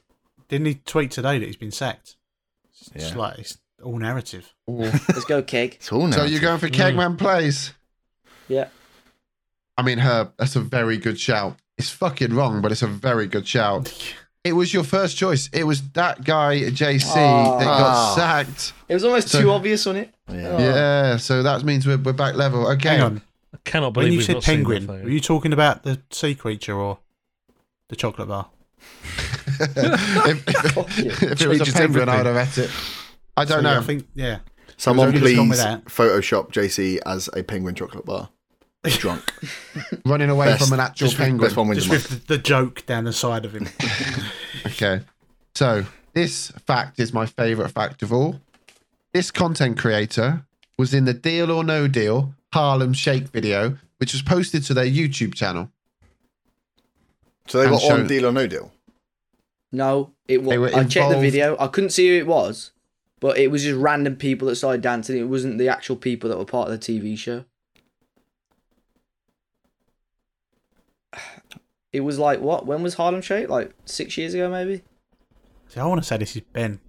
[0.48, 2.16] Didn't he tweet today that he's been sacked?
[2.94, 3.18] It's Yeah.
[3.18, 4.54] like it's all narrative.
[4.68, 5.74] Let's go Keg.
[5.76, 7.74] It's all So you're going for Kegman plays?
[8.48, 8.68] Yeah.
[9.78, 11.58] I mean, Herb, that's a very good shout.
[11.78, 13.92] It's fucking wrong, but it's a very good shout.
[14.44, 15.50] It was your first choice.
[15.52, 17.58] It was that guy, JC, Oh.
[17.60, 18.14] that got Ah.
[18.16, 18.74] sacked.
[18.88, 20.14] It was almost So- too obvious, wasn't it?
[20.32, 20.48] Yeah.
[20.48, 20.58] Oh.
[20.60, 22.68] Yeah, so that means we're, we're back level.
[22.74, 22.90] Okay.
[22.90, 23.22] Hang on.
[23.54, 26.36] I cannot believe When you we've said not penguin, were you talking about the sea
[26.36, 27.00] creature or
[27.90, 28.48] the chocolate bar?
[29.48, 30.44] if,
[30.74, 31.06] Fuck you.
[31.12, 32.72] if it was a Changes penguin, I would have had it.
[33.38, 33.80] I don't So, yeah, know.
[33.80, 34.38] I think yeah.
[34.78, 35.86] Someone It was only please gone with that.
[35.86, 38.30] Photoshop JC as a penguin chocolate bar.
[38.94, 39.34] Drunk.
[40.06, 41.48] Running away Best- from an actual just penguin.
[41.48, 42.10] Best one wins Just the month.
[42.12, 43.68] with the, the joke down the side of him.
[44.68, 45.02] Okay.
[45.54, 48.42] So this fact is my favourite fact of all.
[49.14, 50.46] This content creator
[50.78, 54.86] was in the Deal or No Deal Harlem Shake video, which was posted to their
[54.86, 55.70] YouTube channel.
[57.48, 58.72] So they And were shown- on Deal or No Deal.
[59.72, 60.50] No, it was.
[60.50, 61.56] They were I checked the video.
[61.60, 62.72] I couldn't see who it was,
[63.20, 65.18] but it was just random people that started dancing.
[65.18, 67.46] It wasn't the actual people that were part of the TV show.
[71.96, 72.66] It was like what?
[72.66, 73.48] When was Harlem Shake?
[73.50, 74.82] Like six years ago, maybe.
[75.70, 76.80] See, I want to say this is Ben.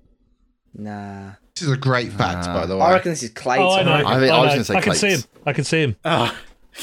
[0.74, 2.82] Nah, This is a great fact, by the way.
[2.82, 3.64] I reckon this is Clayton.
[3.66, 3.92] Oh, I know.
[4.08, 5.20] I think- I was gonna say I can see him.
[5.46, 5.96] I can see him.
[6.04, 6.36] Ah,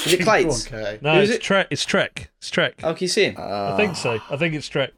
[0.06, 0.66] Is it Clates?
[0.72, 0.98] Okay.
[1.02, 1.42] No, Who's it's it?
[1.42, 1.68] Trek.
[1.70, 2.30] It's Trek.
[2.38, 2.80] It's Trek.
[2.82, 3.36] Oh, can you see him?
[3.38, 4.18] I think so.
[4.30, 4.92] I think it's Trek.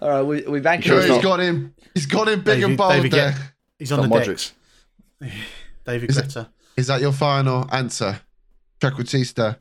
[0.00, 1.36] All right, we we banking Sure Sure, on it's he's not.
[1.36, 1.74] got him.
[1.94, 3.30] He's got him big David- and bold David there.
[3.30, 3.52] Guetta.
[3.78, 4.52] He's on Not the Modric.
[5.20, 5.30] deck.
[5.86, 6.48] David Is Guetta.
[6.76, 8.20] Is that your final answer?
[8.80, 9.58] Trequartista.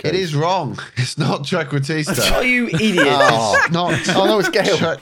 [0.00, 0.20] It Okay.
[0.20, 0.78] is wrong.
[0.96, 2.32] It's not Trequartista.
[2.36, 3.06] Oh, you idiot!
[3.08, 3.66] Oh.
[3.70, 4.00] not.
[4.16, 4.76] Oh, no, it's Gale.
[4.76, 5.00] Trek-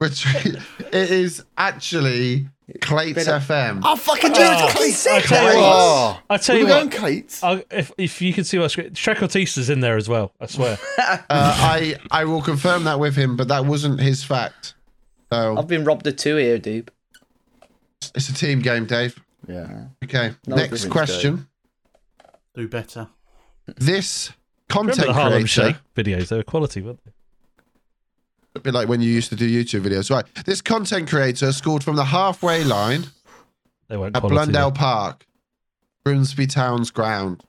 [0.00, 2.48] It is actually
[2.80, 3.82] Clates Better- FM.
[3.84, 5.06] Oh, fucking Oh, Clates.
[5.06, 5.66] I tell you what.
[5.66, 6.20] Oh.
[6.30, 6.78] I tell you were what.
[6.78, 7.42] going Clates.
[7.42, 10.32] I'll, if if you can see what's great, Trequartista's in there as well.
[10.40, 10.78] I swear.
[10.98, 14.74] Uh, I I will confirm that with him, but that wasn't his fact.
[15.32, 16.90] So I've been robbed of two here, dude.
[18.14, 19.18] it's a team game, Dave.
[19.46, 19.86] Yeah.
[20.04, 20.34] Okay.
[20.46, 21.46] No Next difference, question.
[22.54, 23.08] Do better.
[23.76, 24.32] This
[24.70, 26.28] Remember content the Harlem creator, Shake videos?
[26.28, 27.12] They were quality, weren't they?
[28.56, 30.24] a bit like when you used to do YouTube videos, right?
[30.44, 33.04] This content creator scored from the halfway line
[33.88, 34.34] They weren't at quality.
[34.34, 35.24] Blundell Park,
[36.04, 37.44] Grimsby Town's ground.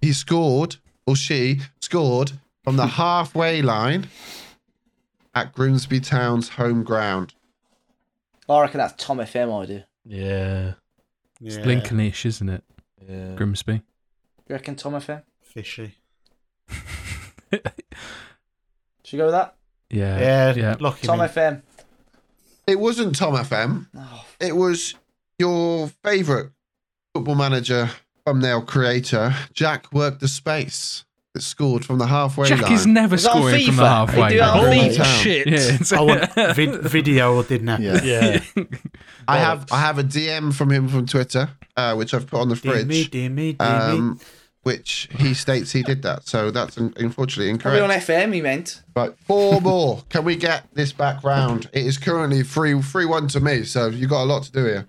[0.00, 0.76] He scored,
[1.06, 2.32] or she scored,
[2.62, 4.08] from the halfway line
[5.34, 7.34] at Grimsby Town's home ground.
[8.48, 9.62] I reckon that's Tom FM.
[9.62, 9.82] I do.
[10.04, 10.74] Yeah.
[11.40, 11.48] Yeah.
[11.48, 12.62] It's Lincolnish, isn't it?
[13.08, 13.34] Yeah.
[13.34, 13.72] Grimsby.
[13.72, 13.82] You
[14.54, 15.22] reckon Tom FM?
[15.42, 15.94] Fishy.
[17.52, 17.62] Should
[19.12, 19.54] we go with that?
[19.90, 20.18] Yeah.
[20.18, 20.54] Yeah.
[20.54, 20.76] Yeah.
[20.80, 21.28] Lock him Tom in.
[21.28, 21.62] FM.
[22.66, 23.86] It wasn't Tom FM.
[23.96, 24.94] Oh, It was
[25.38, 26.50] your favourite
[27.14, 27.88] football manager
[28.26, 31.04] thumbnail creator, Jack worked the space
[31.36, 32.72] that scored from the halfway Jack line.
[32.72, 33.86] is never Was that on scoring from the FIFA?
[33.88, 34.28] halfway.
[34.30, 34.78] Do it on line.
[34.90, 34.96] FIFA.
[34.96, 35.46] Bullshit.
[35.46, 37.78] Yeah, it's- I want vid- video or didn't I?
[37.78, 38.02] Yeah.
[38.02, 38.40] Yeah.
[39.28, 39.66] I have.
[39.72, 42.84] I have a DM from him from Twitter, uh, which I've put on the Dear
[42.84, 44.20] me, fridge, dear me, dear um,
[44.62, 46.26] which he states he did that.
[46.26, 48.08] So that's un- unfortunately Probably on incorrect.
[48.08, 48.82] FM, he meant.
[48.94, 50.02] Right, four more.
[50.08, 51.68] Can we get this back round?
[51.72, 53.62] It is currently three three one to me.
[53.64, 54.86] So you've got a lot to do here.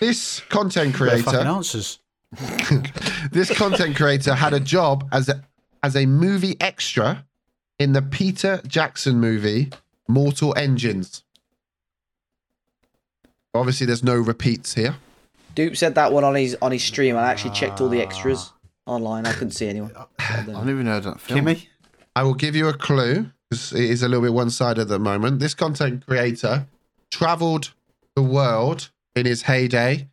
[0.00, 0.92] This content me.
[0.92, 1.98] Fucking creator, answers.
[3.32, 5.42] this content creator had a job as a
[5.82, 7.24] as a movie extra
[7.78, 9.70] in the Peter Jackson movie
[10.08, 11.24] Mortal Engines.
[13.54, 14.96] Obviously, there's no repeats here.
[15.54, 17.16] Dupe said that one on his on his stream.
[17.16, 18.04] I actually checked all the ah.
[18.04, 18.52] extras
[18.86, 19.26] online.
[19.26, 19.92] I couldn't see anyone.
[20.18, 21.40] I don't even heard of that film.
[21.40, 21.66] Kimmy?
[22.14, 24.88] I will give you a clue because it is a little bit one sided at
[24.88, 25.38] the moment.
[25.38, 26.66] This content creator
[27.10, 27.72] traveled
[28.14, 30.08] the world in his heyday.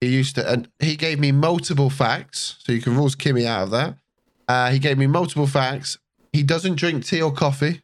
[0.00, 3.64] He used to, and he gave me multiple facts, so you can rules Kimmy out
[3.64, 3.96] of that.
[4.46, 5.98] Uh, he gave me multiple facts.
[6.32, 7.82] He doesn't drink tea or coffee.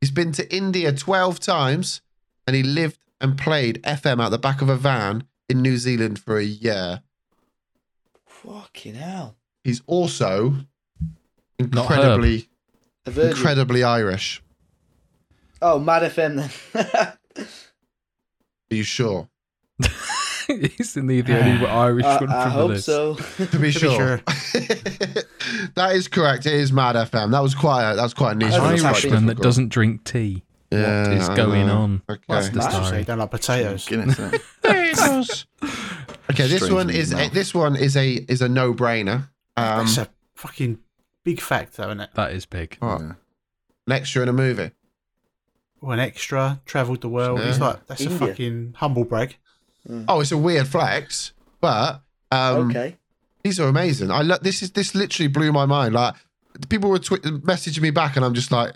[0.00, 2.02] He's been to India 12 times
[2.46, 6.18] and he lived and played FM out the back of a van in New Zealand
[6.18, 7.02] for a year.
[8.26, 9.36] Fucking hell.
[9.64, 10.54] He's also
[11.58, 12.48] incredibly,
[13.06, 14.42] incredibly Irish.
[15.62, 17.16] Oh, Mad FM then.
[18.70, 19.28] Are you sure?
[20.76, 22.86] He's in the, the only Irish I, one I from the hope list.
[22.86, 23.14] so.
[23.36, 24.16] To be be sure.
[25.74, 26.46] that is correct.
[26.46, 27.30] It is Mad FM.
[27.32, 28.50] That was quite a, that was quite a niche.
[28.50, 28.78] That's one.
[28.78, 30.42] Quite Irishman that doesn't drink tea.
[30.70, 32.02] Yeah, what is going on?
[32.08, 32.22] Okay.
[32.26, 32.84] What's the story.
[32.86, 33.86] So you don't like potatoes.
[33.86, 35.46] Guinness, innit?
[36.30, 39.28] okay, this Strange one is a, this one is a is a no brainer.
[39.56, 40.78] Um, That's a fucking
[41.22, 42.10] big fact, though, isn't it?
[42.14, 42.76] That is big.
[42.80, 43.00] what?
[43.00, 43.12] Yeah.
[43.86, 44.72] an extra in a movie.
[45.80, 47.40] Well, an extra, travelled the world.
[47.40, 49.36] He's like, that's a fucking humble brag.
[50.08, 52.00] Oh, it's a weird flex, but
[52.30, 52.96] um, okay.
[53.42, 54.10] these are amazing.
[54.10, 55.94] I lo- this is this literally blew my mind.
[55.94, 56.14] Like
[56.68, 58.74] people were twi- messaging me back, and I'm just like,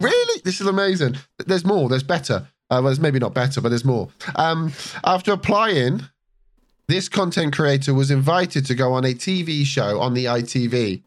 [0.00, 0.40] really?
[0.44, 1.16] This is amazing.
[1.38, 1.88] There's more.
[1.88, 2.46] There's better.
[2.70, 4.08] Uh, well, there's maybe not better, but there's more.
[4.36, 4.72] Um,
[5.04, 6.02] after applying,
[6.86, 11.02] this content creator was invited to go on a TV show on the ITV.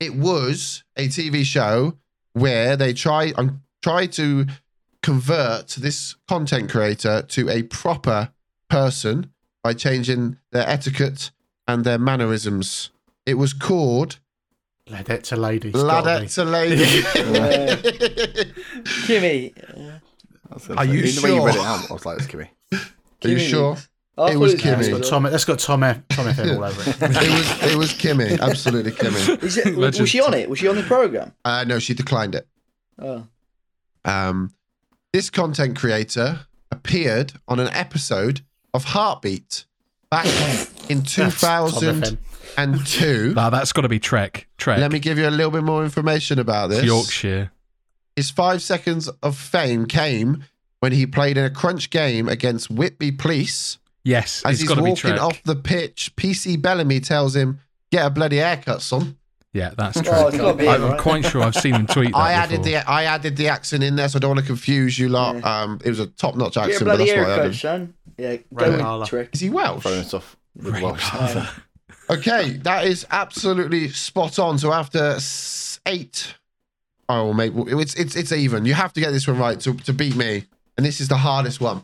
[0.00, 1.96] It was a TV show
[2.32, 4.46] where they try um, try to
[5.02, 8.30] convert this content creator to a proper
[8.68, 11.30] person by changing their etiquette
[11.66, 12.90] and their mannerisms.
[13.26, 14.18] It was called
[14.88, 15.68] Ladette to lady.
[15.68, 16.28] it's gotta be.
[16.28, 16.84] to Lady.
[19.06, 19.52] Kimmy.
[20.50, 22.18] I was gonna Are say, you the way you read it out, I was like,
[22.18, 22.48] it's Kimmy.
[23.24, 23.76] Are you sure?
[24.16, 24.76] I It thought was was Kimmy.
[24.76, 24.92] That's Kimmy.
[24.92, 26.96] got Tom, that's got Tom, F, Tom FM all over it.
[27.02, 29.42] It was it was Kimmy, absolutely Kimmy.
[29.42, 30.48] Is it, was she on it?
[30.50, 31.32] Was she on the program?
[31.44, 32.48] Uh, no, she declined it.
[32.98, 33.26] Oh.
[34.04, 34.52] Um,
[35.12, 36.40] this content creator
[36.70, 38.42] appeared on an episode
[38.74, 39.64] of Heartbeat
[40.10, 40.26] back
[40.90, 42.18] in That's Tom FM.
[42.56, 43.34] 2002.
[43.34, 44.46] Nah, that's got to be Trek.
[44.58, 44.78] Trek.
[44.78, 46.86] Let me give you a little bit more information about It's this.
[46.86, 47.50] Yorkshire.
[48.16, 50.44] His five seconds of fame came
[50.80, 53.78] when he played in a crunch game against Whitby Police.
[54.04, 55.20] Yes, As it's he's be walking Trek.
[55.20, 57.60] off the pitch, PC Bellamy tells him,
[57.92, 59.17] "Get a bloody haircut, son."
[59.54, 60.34] Yeah, that's Oh, Trek.
[60.34, 61.00] it's I- him, I'm right?
[61.00, 62.64] quite sure I've seen him tweet that I added before.
[62.82, 65.42] the I added the accent in there, so I don't want to confuse you lot.
[65.42, 67.56] Um, it was a top-notch Get a accent, but that's what I haircut, added.
[67.56, 67.94] son.
[68.18, 69.06] Yeah, go Right, with Arla.
[69.06, 69.30] trick.
[69.32, 69.82] Is he Welsh?
[69.82, 70.82] Throwing us off with Right.
[70.82, 71.12] Welsh.
[71.14, 71.48] Yeah.
[72.10, 74.58] Okay, that is absolutely spot on.
[74.58, 76.34] So after s- eight,
[77.06, 78.64] oh mate, well, it's it's it's even.
[78.64, 80.44] You have to get this one right to to beat me,
[80.78, 81.82] and this is the hardest one.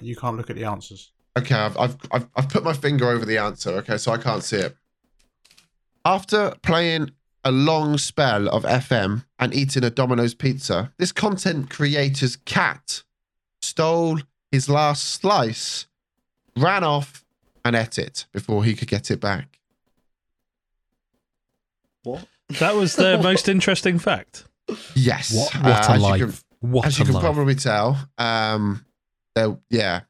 [0.00, 1.10] You can't look at the answers.
[1.36, 4.44] Okay, I've, I've, I've, I've put my finger over the answer, okay, so I can't
[4.44, 4.76] see it.
[6.04, 7.10] After playing
[7.44, 13.02] a long spell of FM and eating a Domino's pizza, this content creator's cat
[13.62, 14.18] stole
[14.50, 15.86] his last slice,
[16.56, 17.24] ran off,
[17.64, 19.58] and ate it before he could get it back.
[22.02, 22.26] What?
[22.58, 24.44] That was their most interesting fact.
[24.94, 25.34] Yes.
[25.34, 26.20] What, uh, what a as you life.
[26.20, 26.34] can-
[26.70, 27.22] what as a you can life.
[27.22, 28.84] probably tell, um,
[29.34, 30.00] there- yeah.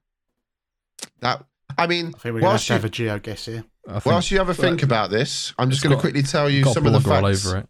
[1.21, 1.45] That,
[1.79, 3.65] I mean, I think we're going to have whilst to have a geo guess here.
[3.89, 6.48] I think whilst you have a think about this, I'm just going to quickly tell
[6.51, 7.47] you some of the border all facts.
[7.47, 7.61] over it.
[7.62, 7.69] Some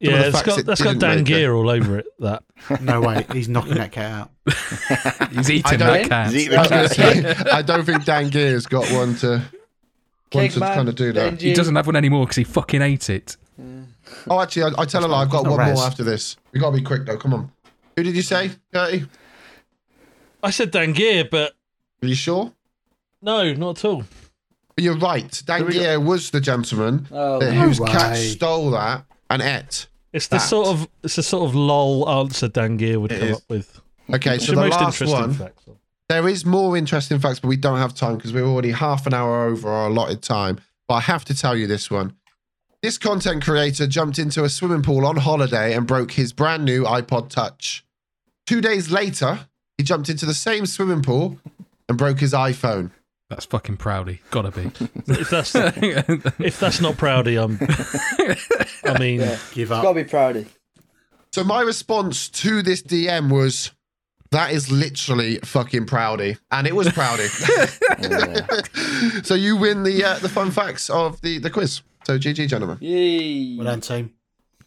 [0.00, 1.32] Yeah, the it's facts got it that's got didn't Dan make it.
[1.32, 2.06] Gear all over it.
[2.18, 2.42] That
[2.82, 4.30] No way, he's knocking that cat out.
[5.32, 6.32] He's eating that cat.
[6.32, 6.88] He's eating I was the going
[7.22, 7.46] to cat.
[7.46, 9.42] say, I don't think Dan Gear's got one to
[10.32, 11.40] one to man, kind of do that.
[11.40, 13.36] He doesn't have one anymore because he fucking ate it.
[14.28, 15.22] Oh, actually, I, I tell a lie.
[15.22, 15.76] I've got one Raz.
[15.76, 16.36] more after this.
[16.52, 17.16] We got to be quick though.
[17.16, 17.50] Come on.
[17.96, 19.06] Who did you say, Gertie?
[20.42, 21.54] I said Dan Gear, but
[22.02, 22.52] Are you sure?
[23.22, 24.04] no, not at all.
[24.78, 25.42] You're right.
[25.46, 29.86] Dan Gear was the gentleman Oh, that- no whose cat stole that and ate.
[30.12, 30.42] It's the That.
[30.48, 33.36] sort of it's the sort of lol answer Dan Gear would It come is.
[33.36, 33.80] up with.
[34.12, 35.34] Okay, so the the most last interesting one.
[35.34, 35.58] fact.
[36.08, 39.14] There is more interesting facts, but we don't have time because we're already half an
[39.14, 40.58] hour over our allotted time.
[40.86, 42.14] But I have to tell you this one.
[42.82, 46.84] This content creator jumped into a swimming pool on holiday and broke his brand new
[46.84, 47.84] iPod Touch.
[48.46, 51.38] Two days later, he jumped into the same swimming pool
[51.88, 52.90] and broke his iPhone.
[53.28, 54.20] That's fucking proudy.
[54.30, 54.70] Gotta be.
[55.08, 57.58] If that's if that's not proudy, I'm.
[58.84, 59.38] I mean, Yeah.
[59.52, 59.82] Give up.
[59.82, 60.46] Gotta be proudy.
[61.32, 63.72] So my response to this DM was,
[64.30, 67.26] "That is literally fucking proudy," and it was proudy.
[69.24, 71.82] so you win the uh, the fun facts of the the quiz.
[72.04, 72.78] So GG, gentlemen.
[72.80, 73.56] Yay.
[73.56, 74.12] Well done, team.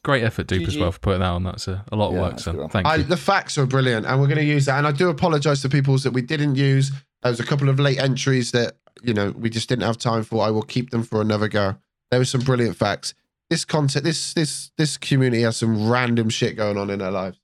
[0.03, 1.43] Great effort, Dupe, as well, for putting that on.
[1.43, 2.55] That's a, a lot of Yeah, work, that's a son.
[2.57, 2.71] good.
[2.71, 3.03] Thank I, you.
[3.03, 4.77] the facts are brilliant, and we're going to use that.
[4.77, 6.91] And I do apologise to people that we didn't use.
[7.21, 10.23] There was a couple of late entries that you know we just didn't have time
[10.23, 10.43] for.
[10.43, 11.75] I will keep them for another go.
[12.11, 13.13] There were some brilliant facts.
[13.49, 17.39] This content, this this this community has some random shit going on in their lives.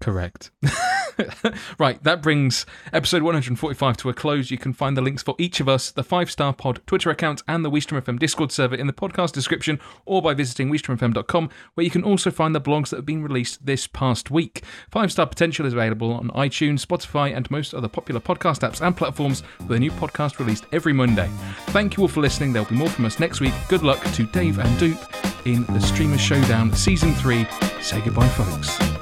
[0.00, 0.50] Correct.
[1.78, 4.50] right, that brings episode 145 to a close.
[4.50, 7.42] You can find the links for each of us, the Five Star Pod Twitter account,
[7.48, 11.84] and the WeStream FM Discord server in the podcast description or by visiting WeStreamFM.com, where
[11.84, 14.62] you can also find the blogs that have been released this past week.
[14.90, 18.94] Five Star Potential is available on iTunes, Spotify, and most other popular podcast apps and
[18.94, 21.30] platforms, with a new podcast released every Monday.
[21.68, 22.52] Thank you all for listening.
[22.52, 23.54] There'll be more from us next week.
[23.68, 24.98] Good luck to Dave and Dupe
[25.46, 27.46] in the Streamer Showdown Season 3.
[27.80, 28.95] Say goodbye, folks.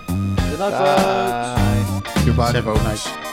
[0.54, 2.24] Good night, folks.
[2.24, 3.06] Goodbye, Seven, folks.
[3.06, 3.12] eight.
[3.12, 3.23] Bye.